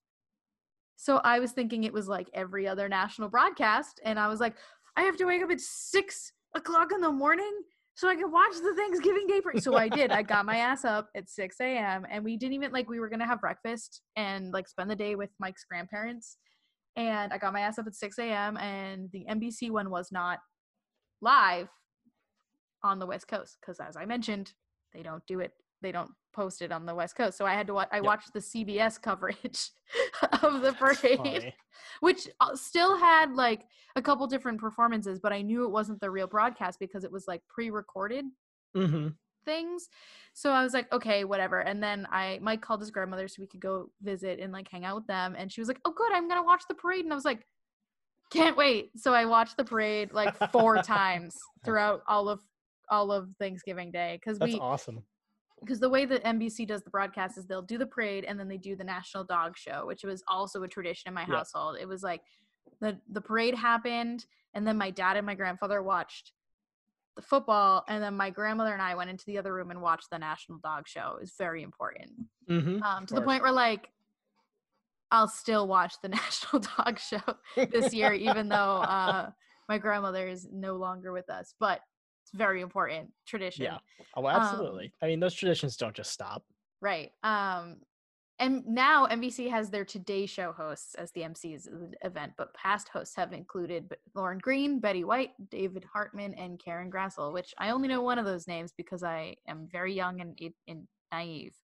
So 1.00 1.16
I 1.24 1.38
was 1.38 1.52
thinking 1.52 1.84
it 1.84 1.94
was 1.94 2.08
like 2.08 2.28
every 2.34 2.68
other 2.68 2.86
national 2.86 3.30
broadcast, 3.30 4.00
and 4.04 4.18
I 4.18 4.28
was 4.28 4.38
like, 4.38 4.56
I 4.96 5.04
have 5.04 5.16
to 5.16 5.24
wake 5.24 5.42
up 5.42 5.50
at 5.50 5.58
six 5.58 6.30
o'clock 6.54 6.92
in 6.92 7.00
the 7.00 7.10
morning 7.10 7.62
so 8.00 8.08
I 8.08 8.16
can 8.16 8.32
watch 8.32 8.54
the 8.54 8.72
Thanksgiving 8.74 9.26
Day 9.26 9.42
parade. 9.42 9.62
So 9.62 9.76
I 9.76 9.90
did. 9.90 10.10
I 10.10 10.22
got 10.22 10.46
my 10.46 10.56
ass 10.70 10.86
up 10.86 11.10
at 11.14 11.28
6 11.28 11.56
a.m. 11.60 12.06
and 12.10 12.24
we 12.24 12.38
didn't 12.38 12.54
even 12.54 12.72
like 12.72 12.88
we 12.88 12.98
were 12.98 13.10
gonna 13.10 13.26
have 13.26 13.42
breakfast 13.42 14.00
and 14.16 14.54
like 14.54 14.68
spend 14.68 14.90
the 14.90 14.96
day 14.96 15.16
with 15.16 15.28
Mike's 15.38 15.64
grandparents. 15.64 16.38
And 16.96 17.30
I 17.30 17.36
got 17.36 17.52
my 17.52 17.60
ass 17.60 17.78
up 17.78 17.86
at 17.86 17.94
6 17.94 18.18
a.m. 18.18 18.56
and 18.56 19.10
the 19.12 19.26
NBC 19.28 19.70
one 19.70 19.90
was 19.90 20.08
not 20.10 20.38
live 21.20 21.68
on 22.82 22.98
the 22.98 23.06
West 23.06 23.28
Coast 23.28 23.58
because, 23.60 23.78
as 23.80 23.98
I 23.98 24.06
mentioned, 24.06 24.54
they 24.94 25.02
don't 25.02 25.22
do 25.26 25.40
it. 25.40 25.52
They 25.82 25.92
don't 25.92 26.10
post 26.32 26.62
it 26.62 26.72
on 26.72 26.86
the 26.86 26.94
West 26.94 27.16
Coast. 27.16 27.36
So 27.36 27.44
I 27.44 27.54
had 27.54 27.66
to 27.66 27.74
watch. 27.74 27.88
I 27.92 27.96
Yep. 27.96 28.04
watched 28.04 28.32
the 28.32 28.40
CBS 28.40 29.00
coverage 29.00 29.70
of 30.42 30.62
the 30.62 30.72
parade, 30.72 31.52
which 32.00 32.28
uh, 32.40 32.54
still 32.54 32.96
had 32.98 33.32
like 33.34 33.64
a 33.96 34.02
couple 34.02 34.26
different 34.26 34.60
performances, 34.60 35.20
but 35.20 35.32
I 35.32 35.42
knew 35.42 35.64
it 35.64 35.70
wasn't 35.70 36.00
the 36.00 36.10
real 36.10 36.26
broadcast 36.26 36.78
because 36.78 37.04
it 37.04 37.12
was 37.12 37.26
like 37.28 37.42
pre-recorded 37.48 38.24
Mm-hmm. 38.76 39.08
things. 39.44 39.88
So 40.32 40.52
I 40.52 40.62
was 40.62 40.72
like, 40.74 40.92
okay, 40.92 41.24
whatever. 41.24 41.60
And 41.60 41.82
then 41.82 42.06
I 42.12 42.38
Mike 42.40 42.60
called 42.60 42.80
his 42.80 42.90
grandmother 42.90 43.26
so 43.26 43.40
we 43.40 43.46
could 43.48 43.60
go 43.60 43.90
visit 44.00 44.38
and 44.38 44.52
like 44.52 44.68
hang 44.68 44.84
out 44.84 44.96
with 44.96 45.06
them. 45.06 45.34
And 45.36 45.50
she 45.50 45.60
was 45.60 45.66
like, 45.68 45.80
oh, 45.84 45.92
good, 45.92 46.12
I'm 46.12 46.28
gonna 46.28 46.42
watch 46.44 46.62
the 46.68 46.74
parade. 46.74 47.04
And 47.04 47.12
I 47.12 47.16
was 47.16 47.24
like, 47.24 47.44
Can't 48.30 48.56
wait. 48.56 48.90
So 48.96 49.12
I 49.12 49.24
watched 49.24 49.56
the 49.56 49.64
parade 49.64 50.12
like 50.12 50.36
four 50.52 50.78
times 50.82 51.34
throughout 51.64 52.02
all 52.06 52.28
of 52.28 52.40
all 52.90 53.10
of 53.10 53.30
Thanksgiving 53.38 53.90
Day 53.90 54.18
because 54.20 54.38
we 54.38 54.58
awesome. 54.58 55.02
Because 55.60 55.80
the 55.80 55.88
way 55.88 56.04
that 56.06 56.24
NBC 56.24 56.66
does 56.66 56.82
the 56.82 56.90
broadcast 56.90 57.38
is 57.38 57.46
they'll 57.46 57.62
do 57.62 57.78
the 57.78 57.86
parade 57.86 58.24
and 58.24 58.38
then 58.38 58.48
they 58.48 58.56
do 58.56 58.74
the 58.76 58.84
national 58.84 59.24
dog 59.24 59.56
show, 59.56 59.86
which 59.86 60.04
was 60.04 60.22
also 60.26 60.62
a 60.62 60.68
tradition 60.68 61.08
in 61.08 61.14
my 61.14 61.26
Yeah. 61.28 61.36
household. 61.36 61.76
It 61.80 61.86
was 61.86 62.02
like 62.02 62.22
the 62.80 62.98
the 63.10 63.20
parade 63.20 63.54
happened 63.54 64.26
and 64.54 64.66
then 64.66 64.76
my 64.76 64.90
dad 64.90 65.16
and 65.16 65.26
my 65.26 65.34
grandfather 65.34 65.82
watched 65.82 66.32
the 67.16 67.22
football 67.22 67.84
and 67.88 68.02
then 68.02 68.16
my 68.16 68.30
grandmother 68.30 68.72
and 68.72 68.82
I 68.82 68.94
went 68.94 69.10
into 69.10 69.24
the 69.26 69.38
other 69.38 69.52
room 69.52 69.70
and 69.70 69.82
watched 69.82 70.08
the 70.10 70.18
national 70.18 70.58
dog 70.58 70.88
show. 70.88 71.14
It 71.16 71.20
was 71.20 71.34
very 71.36 71.62
important. 71.62 72.10
Mm-hmm. 72.48 72.82
Um, 72.82 73.06
to 73.06 73.14
the 73.14 73.22
point 73.22 73.42
where 73.42 73.52
like 73.52 73.88
I'll 75.10 75.28
still 75.28 75.66
watch 75.66 75.94
the 76.02 76.08
national 76.20 76.62
dog 76.78 76.98
show 76.98 77.20
this 77.56 77.92
year, 77.92 78.12
even 78.12 78.48
though 78.48 78.56
uh, 78.56 79.30
my 79.68 79.78
grandmother 79.78 80.26
is 80.28 80.48
no 80.52 80.76
longer 80.76 81.12
with 81.12 81.28
us. 81.28 81.54
But 81.58 81.80
it's 82.30 82.38
very 82.38 82.60
important 82.60 83.10
tradition. 83.26 83.64
Yeah. 83.64 83.78
Oh, 84.16 84.26
Um, 84.26 84.26
absolutely. 84.26 84.92
I 85.02 85.06
mean, 85.06 85.20
those 85.20 85.34
traditions 85.34 85.76
don't 85.76 85.94
just 85.94 86.12
stop. 86.12 86.44
Right. 86.80 87.12
Um 87.22 87.76
and 88.38 88.64
now 88.66 89.06
NBC 89.06 89.50
has 89.50 89.68
their 89.68 89.84
Today 89.84 90.24
Show 90.24 90.52
hosts 90.52 90.94
as 90.94 91.12
the 91.12 91.22
MCs 91.22 91.66
of 91.66 91.90
the 91.90 91.96
event, 92.02 92.32
but 92.38 92.54
past 92.54 92.88
hosts 92.88 93.14
have 93.16 93.34
included 93.34 93.94
Lorne 94.14 94.38
Greene, 94.38 94.80
Betty 94.80 95.04
White, 95.04 95.32
David 95.50 95.84
Hartman, 95.92 96.32
and 96.34 96.58
Karen 96.58 96.90
Grassle, 96.90 97.34
which 97.34 97.52
I 97.58 97.68
only 97.70 97.88
know 97.88 98.00
one 98.00 98.18
of 98.18 98.24
those 98.24 98.46
names 98.48 98.72
because 98.74 99.02
I 99.02 99.36
am 99.46 99.68
very 99.70 99.92
young 99.92 100.22
and, 100.22 100.38
and 100.66 100.88
naive. 101.12 101.54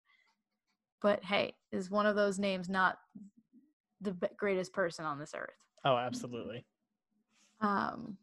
But 1.00 1.24
hey, 1.24 1.54
is 1.72 1.90
one 1.90 2.04
of 2.04 2.14
those 2.16 2.38
names 2.38 2.68
not 2.68 2.98
the 4.02 4.14
greatest 4.36 4.74
person 4.74 5.06
on 5.06 5.18
this 5.18 5.32
earth? 5.34 5.56
Oh, 5.84 5.96
absolutely. 5.96 6.66
um 7.60 8.18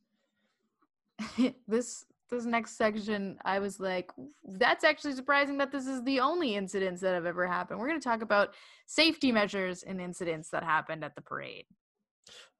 this 1.67 2.05
this 2.33 2.45
next 2.45 2.77
section 2.77 3.37
i 3.45 3.59
was 3.59 3.79
like 3.79 4.11
that's 4.59 4.83
actually 4.83 5.13
surprising 5.13 5.57
that 5.57 5.71
this 5.71 5.87
is 5.87 6.03
the 6.03 6.19
only 6.19 6.55
incidents 6.55 7.01
that 7.01 7.13
have 7.13 7.25
ever 7.25 7.45
happened 7.47 7.79
we're 7.79 7.87
going 7.87 7.99
to 7.99 8.03
talk 8.03 8.21
about 8.21 8.53
safety 8.87 9.31
measures 9.31 9.83
and 9.83 10.01
incidents 10.01 10.49
that 10.49 10.63
happened 10.63 11.03
at 11.03 11.15
the 11.15 11.21
parade 11.21 11.65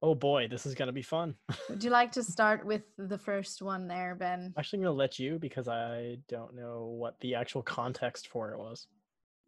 Oh 0.01 0.15
boy, 0.15 0.49
this 0.49 0.65
is 0.65 0.75
gonna 0.75 0.91
be 0.91 1.01
fun. 1.01 1.33
would 1.69 1.81
you 1.81 1.89
like 1.89 2.11
to 2.11 2.23
start 2.35 2.65
with 2.65 2.81
the 2.97 3.17
first 3.17 3.61
one 3.61 3.87
there 3.87 4.15
ben 4.15 4.39
I'm 4.47 4.53
actually 4.57 4.79
gonna 4.79 4.91
let 4.91 5.17
you 5.17 5.39
because 5.39 5.69
I 5.69 6.17
don't 6.27 6.53
know 6.53 6.93
what 7.01 7.17
the 7.21 7.35
actual 7.35 7.61
context 7.61 8.27
for 8.27 8.51
it 8.51 8.59
was. 8.59 8.87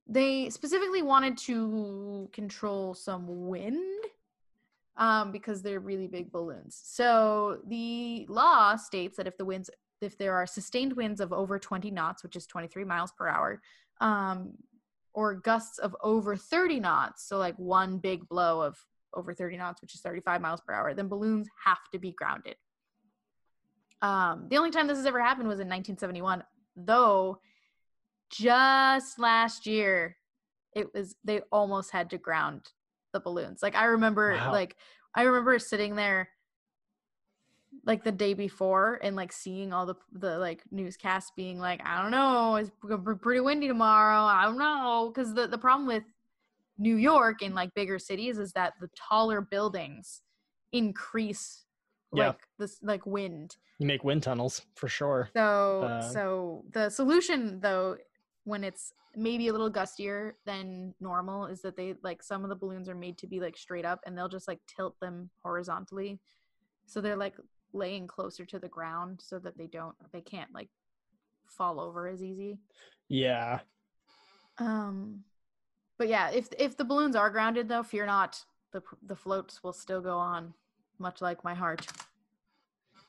they 0.08 0.50
specifically 0.50 1.02
wanted 1.02 1.38
to 1.40 2.30
control 2.32 2.94
some 2.94 3.48
wind 3.48 3.84
um, 4.98 5.32
because 5.34 5.62
they're 5.62 5.82
really 5.82 6.08
big 6.08 6.32
balloons. 6.32 6.80
So 6.84 7.60
the 7.68 8.26
law 8.30 8.78
states 8.78 9.18
that 9.18 9.28
if 9.28 9.38
the 9.38 9.44
winds, 9.46 9.70
if 10.06 10.18
there 10.18 10.36
are 10.36 10.48
sustained 10.48 10.94
winds 10.94 11.20
of 11.20 11.34
over 11.34 11.60
20 11.60 11.92
knots, 11.92 12.24
which 12.24 12.36
is 12.36 12.46
23 12.48 12.84
miles 12.86 13.12
per 13.12 13.28
hour, 13.28 13.62
um, 14.00 14.54
or 15.14 15.36
gusts 15.36 15.78
of 15.80 15.96
over 16.02 16.36
30 16.38 16.80
knots, 16.80 17.28
so 17.28 17.38
like 17.38 17.56
one 17.58 17.98
big 17.98 18.28
blow 18.30 18.62
of 18.62 18.78
over 19.14 19.34
30 19.34 19.58
knots, 19.58 19.82
which 19.82 19.96
is 19.96 20.02
35 20.02 20.42
miles 20.42 20.62
per 20.62 20.74
hour, 20.74 20.94
then 20.94 21.08
balloons 21.08 21.48
have 21.66 21.80
to 21.92 22.00
be 22.00 22.12
grounded. 22.12 22.56
Um, 24.02 24.48
the 24.50 24.58
only 24.58 24.72
time 24.72 24.88
this 24.88 24.98
has 24.98 25.06
ever 25.06 25.22
happened 25.22 25.48
was 25.48 25.60
in 25.60 25.68
1971, 25.68 26.44
though 26.76 27.40
just 28.30 29.20
last 29.20 29.66
year 29.66 30.18
it 30.76 30.94
was 30.94 31.16
they 31.24 31.40
almost 31.52 31.92
had 31.92 32.10
to 32.10 32.18
ground 32.18 32.72
the 33.14 33.20
balloons 33.20 33.62
like 33.62 33.76
i 33.76 33.86
remember 33.86 34.34
Wow. 34.34 34.52
like 34.52 34.76
i 35.14 35.22
remember 35.22 35.58
sitting 35.60 35.96
there 35.96 36.30
like 37.86 38.04
the 38.04 38.12
day 38.12 38.34
before 38.34 39.00
and 39.04 39.16
like 39.16 39.32
seeing 39.32 39.72
all 39.72 39.86
the 39.86 39.96
the 40.14 40.38
like 40.40 40.64
newscasts 40.72 41.32
being 41.36 41.60
like 41.60 41.80
i 41.86 42.02
don't 42.02 42.12
know 42.12 42.56
it's 42.56 42.72
gonna 42.82 42.98
be 42.98 43.14
pretty 43.16 43.40
windy 43.40 43.68
tomorrow 43.68 44.22
i 44.24 44.44
don't 44.46 44.58
know 44.58 45.12
because 45.14 45.34
the, 45.34 45.48
the 45.48 45.58
problem 45.58 45.88
with 45.88 46.04
new 46.78 46.96
york 46.96 47.42
and 47.42 47.54
like 47.56 47.74
bigger 47.76 48.00
cities 48.00 48.38
is 48.40 48.52
that 48.54 48.74
the 48.82 48.90
taller 48.96 49.40
buildings 49.42 50.22
increase 50.72 51.66
Yeah. 52.14 52.28
like 52.28 52.40
this 52.60 52.80
like 52.82 53.06
wind 53.06 53.56
You 53.80 53.88
make 53.88 54.04
wind 54.04 54.24
tunnels 54.24 54.62
for 54.76 54.88
sure. 54.88 55.30
so 55.36 55.84
Uh, 55.84 56.02
so 56.02 56.64
the 56.74 56.90
solution 56.90 57.60
though 57.62 57.98
when 58.46 58.64
it's 58.64 58.94
maybe 59.16 59.48
a 59.48 59.52
little 59.52 59.72
gustier 59.72 60.34
than 60.46 60.94
normal 61.00 61.46
is 61.46 61.62
that 61.62 61.76
they 61.78 61.96
like 62.04 62.22
some 62.22 62.44
of 62.44 62.50
the 62.50 62.56
balloons 62.56 62.90
are 62.90 62.96
made 62.96 63.18
to 63.20 63.28
be 63.28 63.40
like 63.40 63.58
straight 63.58 63.86
up 63.86 64.00
and 64.06 64.18
they'll 64.18 64.28
just 64.38 64.48
like 64.48 64.60
tilt 64.68 65.00
them 65.00 65.30
horizontally. 65.44 66.20
So 66.86 67.00
they're 67.02 67.16
like 67.16 67.36
laying 67.76 68.08
closer 68.08 68.46
to 68.46 68.58
the 68.58 68.68
ground 68.68 69.22
so 69.22 69.38
that 69.40 69.58
they 69.58 69.68
don't 69.68 69.96
they 70.12 70.22
can't 70.22 70.54
like 70.54 70.70
fall 71.48 71.80
over 71.80 72.08
as 72.08 72.24
easy. 72.24 72.58
Yeah. 73.10 73.60
Um 74.58 75.24
but 75.98 76.08
yeah, 76.08 76.30
if 76.30 76.48
if 76.58 76.78
the 76.78 76.86
balloons 76.86 77.16
are 77.16 77.30
grounded 77.30 77.70
though, 77.70 77.84
fear 77.84 78.06
not. 78.06 78.44
The 78.72 78.82
the 79.06 79.16
floats 79.16 79.64
will 79.64 79.74
still 79.74 80.02
go 80.02 80.18
on 80.18 80.54
much 80.98 81.22
like 81.22 81.44
my 81.44 81.54
heart. 81.54 81.86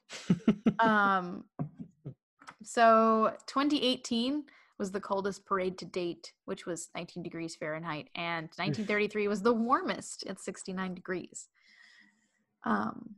um 0.79 1.45
so 2.63 3.33
2018 3.47 4.45
was 4.79 4.91
the 4.91 5.01
coldest 5.01 5.45
parade 5.47 5.79
to 5.79 5.85
date 5.85 6.33
which 6.45 6.65
was 6.65 6.91
19 6.95 7.25
degrees 7.25 7.57
fahrenheit 7.57 8.09
and 8.15 8.45
1933 8.57 9.27
was 9.27 9.43
the 9.43 9.53
warmest 9.53 10.25
at 10.29 10.39
69 10.39 10.95
degrees 10.95 11.49
um 12.65 13.17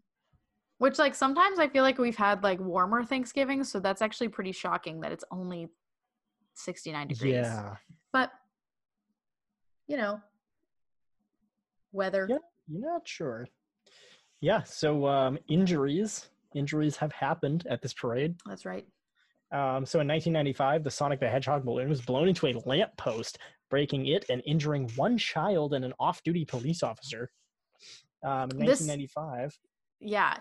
which 0.79 0.99
like 0.99 1.15
sometimes 1.15 1.59
i 1.59 1.69
feel 1.69 1.83
like 1.83 1.99
we've 1.99 2.17
had 2.17 2.43
like 2.43 2.59
warmer 2.61 3.03
thanksgiving 3.05 3.63
so 3.65 3.79
that's 3.81 4.01
actually 4.03 4.29
pretty 4.29 4.53
shocking 4.53 5.01
that 5.01 5.13
it's 5.13 5.25
only 5.31 5.69
69 6.55 7.09
degrees 7.09 7.35
Yeah. 7.35 7.77
but 8.13 8.31
you 9.87 9.97
know 9.97 10.21
weather 11.93 12.27
Yeah. 12.29 12.39
You're 12.71 12.93
not 12.93 13.09
sure. 13.09 13.49
Yeah. 14.43 14.63
So 14.65 15.07
um, 15.07 15.39
injuries. 15.49 16.29
Injuries 16.55 16.97
have 16.99 17.13
happened 17.13 17.67
at 17.71 17.81
this 17.81 17.95
parade. 17.95 18.35
that's 18.47 18.67
right 18.67 18.87
Um, 19.53 19.87
so 19.87 20.01
in 20.01 20.07
1995, 20.09 20.85
the 20.85 20.91
Sonic 20.91 21.19
the 21.19 21.29
Hedgehog 21.31 21.65
balloon 21.65 21.89
was 21.89 22.03
blown 22.03 22.29
into 22.29 22.47
a 22.47 22.53
lamppost, 22.67 23.39
breaking 23.71 24.07
it 24.07 24.27
and 24.29 24.43
injuring 24.45 24.91
one 24.97 25.17
child 25.17 25.73
and 25.73 25.83
an 25.85 25.95
off-duty 25.99 26.45
police 26.45 26.83
officer. 26.83 27.31
Um, 28.23 28.51
in 28.51 28.67
This- 28.67 28.81
1995. 28.87 29.59
yeah 30.01 30.37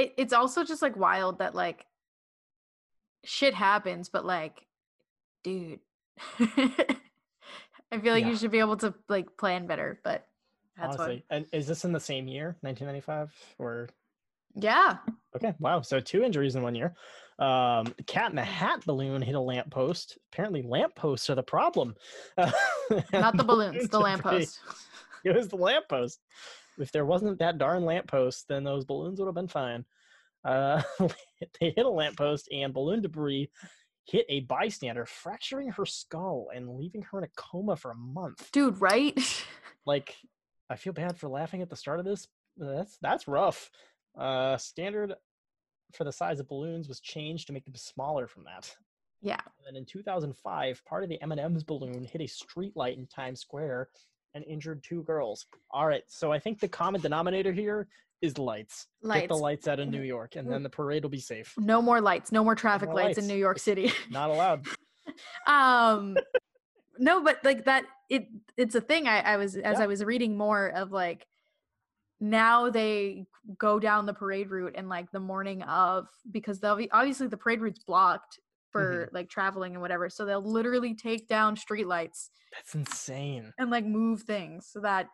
it, 0.00 0.14
it's 0.16 0.32
also 0.32 0.64
just 0.64 0.82
like 0.82 0.96
wild 0.96 1.38
that 1.38 1.54
like 1.54 1.86
shit 3.24 3.54
happens 3.54 4.08
but 4.08 4.24
like 4.24 4.66
dude 5.44 5.80
i 6.40 7.98
feel 8.00 8.12
like 8.14 8.24
Yeah. 8.24 8.30
you 8.30 8.36
should 8.36 8.50
be 8.50 8.60
able 8.60 8.76
to 8.78 8.94
like 9.08 9.36
plan 9.36 9.66
better 9.66 10.00
but 10.02 10.26
that's 10.76 10.96
honestly, 10.96 11.24
and 11.28 11.44
is 11.52 11.66
this 11.66 11.84
in 11.84 11.92
the 11.92 12.00
same 12.00 12.26
year, 12.26 12.56
1995, 12.62 13.34
or 13.58 13.88
yeah 14.54 14.96
Okay, 15.36 15.52
wow. 15.58 15.82
So 15.82 16.00
two 16.00 16.22
injuries 16.22 16.56
in 16.56 16.62
one 16.62 16.74
year. 16.74 16.94
Um, 17.38 17.94
Cat 18.06 18.30
in 18.30 18.36
the 18.36 18.44
Hat 18.44 18.84
balloon 18.86 19.20
hit 19.20 19.34
a 19.34 19.40
lamppost. 19.40 20.16
Apparently, 20.32 20.62
lampposts 20.62 21.28
are 21.28 21.34
the 21.34 21.42
problem. 21.42 21.94
not 22.38 23.36
the 23.36 23.44
balloons 23.44 23.88
the 23.90 24.00
lamppost 24.00 24.58
It 25.24 25.36
was 25.36 25.48
the 25.48 25.56
lamppost. 25.56 26.20
If 26.78 26.92
there 26.92 27.04
wasn't 27.06 27.38
that 27.38 27.58
darn 27.58 27.84
lamppost, 27.84 28.48
then 28.48 28.64
those 28.64 28.84
balloons 28.84 29.18
would 29.18 29.26
have 29.26 29.34
been 29.34 29.48
fine. 29.48 29.84
Uh, 30.44 30.82
they 31.60 31.70
hit 31.76 31.86
a 31.86 31.90
lamppost, 31.90 32.48
and 32.52 32.72
balloon 32.72 33.02
debris 33.02 33.50
hit 34.04 34.26
a 34.28 34.40
bystander, 34.40 35.06
fracturing 35.06 35.68
her 35.70 35.86
skull 35.86 36.48
and 36.54 36.76
leaving 36.76 37.02
her 37.02 37.18
in 37.18 37.24
a 37.24 37.30
coma 37.36 37.76
for 37.76 37.90
a 37.90 37.96
month. 37.96 38.50
dude 38.52 38.80
right 38.80 39.18
Like, 39.86 40.16
I 40.68 40.76
feel 40.76 40.92
bad 40.92 41.18
for 41.18 41.28
laughing 41.28 41.62
at 41.62 41.70
the 41.70 41.76
start 41.76 41.98
of 41.98 42.04
this. 42.04 42.28
That's 42.56 42.98
that's 43.00 43.26
rough. 43.26 43.70
Uh, 44.18 44.56
standard 44.56 45.14
for 45.94 46.04
the 46.04 46.12
size 46.12 46.38
of 46.38 46.48
balloons 46.48 46.86
was 46.86 47.00
changed 47.00 47.46
to 47.46 47.52
make 47.52 47.64
them 47.64 47.74
smaller 47.74 48.26
from 48.26 48.44
that. 48.44 48.74
yeah 49.22 49.40
And 49.58 49.66
then 49.66 49.76
in 49.76 49.86
2005, 49.86 50.84
part 50.84 51.02
of 51.02 51.08
the 51.08 51.20
M&M's 51.22 51.64
balloon 51.64 52.04
hit 52.04 52.20
a 52.20 52.24
streetlight 52.24 52.98
in 52.98 53.06
Times 53.06 53.40
Square 53.40 53.88
and 54.34 54.44
injured 54.44 54.82
two 54.82 55.02
girls. 55.02 55.46
All 55.70 55.86
right, 55.86 56.02
so 56.06 56.32
I 56.32 56.38
think 56.38 56.60
the 56.60 56.68
common 56.68 57.00
denominator 57.00 57.52
here 57.52 57.88
is 58.22 58.38
lights. 58.38 58.86
Get 59.02 59.28
the 59.28 59.34
lights 59.34 59.40
lights 59.42 59.68
out 59.68 59.80
of 59.80 59.88
New 59.88 60.02
York, 60.02 60.36
and 60.36 60.50
then 60.50 60.62
the 60.62 60.68
parade 60.68 61.02
will 61.02 61.10
be 61.10 61.20
safe. 61.20 61.54
no 61.58 61.80
more 61.80 62.00
lights 62.00 62.30
no 62.32 62.44
more 62.44 62.54
traffic 62.54 62.88
more 62.90 62.96
lights 62.96 63.18
in 63.18 63.26
new 63.26 63.34
york 63.36 63.58
city 63.58 63.90
Not 64.10 64.28
allowed. 64.30 64.66
um 65.46 66.16
no 66.98 67.22
but 67.22 67.42
like 67.44 67.64
that 67.64 67.84
it 68.10 68.28
it's 68.58 68.74
a 68.74 68.80
thing 68.80 69.08
i 69.08 69.20
i 69.20 69.36
was 69.38 69.56
as 69.56 69.78
Yeah. 69.78 69.84
i 69.84 69.86
was 69.86 70.04
reading 70.04 70.36
more 70.36 70.68
of 70.68 70.92
like 70.92 71.26
now 72.20 72.68
they 72.68 73.24
go 73.58 73.78
down 73.80 74.04
the 74.04 74.12
parade 74.12 74.50
route 74.50 74.74
and 74.76 74.88
like 74.90 75.10
the 75.10 75.20
morning 75.20 75.62
of 75.62 76.06
because 76.30 76.60
they'll 76.60 76.76
be 76.76 76.90
obviously 76.90 77.26
the 77.26 77.36
parade 77.38 77.60
route's 77.62 77.82
blocked 77.82 78.38
for 78.70 79.08
like 79.12 79.28
traveling 79.28 79.72
and 79.72 79.82
whatever 79.82 80.08
so 80.08 80.24
they'll 80.24 80.42
literally 80.42 80.94
take 80.94 81.28
down 81.28 81.56
streetlights 81.56 82.28
That's 82.54 82.74
insane. 82.74 83.52
and 83.58 83.70
like 83.70 83.84
move 83.84 84.22
things 84.22 84.68
so 84.72 84.80
that 84.80 85.08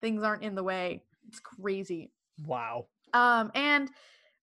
things 0.00 0.22
aren't 0.22 0.42
in 0.42 0.54
the 0.54 0.64
way 0.64 1.02
it's 1.28 1.40
crazy 1.40 2.12
Wow. 2.46 2.86
Um, 3.12 3.50
and 3.54 3.90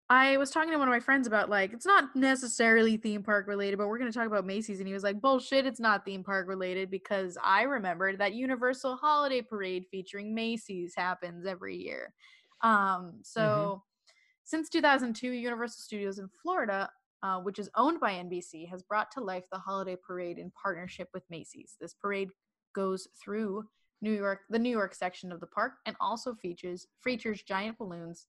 I 0.09 0.37
was 0.37 0.51
talking 0.51 0.71
to 0.71 0.77
one 0.77 0.87
of 0.87 0.91
my 0.91 0.99
friends 0.99 1.27
about 1.27 1.49
like 1.49 1.73
it's 1.73 1.85
not 1.85 2.15
necessarily 2.15 2.97
theme 2.97 3.23
park 3.23 3.47
related, 3.47 3.77
but 3.77 3.87
we're 3.87 3.97
going 3.97 4.11
to 4.11 4.17
talk 4.17 4.27
about 4.27 4.45
Macy's, 4.45 4.79
and 4.79 4.87
he 4.87 4.93
was 4.93 5.03
like, 5.03 5.21
"Bullshit, 5.21 5.65
it's 5.65 5.79
not 5.79 6.05
theme 6.05 6.23
park 6.23 6.47
related 6.47 6.91
because 6.91 7.37
I 7.43 7.63
remembered 7.63 8.19
that 8.19 8.33
Universal 8.33 8.97
Holiday 8.97 9.41
Parade 9.41 9.85
featuring 9.89 10.35
Macy's 10.35 10.93
happens 10.95 11.45
every 11.45 11.77
year." 11.77 12.13
Um, 12.61 13.19
so 13.23 13.83
since 14.43 14.69
2002, 14.69 15.31
Universal 15.31 15.81
Studios 15.81 16.19
in 16.19 16.27
Florida, 16.27 16.89
uh, 17.23 17.39
which 17.39 17.57
is 17.57 17.69
owned 17.75 17.99
by 17.99 18.11
NBC, 18.11 18.67
has 18.69 18.83
brought 18.83 19.09
to 19.11 19.21
life 19.21 19.45
the 19.51 19.57
holiday 19.57 19.95
parade 19.95 20.37
in 20.37 20.51
partnership 20.61 21.07
with 21.13 21.23
Macy's. 21.29 21.75
This 21.79 21.93
parade 21.93 22.29
goes 22.75 23.07
through 23.23 23.63
New 24.01 24.11
York, 24.11 24.41
the 24.49 24.59
New 24.59 24.69
York 24.69 24.93
section 24.93 25.31
of 25.31 25.39
the 25.39 25.47
park, 25.47 25.73
and 25.85 25.95
also 26.01 26.35
features 26.35 26.85
features 27.01 27.41
giant 27.41 27.77
balloons 27.77 28.27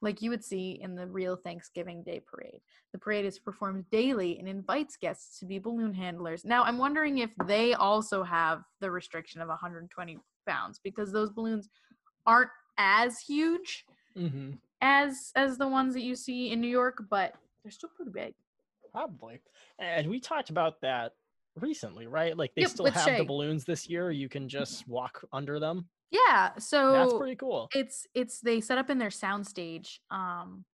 like 0.00 0.22
you 0.22 0.30
would 0.30 0.44
see 0.44 0.78
in 0.80 0.94
the 0.94 1.08
real 1.08 1.34
Thanksgiving 1.34 2.04
Day 2.04 2.20
parade. 2.24 2.60
The 2.92 2.98
parade 2.98 3.24
is 3.24 3.40
performed 3.40 3.84
daily 3.90 4.38
and 4.38 4.48
invites 4.48 4.96
guests 4.96 5.40
to 5.40 5.44
be 5.44 5.58
balloon 5.58 5.92
handlers. 5.92 6.44
Now, 6.44 6.62
I'm 6.62 6.78
wondering 6.78 7.18
if 7.18 7.30
they 7.46 7.74
also 7.74 8.22
have 8.22 8.62
the 8.80 8.92
restriction 8.92 9.40
of 9.40 9.48
120 9.48 10.18
pounds 10.46 10.78
because 10.84 11.10
those 11.10 11.32
balloons 11.32 11.68
aren't 12.26 12.50
as 12.78 13.18
huge 13.18 13.84
Mm-hmm. 14.16 14.52
as 14.80 15.30
as 15.36 15.58
the 15.58 15.68
ones 15.68 15.94
that 15.94 16.02
you 16.02 16.16
see 16.16 16.50
in 16.50 16.60
New 16.60 16.68
York, 16.68 17.04
but 17.08 17.34
they're 17.62 17.72
still 17.72 17.90
pretty 17.94 18.10
big. 18.10 18.34
Probably. 18.92 19.40
And 19.78 20.08
we 20.08 20.20
talked 20.20 20.50
about 20.50 20.80
that 20.80 21.12
recently, 21.56 22.06
right? 22.06 22.36
Like 22.36 22.54
they 22.54 22.62
Yep, 22.62 22.70
still 22.70 22.90
have 22.90 23.04
Shay. 23.04 23.18
the 23.18 23.24
balloons 23.24 23.64
this 23.64 23.88
year. 23.88 24.10
You 24.10 24.28
can 24.28 24.48
just 24.48 24.86
walk 24.88 25.24
under 25.32 25.58
them. 25.58 25.88
Yeah, 26.10 26.56
so 26.58 26.92
That's 26.92 27.12
pretty 27.14 27.36
cool. 27.36 27.68
it's 27.74 28.06
it's 28.14 28.40
they 28.40 28.60
set 28.62 28.78
up 28.78 28.88
in 28.88 28.98
their 28.98 29.10
soundstage. 29.10 29.98
Um, 30.10 30.64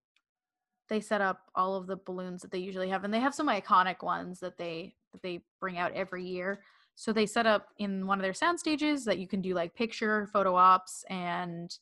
they 0.88 1.00
set 1.00 1.20
up 1.20 1.50
all 1.56 1.74
of 1.74 1.86
the 1.86 1.96
balloons 1.96 2.42
that 2.42 2.52
they 2.52 2.58
usually 2.58 2.88
have, 2.90 3.02
and 3.04 3.12
they 3.12 3.18
have 3.20 3.34
some 3.34 3.48
iconic 3.48 4.02
ones 4.02 4.38
that 4.40 4.56
they 4.58 4.94
that 5.12 5.22
they 5.22 5.42
bring 5.60 5.76
out 5.78 5.92
every 5.92 6.24
year. 6.24 6.60
So 6.94 7.12
they 7.12 7.26
set 7.26 7.46
up 7.46 7.70
in 7.78 8.06
one 8.06 8.20
of 8.20 8.22
their 8.22 8.34
sound 8.34 8.60
stages 8.60 9.04
that 9.06 9.18
you 9.18 9.26
can 9.26 9.40
do 9.40 9.54
like 9.54 9.74
picture 9.74 10.28
photo 10.32 10.54
ops 10.54 11.04
and 11.10 11.76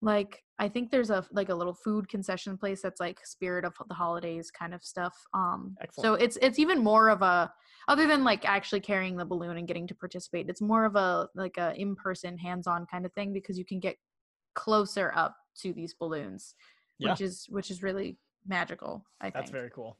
like 0.00 0.42
I 0.60 0.68
think 0.68 0.90
there's 0.90 1.10
a 1.10 1.24
like 1.32 1.48
a 1.48 1.54
little 1.54 1.74
food 1.74 2.08
concession 2.08 2.56
place 2.58 2.82
that's 2.82 3.00
like 3.00 3.18
spirit 3.24 3.64
of 3.64 3.74
the 3.88 3.94
holidays 3.94 4.50
kind 4.50 4.74
of 4.74 4.82
stuff. 4.82 5.14
Um 5.34 5.76
so 5.92 6.14
it's 6.14 6.36
it's 6.42 6.58
even 6.58 6.82
more 6.82 7.08
of 7.08 7.22
a 7.22 7.52
other 7.88 8.06
than 8.06 8.22
like 8.24 8.44
actually 8.48 8.80
carrying 8.80 9.16
the 9.16 9.24
balloon 9.24 9.56
and 9.56 9.66
getting 9.66 9.86
to 9.86 9.94
participate, 9.94 10.48
it's 10.48 10.60
more 10.60 10.84
of 10.84 10.94
a 10.96 11.28
like 11.34 11.56
a 11.58 11.74
in-person 11.74 12.36
hands-on 12.38 12.86
kind 12.86 13.06
of 13.06 13.12
thing 13.14 13.32
because 13.32 13.58
you 13.58 13.64
can 13.64 13.80
get 13.80 13.96
closer 14.54 15.12
up 15.16 15.36
to 15.62 15.72
these 15.72 15.94
balloons, 15.94 16.54
Yeah. 16.98 17.10
which 17.12 17.20
is 17.20 17.46
which 17.48 17.70
is 17.70 17.82
really 17.82 18.18
magical, 18.46 19.04
I 19.20 19.26
think. 19.26 19.34
That's 19.34 19.50
very 19.50 19.70
cool. 19.70 19.96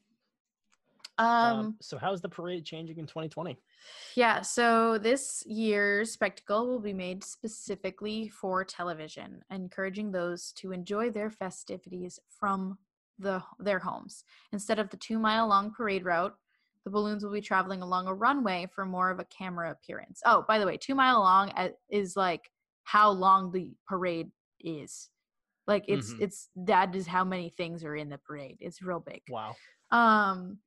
Um 1.40 1.68
Um, 1.68 1.76
so 1.80 1.98
how's 1.98 2.20
the 2.20 2.28
parade 2.28 2.64
changing 2.64 2.98
in 2.98 3.06
2020? 3.06 3.60
Yeah, 4.14 4.42
so 4.42 4.98
this 4.98 5.44
year's 5.46 6.12
spectacle 6.12 6.66
will 6.66 6.80
be 6.80 6.92
made 6.92 7.22
specifically 7.22 8.28
for 8.28 8.64
television, 8.64 9.44
encouraging 9.50 10.10
those 10.10 10.52
to 10.54 10.72
enjoy 10.72 11.10
their 11.10 11.30
festivities 11.30 12.18
from 12.28 12.78
the 13.18 13.42
their 13.58 13.78
homes. 13.80 14.24
Instead 14.52 14.78
of 14.78 14.90
the 14.90 14.96
2-mile-long 14.96 15.72
parade 15.72 16.04
route, 16.04 16.36
the 16.84 16.90
balloons 16.90 17.24
will 17.24 17.32
be 17.32 17.40
traveling 17.40 17.82
along 17.82 18.06
a 18.08 18.14
runway 18.14 18.66
for 18.72 18.84
more 18.84 19.10
of 19.10 19.20
a 19.20 19.24
camera 19.24 19.70
appearance. 19.70 20.22
Oh, 20.24 20.44
by 20.48 20.58
the 20.58 20.66
way, 20.66 20.76
2 20.76 20.94
mile 20.94 21.20
long 21.20 21.50
uh, 21.50 21.70
is 21.88 22.16
like 22.16 22.50
how 22.84 23.10
long 23.10 23.52
the 23.52 23.76
parade 23.86 24.32
is. 24.60 25.10
Like 25.66 25.84
it's 25.88 26.14
Mhm. 26.14 26.18
it's 26.18 26.50
that 26.56 26.94
is 26.96 27.06
how 27.08 27.24
many 27.24 27.50
things 27.50 27.84
are 27.84 27.96
in 27.96 28.08
the 28.10 28.18
parade. 28.18 28.58
It's 28.60 28.82
real 28.82 29.00
big. 29.00 29.22
Wow. 29.28 29.60
Um, 29.90 30.60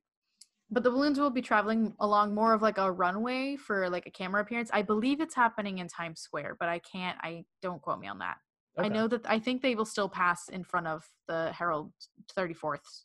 but 0.72 0.82
the 0.82 0.90
balloons 0.90 1.20
will 1.20 1.30
be 1.30 1.42
traveling 1.42 1.94
along 2.00 2.34
more 2.34 2.54
of 2.54 2.62
like 2.62 2.78
a 2.78 2.90
runway 2.90 3.56
for 3.56 3.90
like 3.90 4.06
a 4.06 4.10
camera 4.10 4.40
appearance. 4.40 4.70
I 4.72 4.80
believe 4.80 5.20
it's 5.20 5.34
happening 5.34 5.78
in 5.78 5.86
Times 5.86 6.20
Square, 6.20 6.56
but 6.58 6.70
I 6.70 6.78
can't. 6.78 7.18
I 7.20 7.44
don't 7.60 7.82
quote 7.82 8.00
me 8.00 8.08
on 8.08 8.18
that. 8.20 8.38
I 8.78 8.88
know 8.88 9.06
that 9.06 9.20
I 9.26 9.38
think 9.38 9.60
they 9.60 9.74
will 9.74 9.84
still 9.84 10.08
pass 10.08 10.48
in 10.48 10.64
front 10.64 10.86
of 10.86 11.04
the 11.28 11.52
Herald 11.52 11.92
34th, 12.34 13.04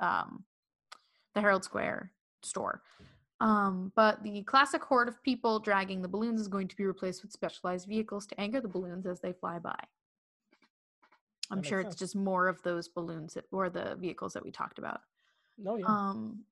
um, 0.00 0.44
the 1.36 1.40
Herald 1.40 1.62
Square 1.62 2.10
store. 2.42 2.82
Um, 3.40 3.92
but 3.94 4.24
the 4.24 4.42
classic 4.42 4.82
horde 4.82 5.06
of 5.06 5.22
people 5.22 5.60
dragging 5.60 6.02
the 6.02 6.08
balloons 6.08 6.40
is 6.40 6.48
going 6.48 6.66
to 6.66 6.76
be 6.76 6.84
replaced 6.84 7.22
with 7.22 7.30
specialized 7.30 7.86
vehicles 7.86 8.26
to 8.26 8.40
anchor 8.40 8.60
the 8.60 8.66
balloons 8.66 9.06
as 9.06 9.20
they 9.20 9.32
fly 9.32 9.60
by. 9.60 9.78
I'm 11.48 11.62
sure 11.62 11.78
makes 11.78 11.90
it's 11.90 11.98
just 12.00 12.16
more 12.16 12.48
of 12.48 12.60
those 12.62 12.88
balloons 12.88 13.34
that, 13.34 13.44
or 13.52 13.70
the 13.70 13.96
vehicles 14.00 14.32
that 14.32 14.44
we 14.44 14.50
talked 14.50 14.80
about. 14.80 15.00
No, 15.58 15.76
yeah. 15.76 15.84
Um, 15.86 16.44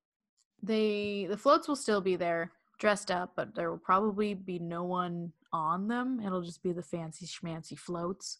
they 0.63 1.27
the 1.29 1.37
floats 1.37 1.67
will 1.67 1.75
still 1.75 2.01
be 2.01 2.15
there, 2.15 2.51
dressed 2.79 3.11
up, 3.11 3.33
but 3.35 3.53
there 3.53 3.69
will 3.69 3.77
probably 3.77 4.33
be 4.33 4.57
no 4.57 4.83
one 4.83 5.31
on 5.51 5.87
them. 5.87 6.19
It'll 6.25 6.41
just 6.41 6.63
be 6.63 6.71
the 6.71 6.81
fancy 6.81 7.27
schmancy 7.27 7.77
floats 7.77 8.37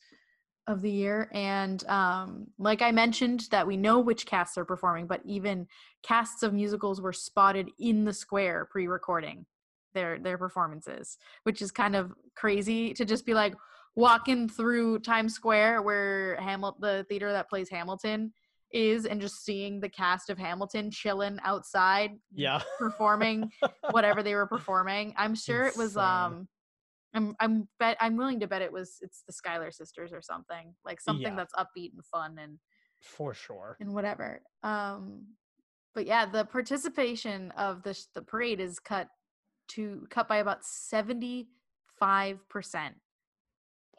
of 0.65 0.81
the 0.81 0.89
year. 0.89 1.29
And 1.33 1.85
um, 1.89 2.47
like 2.57 2.81
I 2.81 2.91
mentioned, 2.91 3.47
that 3.51 3.67
we 3.67 3.75
know 3.75 3.99
which 3.99 4.25
casts 4.25 4.57
are 4.57 4.65
performing, 4.65 5.07
but 5.07 5.21
even 5.25 5.67
casts 6.01 6.41
of 6.41 6.53
musicals 6.53 7.01
were 7.01 7.13
spotted 7.13 7.69
in 7.79 8.05
the 8.05 8.13
square 8.13 8.67
pre-recording 8.71 9.45
their 9.93 10.17
their 10.17 10.37
performances, 10.37 11.17
which 11.43 11.61
is 11.61 11.71
kind 11.71 11.95
of 11.95 12.13
crazy 12.35 12.93
to 12.93 13.05
just 13.05 13.25
be 13.25 13.33
like 13.33 13.53
walking 13.95 14.49
through 14.49 14.99
Times 14.99 15.35
Square 15.35 15.83
where 15.83 16.35
Hamilton, 16.37 16.81
the 16.81 17.05
theater 17.07 17.31
that 17.31 17.49
plays 17.49 17.69
Hamilton, 17.69 18.33
is, 18.73 19.05
and 19.05 19.21
just 19.21 19.45
seeing 19.45 19.79
the 19.79 19.89
cast 19.89 20.29
of 20.29 20.37
Hamilton 20.37 20.89
chilling 20.91 21.37
outside 21.43 22.11
yeah. 22.33 22.61
performing 22.79 23.51
whatever 23.91 24.23
they 24.23 24.33
were 24.35 24.47
performing. 24.47 25.13
I'm 25.17 25.35
sure 25.35 25.65
it 25.65 25.77
was 25.77 25.95
um 25.95 26.47
I'm 27.13 27.35
I'm 27.39 27.67
bet 27.79 27.97
I'm 28.01 28.17
willing 28.17 28.39
to 28.39 28.47
bet 28.47 28.61
it 28.63 28.71
was 28.73 28.97
it's 29.01 29.23
the 29.27 29.33
Schuyler 29.33 29.71
sisters 29.71 30.11
or 30.11 30.21
something. 30.21 30.73
Like 30.83 30.99
something 30.99 31.23
Yeah. 31.27 31.35
that's 31.35 31.53
upbeat 31.53 31.93
and 31.93 32.03
fun 32.11 32.37
and 32.39 32.57
For 33.01 33.33
sure. 33.33 33.77
and 33.79 33.93
whatever. 33.93 34.41
Um 34.63 35.27
but 35.93 36.07
yeah, 36.07 36.25
the 36.25 36.43
participation 36.45 37.51
of 37.51 37.83
the 37.83 37.93
sh- 37.93 38.05
the 38.15 38.23
parade 38.23 38.59
is 38.59 38.79
cut 38.79 39.07
to 39.69 40.07
cut 40.09 40.27
by 40.27 40.37
about 40.37 40.61
75% 40.63 41.45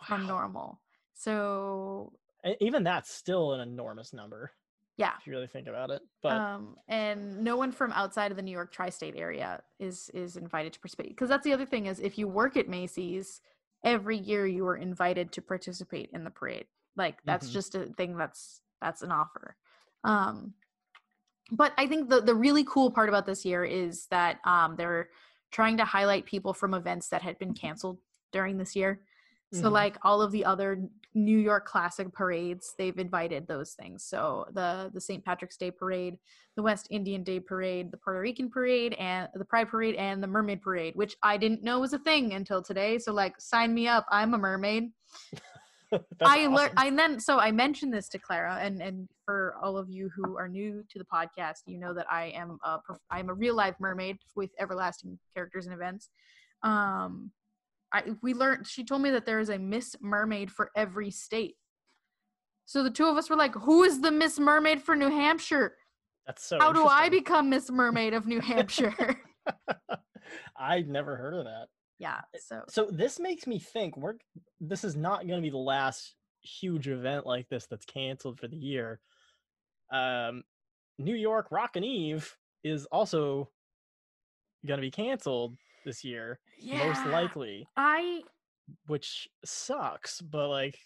from 0.05 0.27
normal. 0.27 0.81
So 1.15 2.13
Even 2.61 2.83
that's 2.83 3.11
still 3.15 3.53
an 3.53 3.61
enormous 3.61 4.13
number 4.13 4.51
yeah. 4.97 5.13
if 5.21 5.27
you 5.27 5.33
really 5.33 5.47
think 5.47 5.67
about 5.67 5.91
it. 5.91 6.03
But 6.23 6.33
um 6.33 6.77
and 6.89 7.43
no 7.45 7.57
one 7.57 7.73
from 7.73 7.93
outside 7.93 8.31
of 8.31 8.37
the 8.37 8.43
new 8.43 8.51
york 8.53 8.73
tri-state 8.73 9.15
area 9.17 9.63
is 9.79 10.11
is 10.15 10.37
invited 10.37 10.73
to 10.73 10.81
participate 10.81 11.09
because 11.11 11.29
that's 11.29 11.45
the 11.45 11.53
other 11.53 11.67
thing 11.67 11.87
is 11.87 12.01
if 12.01 12.17
you 12.19 12.27
work 12.29 12.57
at 12.57 12.69
macy's 12.69 13.41
every 13.85 14.17
year 14.17 14.47
you 14.47 14.67
are 14.67 14.77
invited 14.77 15.31
to 15.33 15.43
participate 15.43 16.09
in 16.15 16.25
the 16.25 16.31
parade 16.31 16.67
like 16.97 17.17
that's 17.25 17.49
Mhm. 17.49 17.53
just 17.53 17.75
a 17.75 17.87
thing 17.99 18.17
that's 18.17 18.63
that's 18.81 19.03
an 19.03 19.13
offer 19.13 19.57
um 20.05 20.55
but 21.51 21.73
i 21.77 21.87
think 21.87 22.09
the 22.09 22.21
the 22.23 22.35
really 22.35 22.65
cool 22.65 22.91
part 22.91 23.09
about 23.11 23.27
this 23.27 23.45
year 23.45 23.65
is 23.65 24.07
that 24.07 24.39
um 24.45 24.77
they're 24.77 25.11
trying 25.51 25.77
to 25.77 25.85
highlight 25.85 26.25
people 26.25 26.55
from 26.55 26.73
events 26.75 27.09
that 27.11 27.23
had 27.23 27.39
been 27.39 27.53
canceled 27.55 27.99
during 28.33 28.57
this 28.57 28.75
year 28.75 29.01
so 29.53 29.69
Mhm. 29.69 29.73
like 29.73 29.97
all 30.03 30.23
of 30.23 30.33
the 30.33 30.45
other 30.45 30.89
New 31.15 31.39
York 31.39 31.67
classic 31.67 32.13
parades, 32.13 32.75
they've 32.77 32.99
invited 32.99 33.47
those 33.47 33.73
things. 33.75 34.05
So 34.05 34.47
the 34.53 34.91
the 34.93 35.01
St. 35.01 35.25
Patrick's 35.25 35.57
Day 35.57 35.71
parade, 35.71 36.19
the 36.57 36.63
West 36.63 36.89
Indian 36.91 37.23
Day 37.23 37.39
parade, 37.39 37.93
the 37.93 37.97
Puerto 37.97 38.21
Rican 38.21 38.51
parade, 38.51 38.95
and 38.95 39.29
the 39.35 39.45
Pride 39.45 39.69
parade 39.69 39.95
and 39.95 40.23
the 40.23 40.27
Mermaid 40.27 40.61
parade, 40.61 40.95
which 40.97 41.17
I 41.23 41.37
didn't 41.37 41.63
know 41.63 41.81
was 41.81 41.93
a 41.93 41.99
thing 41.99 42.35
until 42.35 42.63
today. 42.63 42.99
So 42.99 43.13
like 43.13 43.41
sign 43.41 43.73
me 43.73 43.87
up. 43.87 44.07
I'm 44.11 44.35
a 44.35 44.39
mermaid. 44.39 44.91
I 46.21 46.47
learned 46.47 46.73
awesome. 46.77 46.79
I 46.79 46.91
then 46.91 47.21
so 47.21 47.39
I 47.39 47.53
mentioned 47.53 47.93
this 47.93 48.09
to 48.11 48.19
Clara 48.19 48.59
and 48.61 48.83
and 48.83 49.09
for 49.25 49.57
all 49.63 49.77
of 49.77 49.89
you 49.89 50.11
who 50.15 50.37
are 50.37 50.49
new 50.49 50.85
to 50.91 50.99
the 50.99 51.05
podcast, 51.05 51.63
you 51.67 51.79
know 51.79 51.95
that 51.95 52.07
I 52.11 52.33
am 52.35 52.59
a 52.65 52.79
I'm 53.11 53.31
a 53.31 53.35
real 53.35 53.55
life 53.55 53.77
mermaid 53.79 54.19
with 54.35 54.51
everlasting 54.59 55.19
characters 55.35 55.67
and 55.67 55.75
events. 55.75 56.11
Um 56.63 57.31
I 57.95 58.03
we 58.23 58.35
learned 58.35 58.67
she 58.67 58.85
told 58.85 59.03
me 59.03 59.11
that 59.11 59.25
there 59.25 59.39
is 59.39 59.51
a 59.51 59.59
Miss 59.59 59.95
Mermaid 60.01 60.51
for 60.51 60.71
every 60.77 61.13
state. 61.13 61.55
So 62.67 62.83
the 62.83 62.91
two 62.91 63.07
of 63.07 63.17
us 63.17 63.31
were 63.31 63.37
like, 63.37 63.55
"Who 63.55 63.85
is 63.85 64.01
the 64.01 64.11
Miss 64.11 64.39
Mermaid 64.39 64.83
for 64.83 64.97
New 64.97 65.11
Hampshire? 65.11 65.77
That's 66.27 66.45
so 66.45 66.59
How 66.59 66.73
do 66.73 66.87
I 66.87 67.09
become 67.09 67.49
Miss 67.49 67.71
Mermaid 67.71 68.13
of 68.13 68.27
New 68.27 68.41
Hampshire?" 68.41 69.17
I'd 70.57 70.89
never 70.89 71.17
heard 71.17 71.35
of 71.35 71.45
that. 71.45 71.67
yeah, 71.99 72.21
so 72.39 72.63
So 72.69 72.89
this 72.91 73.21
makes 73.21 73.47
me 73.47 73.61
think 73.61 73.97
we're 73.97 74.15
this 74.61 74.83
is 74.83 74.97
not 74.97 75.27
going 75.27 75.39
to 75.39 75.43
be 75.43 75.51
the 75.51 75.57
last 75.57 76.17
huge 76.43 76.89
event 76.89 77.27
like 77.27 77.49
this 77.49 77.67
that's 77.67 77.87
canceled 77.87 78.41
for 78.41 78.49
the 78.49 78.57
year. 78.57 79.01
Um, 79.93 80.43
New 80.99 81.15
York 81.15 81.49
Rockin' 81.53 81.85
Eve 81.85 82.37
is 82.65 82.87
also 82.87 83.51
going 84.67 84.79
to 84.79 84.87
be 84.87 84.91
canceled 84.91 85.57
this 85.85 86.05
year, 86.05 86.39
most 86.63 87.05
likely, 87.07 87.67
I 87.77 88.23
which 88.87 89.29
sucks. 89.45 90.21
But 90.21 90.49
like, 90.49 90.79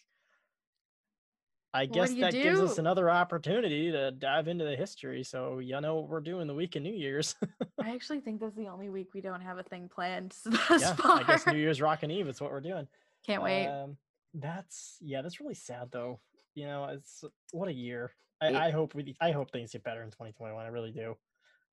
I 1.74 1.82
What 1.82 1.92
guess 1.92 2.10
do 2.10 2.20
that 2.22 2.32
gives 2.32 2.60
us 2.60 2.78
another 2.78 3.10
opportunity 3.10 3.90
to 3.92 4.10
dive 4.10 4.48
into 4.48 4.64
the 4.64 4.74
history. 4.74 5.22
So 5.22 5.58
you 5.58 5.80
know 5.80 5.96
what 5.96 6.08
we're 6.08 6.20
doing 6.20 6.46
the 6.46 6.54
week 6.54 6.76
of 6.76 6.82
New 6.82 6.94
Year's. 6.94 7.34
I 7.82 7.90
actually 7.90 8.20
think 8.20 8.40
that's 8.40 8.56
the 8.56 8.68
only 8.68 8.88
week 8.88 9.08
we 9.14 9.20
don't 9.20 9.42
have 9.42 9.58
a 9.58 9.62
thing 9.62 9.88
planned 9.94 10.34
thus 10.44 10.82
yeah, 10.82 10.94
far. 10.94 11.20
I 11.20 11.22
guess 11.24 11.46
New 11.46 11.58
Year's 11.58 11.80
Rockin' 11.80 12.10
Eve 12.10 12.28
is 12.28 12.40
what 12.40 12.50
we're 12.50 12.60
doing. 12.60 12.88
Can't 13.26 13.42
wait. 13.42 13.66
Um, 13.66 13.96
that's 14.34 14.96
yeah, 15.00 15.22
that's 15.22 15.40
really 15.40 15.54
sad 15.54 15.88
though. 15.90 16.20
You 16.54 16.66
know, 16.66 16.84
it's 16.86 17.22
what 17.52 17.68
a 17.68 17.72
year. 17.72 18.12
I, 18.40 18.48
It- 18.48 18.56
I 18.56 18.70
hope 18.70 18.94
we 18.94 19.14
I 19.20 19.30
hope 19.32 19.50
things 19.50 19.72
get 19.72 19.84
better 19.84 20.02
in 20.02 20.10
2021. 20.10 20.64
I 20.64 20.68
really 20.68 20.90
do. 20.90 21.16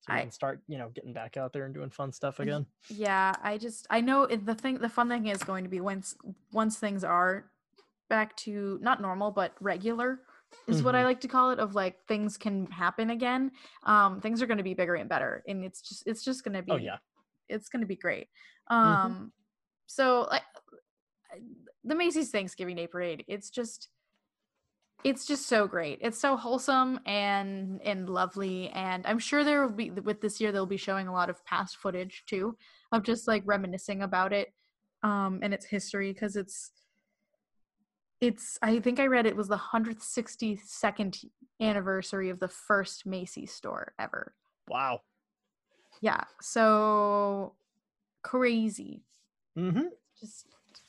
So 0.06 0.14
we 0.14 0.20
I- 0.20 0.22
can 0.22 0.32
start, 0.32 0.62
you 0.68 0.78
know, 0.78 0.90
getting 0.90 1.14
back 1.14 1.36
out 1.36 1.52
there 1.52 1.66
and 1.66 1.74
doing 1.74 1.90
fun 1.90 2.12
stuff 2.12 2.40
again. 2.40 2.66
yeah, 2.90 3.34
I 3.42 3.58
just 3.58 3.88
I 3.90 4.02
know 4.02 4.28
the 4.28 4.54
thing 4.54 4.78
the 4.78 4.90
fun 4.90 5.10
thing 5.10 5.28
is 5.28 5.44
going 5.44 5.64
to 5.64 5.70
be 5.70 5.82
once 5.82 6.16
once 6.52 6.78
things 6.78 7.04
are 7.04 7.52
back 8.08 8.36
to 8.38 8.78
not 8.84 9.02
normal 9.02 9.32
but 9.32 9.54
regular 9.60 10.20
is 10.68 10.84
what 10.84 10.94
I 10.94 11.02
Mhm. 11.02 11.06
like 11.06 11.22
to 11.22 11.28
call 11.28 11.50
it 11.52 11.60
of 11.60 11.74
like 11.74 12.06
things 12.08 12.38
can 12.38 12.68
happen 12.68 13.10
again. 13.10 13.52
Um 13.84 14.22
things 14.22 14.42
are 14.44 14.46
going 14.46 14.60
to 14.60 14.64
be 14.64 14.76
bigger 14.76 14.94
and 14.94 15.10
better 15.10 15.44
and 15.48 15.66
it's 15.66 15.82
just 15.82 16.04
it's 16.06 16.24
just 16.24 16.44
going 16.44 16.54
to 16.56 16.62
be 16.62 16.72
Oh 16.72 16.76
yeah. 16.78 16.98
it's 17.50 17.68
going 17.68 17.82
to 17.82 17.88
be 17.88 17.96
great. 17.96 18.28
Mhm. 18.70 18.76
Um 18.76 19.34
so 19.88 20.28
like 20.30 20.44
the 21.84 21.96
Macy's 21.96 22.30
Thanksgiving 22.32 22.76
Day 22.76 22.88
parade, 22.88 23.26
it's 23.28 23.50
just 23.50 23.90
it's 25.04 25.26
just 25.26 25.48
so 25.48 25.68
great. 25.68 26.00
It's 26.02 26.20
so 26.20 26.36
wholesome 26.36 27.00
and 27.06 27.80
and 27.84 28.10
lovely 28.10 28.70
and 28.70 29.06
I'm 29.06 29.20
sure 29.20 29.44
there 29.44 29.66
will 29.66 29.74
be 29.74 29.92
with 29.92 30.22
this 30.22 30.42
year 30.42 30.52
they'll 30.52 30.66
be 30.66 30.78
showing 30.78 31.08
a 31.08 31.14
lot 31.14 31.30
of 31.30 31.44
past 31.46 31.78
footage 31.78 32.24
too 32.26 32.58
of 32.92 33.04
just 33.04 33.28
like 33.28 33.44
reminiscing 33.46 34.02
about 34.02 34.34
it 34.34 34.54
um 35.04 35.40
and 35.44 35.54
its 35.54 35.66
history 35.66 36.14
cuz 36.14 36.36
it's 36.36 36.72
it's 38.22 38.58
I 38.62 38.80
think 38.80 39.00
I 39.00 39.08
read 39.08 39.26
it 39.26 39.36
was 39.36 39.48
the 39.48 39.58
162nd 39.58 41.26
anniversary 41.62 42.30
of 42.30 42.40
the 42.40 42.48
first 42.48 43.06
Macy's 43.06 43.54
store 43.54 43.94
ever. 44.00 44.34
Wow. 44.68 45.02
Yeah. 46.02 46.24
So 46.42 47.56
crazy. 48.24 49.04
Mm-hmm. 49.58 49.88
Just 50.20 50.48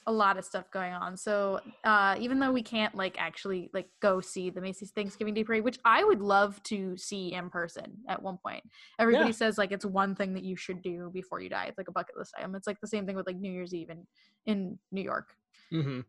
a 0.09 0.13
lot 0.13 0.39
of 0.39 0.45
stuff 0.45 0.71
going 0.71 0.93
on. 0.93 1.17
So 1.17 1.61
uh 1.85 2.15
even 2.19 2.39
though 2.39 2.53
we 2.53 2.63
can't 2.63 2.95
like 2.95 3.17
actually 3.19 3.71
like 3.75 3.89
go 4.01 4.21
see 4.21 4.51
the 4.51 4.61
Macy's 4.61 4.93
Thanksgiving 4.93 5.35
Day 5.35 5.43
Parade, 5.45 5.65
which 5.65 5.79
I 5.85 6.05
would 6.05 6.21
love 6.21 6.63
to 6.65 6.97
see 6.97 7.33
in 7.33 7.51
person 7.51 7.99
at 8.09 8.23
one 8.23 8.39
point. 8.45 8.63
Everybody 8.99 9.31
Yeah. 9.31 9.33
says 9.33 9.59
like 9.59 9.73
it's 9.73 9.85
one 9.85 10.15
thing 10.15 10.35
that 10.35 10.45
you 10.45 10.57
should 10.57 10.81
do 10.83 11.11
before 11.13 11.41
you 11.41 11.49
die. 11.49 11.65
It's 11.67 11.79
like 11.79 11.89
a 11.89 11.93
bucket 11.93 12.17
list 12.17 12.35
item. 12.39 12.55
It's 12.55 12.67
like 12.67 12.81
the 12.81 12.87
same 12.87 13.05
thing 13.07 13.17
with 13.17 13.27
like 13.27 13.37
New 13.37 13.51
Year's 13.51 13.75
Eve 13.75 13.91
in, 13.91 14.07
in 14.47 14.79
New 14.93 15.03
York. 15.03 15.35
Mm-hmm. 15.73 16.01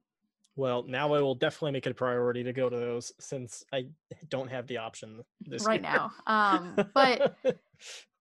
Well, 0.55 0.83
now 0.87 1.13
I 1.13 1.21
will 1.21 1.35
definitely 1.35 1.71
make 1.71 1.85
it 1.85 1.91
a 1.91 1.95
priority 1.95 2.43
to 2.43 2.53
go 2.53 2.69
to 2.69 2.75
those 2.75 3.11
since 3.19 3.63
I 3.73 3.87
don't 4.29 4.49
have 4.49 4.67
the 4.67 4.77
option 4.77 5.21
this 5.41 5.65
right 5.65 5.81
year. 5.81 5.91
now. 5.91 6.11
Um 6.27 6.75
but 6.93 7.35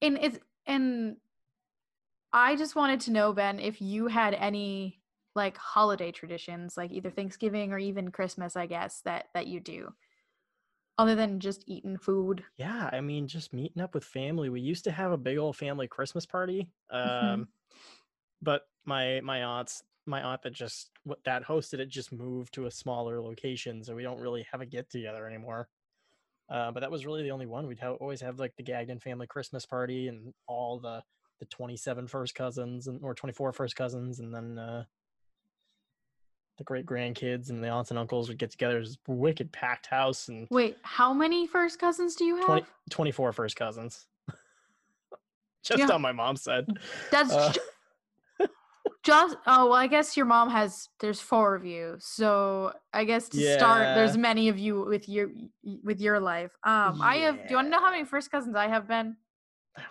and 0.03 0.19
it's 0.21 0.39
and 0.67 1.17
I 2.33 2.57
just 2.57 2.77
wanted 2.77 3.01
to 3.01 3.13
know, 3.13 3.33
Ben, 3.33 3.59
if 3.61 3.81
you 3.81 4.09
had 4.09 4.35
any 4.35 5.01
like 5.37 5.57
holiday 5.59 6.13
traditions, 6.13 6.77
like 6.77 6.93
either 6.93 7.11
Thanksgiving 7.11 7.73
or 7.73 7.79
even 7.79 8.13
Christmas, 8.13 8.57
I 8.57 8.67
guess 8.67 9.03
that 9.03 9.29
that 9.35 9.47
you 9.49 9.61
do, 9.61 9.95
other 10.99 11.15
than 11.15 11.41
just 11.41 11.65
eating 11.67 11.97
food. 11.97 12.45
yeah, 12.57 12.89
I 12.93 13.01
mean, 13.01 13.29
just 13.29 13.53
meeting 13.53 13.83
up 13.83 13.95
with 13.95 14.05
family. 14.05 14.49
We 14.49 14.61
used 14.61 14.85
to 14.85 14.91
have 14.93 15.13
a 15.13 15.19
big 15.19 15.37
old 15.39 15.57
family 15.57 15.89
Christmas 15.89 16.25
party. 16.27 16.71
Um, 16.91 17.09
Mhm. 17.21 17.53
but 18.43 18.65
my 18.87 19.21
my 19.23 19.45
aunts, 19.45 19.85
my 20.07 20.23
aunt 20.23 20.43
that 20.43 20.53
just 20.53 20.93
what 21.05 21.25
that 21.25 21.45
hosted 21.45 21.81
it 21.81 21.89
just 21.89 22.13
moved 22.13 22.55
to 22.55 22.67
a 22.67 22.71
smaller 22.73 23.23
location, 23.23 23.85
so 23.85 23.97
we 23.97 24.03
don't 24.05 24.21
really 24.21 24.45
have 24.53 24.61
a 24.63 24.67
get 24.67 24.91
together 24.91 25.27
anymore. 25.29 25.71
Uh, 26.51 26.73
but 26.73 26.81
that 26.81 26.91
was 26.93 27.07
really 27.07 27.23
the 27.25 27.33
only 27.33 27.47
one. 27.47 27.67
We'd 27.67 27.83
always 27.85 28.21
have 28.23 28.39
like 28.41 28.57
the 28.57 28.65
Gagnon 28.65 29.01
family 29.01 29.27
Christmas 29.29 29.67
party 29.67 30.09
and 30.09 30.35
all 30.49 30.81
the 30.81 31.05
the 31.41 31.47
27 31.47 32.09
first 32.09 32.35
cousins 32.37 32.89
and 32.89 33.03
or 33.05 33.15
24 33.15 33.53
first 33.55 33.77
cousins, 33.77 34.21
and 34.21 34.35
then 34.35 34.59
uh, 34.59 34.85
the 36.59 36.65
great 36.65 36.87
grandkids 36.87 37.51
and 37.51 37.63
the 37.63 37.69
aunts 37.69 37.91
and 37.91 37.99
uncles 37.99 38.29
would 38.29 38.39
get 38.39 38.51
together. 38.51 38.77
It 38.79 38.81
was 38.81 38.99
a 39.09 39.13
wicked 39.13 39.53
packed 39.53 39.87
house 39.87 40.29
and 40.29 40.47
Wait, 40.51 40.77
how 40.83 41.13
many 41.13 41.47
first 41.47 41.79
cousins 41.79 42.15
do 42.17 42.25
you 42.25 42.37
have? 42.37 42.47
20, 42.47 42.67
24 42.91 43.33
first 43.33 43.57
cousins. 43.57 44.07
Just 45.63 45.81
Yeah. 45.81 45.91
on 45.93 46.01
my 46.01 46.13
mom's 46.13 46.43
side. 46.43 46.67
That's 47.11 47.33
Uh, 47.33 47.53
ju- 47.53 47.61
just 49.05 49.37
oh 49.47 49.67
well, 49.67 49.73
I 49.75 49.87
guess 49.89 50.17
your 50.17 50.27
mom 50.27 50.49
has. 50.51 50.89
There's 51.01 51.21
four 51.21 51.55
of 51.57 51.65
you, 51.65 51.97
so 51.99 52.73
I 52.93 53.05
guess 53.05 53.29
to 53.31 53.41
start, 53.55 53.95
there's 53.95 54.17
many 54.17 54.49
of 54.49 54.59
you 54.59 54.83
with 54.85 55.09
your 55.09 55.31
with 55.83 56.01
your 56.01 56.21
life. 56.21 56.53
Um, 56.63 57.01
I 57.03 57.17
have. 57.17 57.37
Do 57.37 57.43
you 57.51 57.57
want 57.57 57.67
to 57.67 57.71
know 57.71 57.81
how 57.81 57.91
many 57.91 58.05
first 58.05 58.31
cousins 58.31 58.55
I 58.55 58.69
have, 58.69 58.87
Ben? 58.89 59.17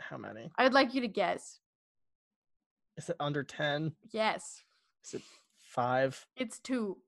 How 0.00 0.16
many? 0.16 0.50
I 0.58 0.64
would 0.64 0.74
like 0.74 0.92
you 0.94 1.00
to 1.02 1.08
guess. 1.08 1.60
Is 2.96 3.08
it 3.08 3.16
under 3.20 3.42
10? 3.44 3.92
Yes, 4.10 4.62
Is 5.04 5.14
it 5.14 5.22
five? 5.72 6.26
it's 6.36 6.58
two. 6.58 6.98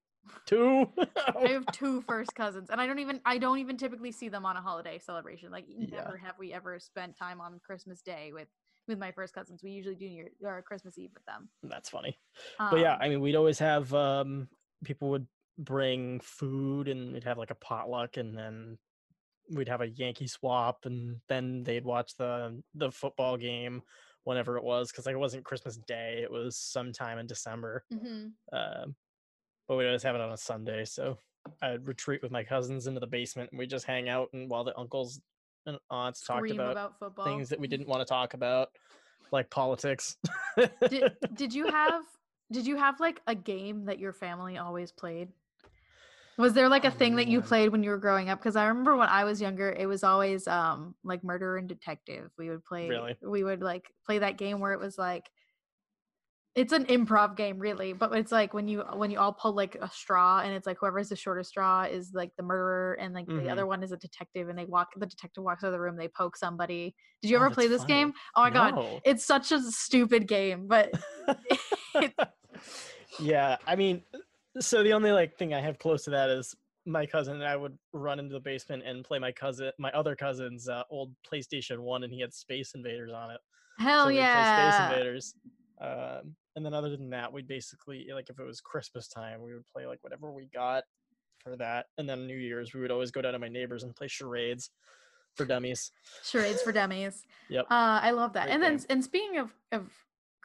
Two? 0.46 0.86
I 1.36 1.48
have 1.48 1.66
two 1.72 2.00
first 2.02 2.34
cousins, 2.34 2.70
and 2.70 2.80
I 2.80 2.86
don't 2.86 2.98
even 2.98 3.20
I 3.26 3.36
don't 3.38 3.58
even 3.58 3.76
typically 3.76 4.10
see 4.10 4.28
them 4.30 4.46
on 4.46 4.56
a 4.56 4.62
holiday 4.62 4.98
celebration. 4.98 5.50
Like 5.50 5.66
Yeah. 5.68 5.98
never 5.98 6.16
have 6.16 6.34
we 6.38 6.52
ever 6.52 6.78
spent 6.80 7.16
time 7.18 7.40
on 7.40 7.60
Christmas 7.64 8.00
Day 8.00 8.32
with 8.32 8.48
with 8.88 8.98
my 8.98 9.12
first 9.12 9.34
cousins. 9.34 9.62
We 9.62 9.70
usually 9.70 9.96
do 9.96 10.08
New 10.08 10.16
Year 10.16 10.30
or 10.42 10.62
Christmas 10.62 10.98
Eve 10.98 11.10
with 11.14 11.24
them. 11.26 11.48
That's 11.62 11.88
funny. 11.90 12.18
But 12.58 12.80
yeah, 12.80 12.94
Um, 12.94 12.98
I 13.02 13.08
mean, 13.10 13.20
we'd 13.20 13.36
always 13.36 13.58
have 13.58 13.92
um, 13.94 14.48
people 14.84 15.10
would 15.10 15.26
bring 15.58 16.20
food 16.20 16.88
and 16.88 17.12
we'd 17.12 17.24
have 17.24 17.38
like 17.38 17.50
a 17.50 17.54
potluck 17.56 18.16
and 18.16 18.36
then 18.36 18.78
we'd 19.50 19.68
have 19.68 19.80
a 19.82 19.88
Yankee 19.88 20.26
swap 20.26 20.84
and 20.84 21.20
then 21.28 21.62
they'd 21.64 21.84
watch 21.84 22.16
the 22.16 22.62
the 22.74 22.90
football 22.90 23.36
game 23.36 23.82
whenever 24.24 24.56
it 24.56 24.64
was 24.64 24.90
because 24.90 25.06
like 25.06 25.14
it 25.14 25.18
wasn't 25.18 25.44
Christmas 25.44 25.76
Day, 25.76 26.20
it 26.22 26.30
was 26.30 26.56
sometime 26.56 27.18
in 27.18 27.26
December. 27.26 27.84
mhm. 27.92 28.32
Um, 28.52 28.94
but 29.68 29.76
we 29.76 29.86
always 29.86 30.02
have 30.02 30.14
it 30.14 30.20
on 30.20 30.32
a 30.32 30.36
Sunday, 30.36 30.84
so 30.84 31.16
I'd 31.62 31.86
retreat 31.86 32.22
with 32.22 32.30
my 32.30 32.42
cousins 32.44 32.86
into 32.86 33.00
the 33.00 33.06
basement 33.06 33.50
and 33.50 33.58
we 33.58 33.66
just 33.66 33.86
hang 33.86 34.08
out 34.08 34.28
and 34.32 34.50
while 34.50 34.64
the 34.64 34.76
uncles 34.78 35.20
and 35.66 35.78
aunts 35.90 36.24
talked 36.24 36.50
about, 36.50 36.72
about 36.72 36.98
football. 36.98 37.24
things 37.24 37.48
that 37.48 37.58
we 37.58 37.68
didn't 37.68 37.88
want 37.88 38.00
to 38.00 38.04
talk 38.04 38.34
about, 38.34 38.68
like 39.32 39.48
politics. 39.50 40.16
did, 40.88 41.12
did 41.34 41.54
you 41.54 41.66
have 41.66 42.04
did 42.52 42.66
you 42.66 42.76
have 42.76 43.00
like 43.00 43.20
a 43.26 43.34
game 43.34 43.86
that 43.86 43.98
your 43.98 44.12
family 44.12 44.58
always 44.58 44.92
played 44.92 45.28
was 46.38 46.52
there 46.52 46.68
like 46.68 46.84
a 46.84 46.90
thing 46.90 47.16
that 47.16 47.28
you 47.28 47.40
played 47.40 47.70
when 47.70 47.82
you 47.82 47.90
were 47.90 47.98
growing 47.98 48.28
up 48.28 48.38
because 48.38 48.56
i 48.56 48.66
remember 48.66 48.96
when 48.96 49.08
i 49.08 49.24
was 49.24 49.40
younger 49.40 49.70
it 49.72 49.86
was 49.86 50.02
always 50.04 50.46
um 50.48 50.94
like 51.04 51.22
murder 51.22 51.56
and 51.56 51.68
detective 51.68 52.30
we 52.38 52.48
would 52.50 52.64
play 52.64 52.88
Really? 52.88 53.16
we 53.22 53.44
would 53.44 53.62
like 53.62 53.84
play 54.04 54.18
that 54.18 54.38
game 54.38 54.60
where 54.60 54.72
it 54.72 54.80
was 54.80 54.98
like 54.98 55.30
it's 56.54 56.72
an 56.72 56.84
improv 56.86 57.36
game 57.36 57.58
really 57.58 57.92
but 57.92 58.12
it's 58.16 58.30
like 58.30 58.54
when 58.54 58.68
you 58.68 58.80
when 58.94 59.10
you 59.10 59.18
all 59.18 59.32
pull 59.32 59.52
like 59.52 59.74
a 59.80 59.90
straw 59.90 60.40
and 60.40 60.54
it's 60.54 60.66
like 60.68 60.76
whoever 60.78 60.98
has 60.98 61.08
the 61.08 61.16
shortest 61.16 61.50
straw 61.50 61.82
is 61.82 62.12
like 62.14 62.30
the 62.36 62.44
murderer 62.44 62.94
and 63.00 63.12
like 63.12 63.26
the 63.26 63.32
Mhm. 63.32 63.50
other 63.50 63.66
one 63.66 63.82
is 63.82 63.90
a 63.90 63.96
detective 63.96 64.48
and 64.48 64.56
they 64.56 64.64
walk 64.64 64.88
the 64.96 65.06
detective 65.06 65.42
walks 65.42 65.64
out 65.64 65.68
of 65.68 65.72
the 65.72 65.80
room 65.80 65.96
they 65.96 66.06
poke 66.08 66.36
somebody 66.36 66.94
did 67.22 67.30
you 67.30 67.36
Oh, 67.36 67.40
ever 67.40 67.50
play 67.50 67.66
this 67.66 67.82
funny. 67.82 67.94
game 67.94 68.12
oh 68.36 68.42
my 68.42 68.50
god 68.50 69.00
it's 69.04 69.24
such 69.24 69.50
a 69.50 69.60
stupid 69.62 70.28
game 70.28 70.68
but 70.68 70.92
yeah, 73.20 73.56
I 73.66 73.76
mean, 73.76 74.02
so 74.60 74.82
the 74.82 74.92
only 74.92 75.12
like 75.12 75.36
thing 75.36 75.54
I 75.54 75.60
have 75.60 75.78
close 75.78 76.04
to 76.04 76.10
that 76.10 76.30
is 76.30 76.54
my 76.86 77.06
cousin 77.06 77.34
and 77.36 77.44
I 77.44 77.56
would 77.56 77.76
run 77.92 78.18
into 78.18 78.32
the 78.34 78.40
basement 78.40 78.82
and 78.84 79.04
play 79.04 79.18
my 79.18 79.32
cousin, 79.32 79.70
my 79.78 79.90
other 79.92 80.14
cousin's 80.14 80.68
uh, 80.68 80.82
old 80.90 81.12
PlayStation 81.30 81.78
One, 81.78 82.04
and 82.04 82.12
he 82.12 82.20
had 82.20 82.32
Space 82.34 82.72
Invaders 82.74 83.12
on 83.12 83.30
it. 83.30 83.40
hell 83.78 84.04
so 84.04 84.10
play 84.10 84.16
Space 84.16 84.74
yeah 84.78 84.90
Invaders. 84.90 85.34
Um, 85.80 86.36
and 86.56 86.64
then 86.64 86.72
other 86.74 86.90
than 86.96 87.10
that, 87.10 87.32
we'd 87.32 87.48
basically 87.48 88.06
like 88.14 88.28
if 88.30 88.38
it 88.38 88.44
was 88.46 88.60
Christmas 88.60 89.08
time, 89.08 89.42
we 89.42 89.54
would 89.54 89.66
play 89.66 89.86
like 89.86 89.98
whatever 90.02 90.30
we 90.30 90.46
got 90.54 90.84
for 91.42 91.56
that. 91.56 91.86
And 91.98 92.08
then 92.08 92.26
New 92.26 92.36
Year's, 92.36 92.72
we 92.74 92.80
would 92.80 92.90
always 92.92 93.10
go 93.10 93.22
down 93.22 93.32
to 93.32 93.38
my 93.38 93.48
neighbors 93.48 93.82
and 93.82 93.94
play 93.96 94.06
charades 94.08 94.70
for 95.34 95.44
dummies. 95.44 95.90
charades 96.22 96.62
for 96.62 96.70
dummies 96.70 97.24
Yep. 97.50 97.64
uh 97.68 97.98
i 98.02 98.12
love 98.12 98.34
that 98.34 98.44
Great 98.44 98.54
and 98.54 98.62
then 98.62 98.76
game. 98.76 98.86
and 98.88 99.02
speaking 99.04 99.38
of 99.38 99.52
of 99.72 99.90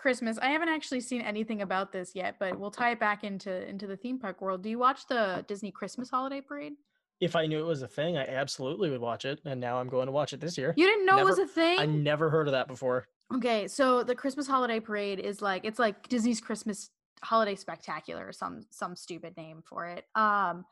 christmas 0.01 0.37
i 0.39 0.49
haven't 0.49 0.69
actually 0.69 1.01
seen 1.01 1.21
anything 1.21 1.61
about 1.61 1.91
this 1.91 2.11
yet 2.15 2.35
but 2.39 2.57
we'll 2.59 2.71
tie 2.71 2.91
it 2.91 2.99
back 2.99 3.23
into 3.23 3.67
into 3.67 3.85
the 3.85 3.97
theme 3.97 4.17
park 4.17 4.41
world 4.41 4.63
do 4.63 4.69
you 4.69 4.79
watch 4.79 5.05
the 5.07 5.43
disney 5.47 5.71
christmas 5.71 6.09
holiday 6.09 6.41
parade 6.41 6.73
If 7.21 7.35
I 7.35 7.47
knew 7.47 7.59
it 7.59 7.67
was 7.67 7.81
a 7.81 7.87
thing, 7.87 8.17
I 8.17 8.25
absolutely 8.41 8.89
would 8.89 9.01
watch 9.01 9.25
it. 9.25 9.41
And 9.43 9.59
now 9.59 9.77
I'm 9.81 9.89
going 9.89 10.05
to 10.05 10.11
watch 10.13 10.31
it 10.31 10.39
this 10.39 10.57
year. 10.57 10.73
you 10.77 10.87
didn't 10.87 11.05
know 11.05 11.17
it 11.19 11.25
was 11.25 11.37
a 11.37 11.45
thing 11.45 11.77
I 11.77 11.85
never 11.85 12.29
heard 12.29 12.47
of 12.47 12.53
that 12.53 12.67
before. 12.69 13.07
Okay, 13.35 13.67
so 13.67 14.03
the 14.03 14.15
Christmas 14.15 14.47
holiday 14.47 14.79
parade 14.79 15.19
is 15.19 15.41
like 15.41 15.65
it's 15.65 15.79
like 15.79 16.07
Disney's 16.07 16.39
Christmas 16.39 16.89
holiday 17.21 17.55
spectacular 17.55 18.25
or 18.25 18.31
some 18.31 18.61
some 18.69 18.95
stupid 18.95 19.35
name 19.35 19.61
for 19.69 19.85
it. 19.87 20.05
Um 20.15 20.63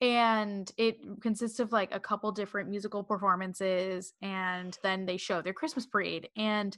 and 0.00 0.72
it 0.76 0.96
consists 1.20 1.60
of 1.60 1.70
like 1.70 1.94
a 1.94 2.00
couple 2.00 2.32
different 2.32 2.68
musical 2.68 3.04
performances 3.04 4.12
and 4.20 4.76
then 4.82 5.06
they 5.06 5.16
show 5.16 5.40
their 5.40 5.52
Christmas 5.52 5.86
parade. 5.86 6.28
And 6.36 6.76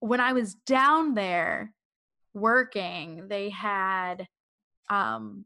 when 0.00 0.20
I 0.20 0.32
was 0.32 0.54
down 0.54 1.14
there 1.14 1.72
working, 2.34 3.28
they 3.28 3.50
had 3.50 4.26
um 4.88 5.44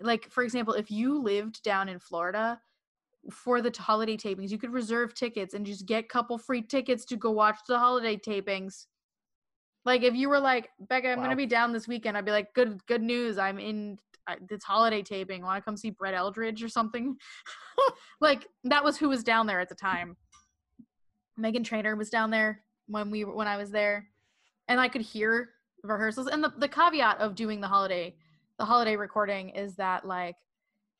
like 0.00 0.30
for 0.30 0.42
example, 0.44 0.74
if 0.74 0.90
you 0.90 1.20
lived 1.20 1.62
down 1.62 1.88
in 1.88 1.98
Florida 1.98 2.60
for 3.32 3.60
the 3.60 3.74
holiday 3.76 4.16
tapings, 4.16 4.50
you 4.50 4.58
could 4.58 4.72
reserve 4.72 5.14
tickets 5.14 5.54
and 5.54 5.66
just 5.66 5.86
get 5.86 6.08
couple 6.08 6.38
free 6.38 6.62
tickets 6.62 7.04
to 7.06 7.16
go 7.16 7.30
watch 7.30 7.58
the 7.66 7.78
holiday 7.78 8.16
tapings. 8.16 8.86
Like 9.84 10.02
if 10.02 10.14
you 10.14 10.28
were 10.28 10.40
like, 10.40 10.68
Becca, 10.78 11.10
I'm 11.10 11.18
Wow. 11.18 11.24
gonna 11.24 11.36
be 11.36 11.46
down 11.46 11.72
this 11.72 11.88
weekend, 11.88 12.16
I'd 12.16 12.24
be 12.24 12.30
like, 12.30 12.54
good, 12.54 12.84
good 12.86 13.02
news. 13.02 13.38
I'm 13.38 13.58
in 13.58 13.98
it's 14.50 14.64
holiday 14.64 15.02
taping. 15.02 15.42
Want 15.42 15.56
to 15.56 15.64
come 15.64 15.76
see 15.76 15.90
Brett 15.90 16.14
Eldredge 16.14 16.62
or 16.62 16.68
something? 16.68 17.16
like 18.20 18.46
that 18.64 18.84
was 18.84 18.98
who 18.98 19.08
was 19.08 19.24
down 19.24 19.46
there 19.46 19.60
at 19.60 19.70
the 19.70 19.74
time. 19.74 20.16
Meghan 21.40 21.64
Trainor 21.64 21.96
was 21.96 22.10
down 22.10 22.30
there 22.30 22.62
when 22.88 23.10
we 23.10 23.24
when 23.24 23.46
I 23.46 23.56
was 23.56 23.70
there, 23.70 24.08
and 24.66 24.80
I 24.80 24.88
could 24.88 25.02
hear 25.02 25.50
rehearsals. 25.84 26.26
And 26.26 26.42
the 26.42 26.52
the 26.58 26.68
caveat 26.68 27.18
of 27.18 27.34
doing 27.34 27.60
the 27.60 27.68
holiday 27.68 28.16
the 28.58 28.64
holiday 28.64 28.96
recording 28.96 29.50
is 29.50 29.76
that 29.76 30.04
like 30.04 30.36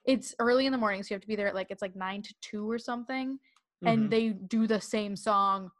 it's 0.04 0.34
early 0.38 0.66
in 0.66 0.72
the 0.72 0.78
morning, 0.78 1.02
so 1.02 1.08
you 1.10 1.14
have 1.16 1.22
to 1.22 1.28
be 1.28 1.36
there 1.36 1.48
at 1.48 1.54
like 1.54 1.70
it's 1.70 1.82
like 1.82 1.96
nine 1.96 2.22
to 2.22 2.34
two 2.40 2.70
or 2.70 2.78
something, 2.78 3.38
and 3.84 4.04
Mhm. 4.06 4.10
they 4.10 4.28
do 4.30 4.66
the 4.66 4.80
same 4.80 5.16
song 5.16 5.70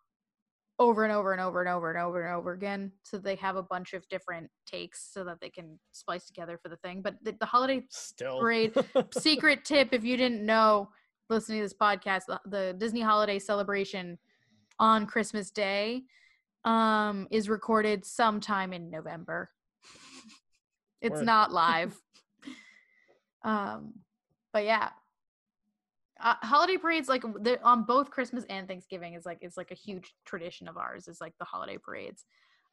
over 0.80 1.02
and 1.02 1.12
over 1.12 1.32
and 1.32 1.40
over 1.40 1.61
and 1.61 1.68
over 1.68 1.90
and 1.90 1.98
over 2.00 2.22
and 2.24 2.36
over 2.36 2.52
again. 2.52 2.92
So 3.02 3.18
they 3.18 3.34
have 3.36 3.56
a 3.56 3.62
bunch 3.62 3.94
of 3.94 4.09
different 4.09 4.48
takes 4.64 5.12
so 5.12 5.24
that 5.24 5.40
they 5.40 5.50
can 5.50 5.78
splice 5.90 6.24
together 6.26 6.56
for 6.56 6.68
the 6.68 6.76
thing. 6.76 7.02
But 7.02 7.16
the, 7.22 7.32
the 7.32 7.46
holiday 7.46 7.84
Still. 7.90 8.38
parade 8.38 8.74
secret 9.12 9.64
tip 9.64 9.88
if 9.92 10.04
you 10.04 10.16
didn't 10.16 10.44
know 10.46 10.88
listening 11.30 11.59
to 11.59 11.64
this 11.64 11.74
podcast 11.74 12.22
the, 12.28 12.40
the 12.46 12.74
disney 12.78 13.00
holiday 13.00 13.38
celebration 13.38 14.16
on 14.79 15.07
christmas 15.07 15.51
day 15.51 16.03
um 16.64 17.26
is 17.31 17.49
recorded 17.49 18.05
sometime 18.05 18.72
in 18.72 18.91
november 18.91 19.49
it's 21.01 21.20
Word. 21.20 21.26
not 21.26 21.53
live 21.64 21.95
um 23.45 23.95
but 24.53 24.64
yeah 24.64 24.91
uh, 26.20 26.35
holiday 26.43 26.76
parades 26.76 27.09
like 27.09 27.22
on 27.62 27.85
both 27.85 28.11
christmas 28.11 28.45
and 28.51 28.66
thanksgiving 28.66 29.14
is 29.14 29.24
like 29.24 29.39
it's 29.41 29.57
like 29.57 29.70
a 29.70 29.74
huge 29.74 30.14
tradition 30.24 30.66
of 30.66 30.76
ours 30.76 31.07
is 31.07 31.20
like 31.20 31.33
the 31.39 31.45
holiday 31.45 31.79
parades 31.79 32.24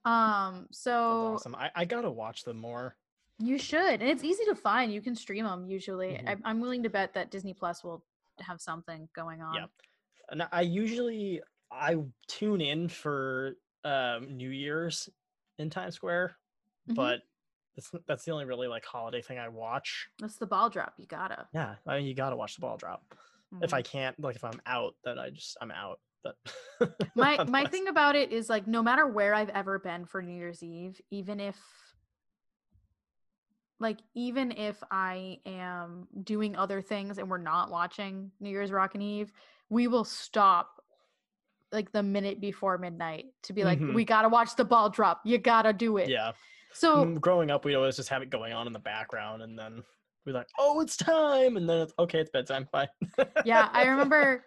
um 0.06 0.66
That's 0.70 0.82
so 0.82 1.34
awesome. 1.36 1.56
I, 1.56 1.72
I 1.76 1.86
gotta 1.86 2.12
watch 2.12 2.44
them 2.44 2.58
more. 2.58 2.96
you 3.40 3.58
should, 3.58 4.02
and 4.02 4.04
it's 4.04 4.24
easy 4.24 4.46
to 4.46 4.56
find. 4.56 4.94
You 4.94 5.02
can 5.02 5.16
stream 5.16 5.46
them 5.46 5.66
usually. 5.68 6.10
Mhm. 6.10 6.30
I, 6.30 6.36
I'm 6.46 6.60
willing 6.62 6.84
to 6.84 6.90
bet 6.90 7.14
that 7.16 7.32
Disney 7.32 7.54
Plus 7.54 7.84
will 7.84 8.04
have 8.40 8.62
something 8.62 9.10
going 9.16 9.42
on. 9.42 9.56
Yep. 9.56 9.70
And 10.30 10.48
I 10.52 10.62
usually 10.62 11.42
I 11.80 11.98
tune 12.28 12.62
in 12.62 12.88
for 12.90 13.56
um, 13.84 14.38
New 14.38 14.50
Year's 14.50 15.10
in 15.58 15.70
Times 15.70 15.96
Square, 15.96 16.36
Mhm. 16.90 16.96
but 16.96 17.22
that's 17.76 17.92
that's 18.08 18.24
the 18.26 18.32
only 18.32 18.46
really 18.46 18.68
like 18.68 18.86
holiday 18.86 19.22
thing 19.22 19.38
I 19.38 19.50
watch. 19.50 20.10
That's 20.20 20.38
the 20.38 20.48
ball 20.48 20.70
drop. 20.70 20.94
You 20.98 21.06
gotta. 21.06 21.48
Yeah, 21.54 21.76
I 21.86 21.98
mean 21.98 22.08
you 22.08 22.14
gotta 22.16 22.36
watch 22.36 22.56
the 22.56 22.62
ball 22.62 22.78
drop. 22.78 23.04
If 23.62 23.72
Mhm. 23.72 23.74
I 23.74 23.82
can't, 23.82 24.20
like 24.20 24.36
if 24.36 24.44
I'm 24.44 24.62
out, 24.66 24.96
then 25.04 25.20
I 25.20 25.30
just 25.30 25.58
I'm 25.62 25.72
out. 25.72 26.00
But 26.24 26.38
my 27.16 27.44
my 27.44 27.66
thing 27.66 27.88
about 27.88 28.16
it 28.16 28.32
is 28.32 28.50
like 28.50 28.66
no 28.66 28.82
matter 28.82 29.06
where 29.08 29.34
I've 29.36 29.50
ever 29.50 29.78
been 29.78 30.06
for 30.06 30.22
New 30.22 30.34
Year's 30.36 30.64
Eve, 30.64 31.00
even 31.12 31.40
if 31.40 31.58
like 33.80 34.00
even 34.14 34.52
if 34.52 34.82
I 34.90 35.40
am 35.46 36.08
doing 36.24 36.56
other 36.56 36.82
things 36.82 37.18
and 37.18 37.30
we're 37.30 37.38
not 37.38 37.70
watching 37.70 38.32
New 38.40 38.50
Year's 38.50 38.72
Rockin' 38.72 39.02
Eve, 39.02 39.32
we 39.70 39.88
will 39.88 40.06
stop 40.06 40.75
like 41.72 41.92
the 41.92 42.04
minute 42.04 42.40
before 42.40 42.78
midnight 42.78 43.26
to 43.44 43.54
be 43.54 43.64
like, 43.64 43.80
Mhm. 43.80 43.94
we 43.94 44.06
gotta 44.06 44.30
watch 44.30 44.56
the 44.56 44.66
ball 44.66 44.90
drop. 44.90 45.22
You 45.26 45.38
gotta 45.38 45.74
do 45.74 45.98
it. 45.98 46.10
yeah. 46.10 46.34
So 46.74 47.06
Mm, 47.06 47.22
growing 47.22 47.52
up, 47.52 47.64
we'd 47.66 47.76
always 47.76 47.96
just 47.96 48.10
have 48.10 48.22
it 48.22 48.30
going 48.30 48.52
on 48.54 48.68
in 48.68 48.74
the 48.74 48.80
background, 48.80 49.42
and 49.42 49.58
then 49.58 49.84
we're 50.26 50.34
like, 50.34 50.48
"Oh, 50.60 50.82
it's 50.82 50.98
time!" 50.98 51.56
And 51.58 51.70
then 51.70 51.80
it's 51.84 51.94
okay, 51.98 52.20
it's 52.20 52.30
bedtime. 52.30 52.68
Bye. 52.72 52.90
yeah, 53.46 53.70
I 53.72 53.86
remember 53.88 54.46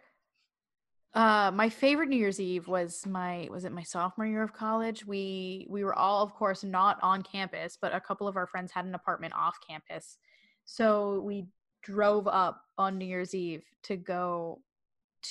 uh 1.14 1.50
my 1.54 1.70
favorite 1.70 2.10
New 2.10 2.16
Year's 2.18 2.38
Eve 2.38 2.68
was 2.68 3.06
my 3.06 3.48
was 3.50 3.64
it 3.64 3.72
my 3.72 3.82
sophomore 3.82 4.26
year 4.26 4.42
of 4.42 4.52
college. 4.52 5.06
We 5.06 5.66
we 5.70 5.82
were 5.84 5.94
all 5.94 6.22
of 6.22 6.34
course 6.34 6.62
not 6.62 6.98
on 7.02 7.22
campus, 7.22 7.78
but 7.80 7.94
a 7.94 8.00
couple 8.00 8.28
of 8.28 8.36
our 8.36 8.46
friends 8.46 8.72
had 8.72 8.84
an 8.84 8.94
apartment 8.94 9.32
off 9.34 9.56
campus. 9.66 10.18
So 10.66 11.20
we 11.20 11.46
drove 11.82 12.28
up 12.28 12.62
on 12.76 12.98
New 12.98 13.06
Year's 13.06 13.34
Eve 13.34 13.64
to 13.84 13.96
go 13.96 14.60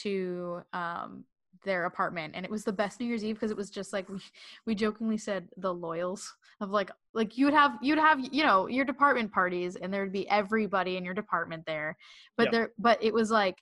to 0.02 0.64
um 0.74 1.26
their 1.64 1.86
apartment 1.86 2.34
and 2.36 2.46
it 2.46 2.52
was 2.52 2.64
the 2.64 2.74
best 2.74 3.00
New 3.00 3.06
Year's 3.06 3.24
Eve 3.24 3.36
because 3.36 3.52
it 3.52 3.58
was 3.58 3.70
just 3.70 3.94
like 3.94 4.08
we 4.10 4.20
we 4.66 4.76
jokingly 4.76 5.18
said 5.18 5.48
the 5.58 5.74
loyals 5.74 6.36
of 6.62 6.72
like 6.72 6.92
like 7.14 7.38
you 7.38 7.46
would 7.46 7.54
have 7.54 7.78
you'd 7.82 8.00
have 8.00 8.20
you 8.20 8.44
know 8.44 8.68
your 8.68 8.86
department 8.86 9.32
parties 9.32 9.76
and 9.76 9.94
there 9.94 10.04
would 10.04 10.14
be 10.14 10.28
everybody 10.30 10.98
in 10.98 11.06
your 11.06 11.14
department 11.14 11.64
there. 11.66 11.98
But 12.36 12.46
Yep. 12.46 12.52
there 12.52 12.72
but 12.78 13.04
it 13.04 13.14
was 13.14 13.32
like 13.32 13.58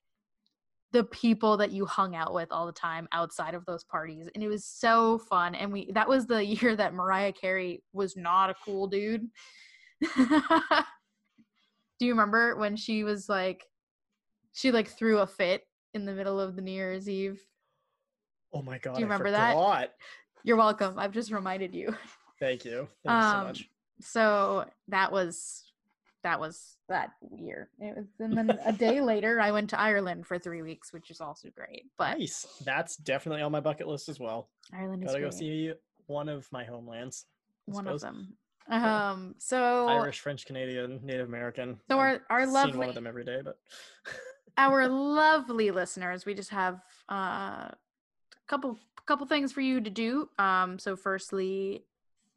the 0.92 1.04
people 1.06 1.58
that 1.58 1.72
you 1.72 1.86
hung 1.86 2.16
out 2.16 2.34
with 2.34 2.52
all 2.52 2.66
the 2.66 2.72
time 2.72 3.08
outside 3.12 3.54
of 3.54 3.66
those 3.66 3.84
parties 3.84 4.30
and 4.34 4.44
it 4.44 4.48
was 4.48 4.64
so 4.66 5.18
fun 5.18 5.54
and 5.56 5.72
we 5.74 5.92
that 5.92 6.08
was 6.08 6.26
the 6.26 6.46
year 6.46 6.76
that 6.76 6.94
mariah 6.94 7.34
carey 7.34 7.84
was 7.94 8.16
not 8.16 8.50
a 8.50 8.56
cool 8.64 8.88
dude. 8.88 9.28
Do 11.98 12.06
you 12.06 12.12
remember 12.12 12.56
when 12.58 12.76
she 12.76 13.04
was 13.04 13.30
like 13.30 13.66
she 14.54 14.72
like 14.72 14.88
threw 14.88 15.20
a 15.20 15.28
fit 15.28 15.64
in 15.94 16.06
the 16.06 16.14
middle 16.14 16.40
of 16.40 16.56
the 16.56 16.62
new 16.62 16.72
year's 16.72 17.10
eve 17.10 17.42
Oh 18.56 18.62
my 18.62 18.78
god! 18.78 18.96
Do 18.96 19.02
you 19.02 19.06
remember 19.06 19.32
that? 19.32 19.92
you're 20.44 20.58
welcome 20.58 20.98
i've 21.00 21.12
just 21.12 21.32
reminded 21.32 21.74
you 21.74 21.96
Thank 22.40 22.66
you. 22.66 22.88
Thank 23.04 23.16
you 23.24 23.30
so 23.32 23.38
Um, 23.38 23.44
much. 23.48 23.70
so 24.02 24.66
that 24.90 25.12
was 25.12 25.72
that 26.24 26.40
was 26.40 26.78
that 26.90 27.12
year 27.38 27.70
it 27.80 27.96
was 27.98 28.06
and 28.20 28.38
then 28.38 28.60
a 28.66 28.72
day 28.86 29.00
later 29.02 29.40
i 29.40 29.52
went 29.52 29.70
to 29.72 29.80
ireland 29.80 30.26
for 30.28 30.38
three 30.40 30.62
weeks 30.62 30.92
which 30.94 31.10
is 31.12 31.20
also 31.22 31.50
great 31.56 31.86
but 31.98 32.18
Nice. 32.20 32.46
That's 32.64 32.96
definitely 32.98 33.42
on 33.44 33.52
my 33.52 33.60
bucket 33.60 33.88
list 33.88 34.08
as 34.10 34.20
well. 34.20 34.50
ireland 34.74 35.04
is 35.04 35.12
Gotta 35.12 35.22
go 35.24 35.30
see 35.32 35.72
one 36.08 36.30
of 36.30 36.48
my 36.52 36.64
homelands. 36.64 37.26
I 37.68 37.72
one 37.74 37.88
of 37.88 38.00
suppose. 38.00 38.02
them 38.02 38.38
um 38.70 39.36
so 39.40 39.88
Irish, 39.88 40.20
French, 40.20 40.46
Canadian, 40.46 41.00
Native 41.04 41.28
American. 41.28 41.80
so 41.90 41.98
our 42.00 42.22
our 42.30 42.44
seen 42.46 42.54
one 42.54 42.64
lovely 42.70 42.88
of 42.90 42.96
them 42.96 43.08
every 43.08 43.24
day, 43.24 43.42
but 43.44 43.58
our 44.58 44.88
lovely 44.88 45.70
listeners 45.72 46.26
we 46.26 46.34
just 46.34 46.50
have 46.50 46.82
uh, 47.10 47.70
couple 48.48 48.78
couple 49.06 49.26
things 49.28 49.52
for 49.52 49.62
you 49.62 49.80
to 49.82 49.90
do. 49.90 50.30
Um 50.40 50.80
so 50.80 50.96
firstly 50.96 51.86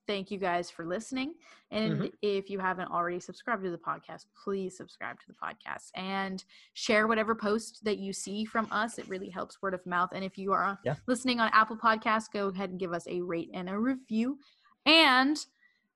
thank 0.07 0.31
you 0.31 0.39
guys 0.39 0.71
for 0.71 0.87
listening. 0.87 1.35
And 1.71 2.01
Mhm. 2.01 2.13
if 2.23 2.49
you 2.49 2.59
haven't 2.59 2.91
already 2.91 3.21
subscribed 3.21 3.63
to 3.65 3.71
the 3.71 3.77
podcast 3.79 4.25
please 4.43 4.77
subscribe 4.77 5.19
to 5.21 5.27
the 5.27 5.35
podcast 5.35 5.91
and 5.95 6.43
share 6.73 7.07
whatever 7.07 7.35
post 7.35 7.85
that 7.85 7.99
you 7.99 8.13
see 8.13 8.45
from 8.47 8.69
us. 8.71 8.99
It 8.99 9.09
really 9.09 9.29
helps 9.29 9.61
word 9.61 9.75
of 9.75 9.85
mouth. 9.87 10.11
And 10.13 10.25
if 10.25 10.39
you 10.39 10.53
are 10.53 10.79
Yeah. 10.85 10.95
listening 11.07 11.41
on 11.41 11.51
apple 11.53 11.77
Podcasts, 11.77 12.33
go 12.33 12.49
ahead 12.49 12.71
and 12.71 12.79
give 12.81 12.93
us 12.93 13.07
a 13.07 13.21
rate 13.21 13.51
and 13.53 13.69
a 13.69 13.79
review. 13.79 14.39
And 14.87 15.37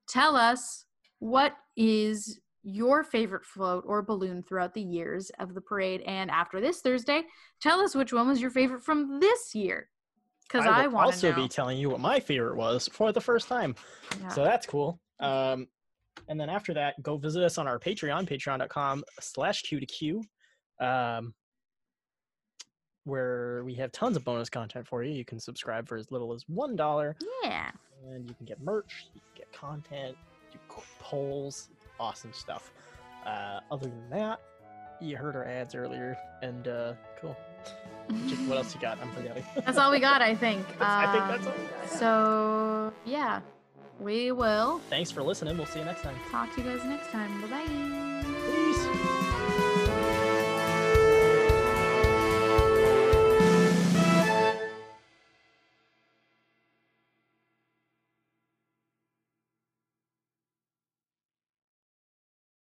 tell 0.06 0.36
us 0.36 0.84
what 1.18 1.56
is 1.76 2.38
your 2.62 3.02
favorite 3.02 3.44
float 3.44 3.82
or 3.86 4.02
balloon 4.02 4.42
throughout 4.42 4.74
the 4.74 4.82
years 4.82 5.30
of 5.38 5.54
the 5.54 5.60
parade. 5.60 6.00
And 6.02 6.30
after 6.30 6.60
this 6.60 6.80
thursday 6.80 7.24
tell 7.60 7.80
us 7.80 7.94
which 7.94 8.12
one 8.12 8.28
was 8.28 8.40
your 8.42 8.50
favorite 8.50 8.82
from 8.84 9.20
this 9.20 9.54
year 9.54 9.88
because 10.52 10.66
i, 10.66 10.86
will 10.86 10.94
want 10.94 11.06
also 11.06 11.30
know 11.30 11.36
be 11.36 11.48
telling 11.48 11.78
you 11.78 11.88
what 11.88 12.00
my 12.00 12.20
favorite 12.20 12.56
was 12.56 12.88
for 12.92 13.12
the 13.12 13.20
first 13.20 13.48
time. 13.48 13.74
Yeah. 14.20 14.28
So 14.28 14.44
that's 14.44 14.66
cool. 14.66 15.00
Um, 15.20 15.66
and 16.28 16.38
then 16.38 16.50
after 16.50 16.74
that, 16.74 17.02
go 17.02 17.16
visit 17.16 17.42
us 17.42 17.58
on 17.58 17.66
our 17.66 17.78
Patreon, 17.78 18.28
patreon.com 18.28 19.04
slash 19.20 19.62
Queue 19.62 19.80
to 19.80 19.86
Queue, 19.86 20.22
um, 20.80 21.34
where 23.04 23.62
we 23.64 23.74
have 23.74 23.92
tons 23.92 24.16
of 24.16 24.24
bonus 24.24 24.50
content 24.50 24.86
for 24.86 25.02
you. 25.02 25.12
You 25.12 25.24
can 25.24 25.40
subscribe 25.40 25.88
for 25.88 25.96
as 25.96 26.10
little 26.10 26.32
as 26.32 26.44
$1 26.44 27.14
yeah 27.42 27.70
and 28.10 28.28
you 28.28 28.34
can 28.34 28.46
get 28.46 28.60
merch, 28.62 29.06
you 29.14 29.20
can 29.20 29.44
get 29.44 29.52
content, 29.52 30.16
do 30.52 30.58
polls, 30.98 31.68
awesome 32.00 32.32
stuff. 32.32 32.72
Uh, 33.26 33.60
other 33.70 33.86
than 33.86 34.10
that, 34.10 34.40
you 35.00 35.16
heard 35.16 35.36
our 35.36 35.44
ads 35.44 35.74
earlier, 35.74 36.16
and 36.42 36.68
uh, 36.68 36.94
cool. 37.20 37.36
Just 38.26 38.42
what 38.48 38.58
else 38.58 38.74
you 38.74 38.80
got? 38.80 38.98
I'm 39.00 39.10
forgetting. 39.12 39.44
that's 39.64 39.78
all 39.78 39.90
we 39.90 40.00
got 40.00 40.20
i 40.22 40.34
think 40.34 40.66
I 40.80 41.12
think 41.12 41.24
that's 41.28 41.46
all 41.46 41.52
we 41.58 41.64
got. 41.68 41.84
Uh, 41.84 41.96
so 41.98 42.92
yeah 43.04 43.40
we 44.00 44.32
will 44.32 44.80
Thanks 44.90 45.10
for 45.12 45.22
listening. 45.22 45.56
We'll 45.56 45.66
see 45.66 45.78
you 45.78 45.84
next 45.84 46.02
time. 46.02 46.16
talk 46.30 46.52
to 46.56 46.62
you 46.62 46.68
guys 46.70 46.84
next 46.84 47.08
time 47.10 47.40
bye 47.42 47.48
bye 47.48 48.58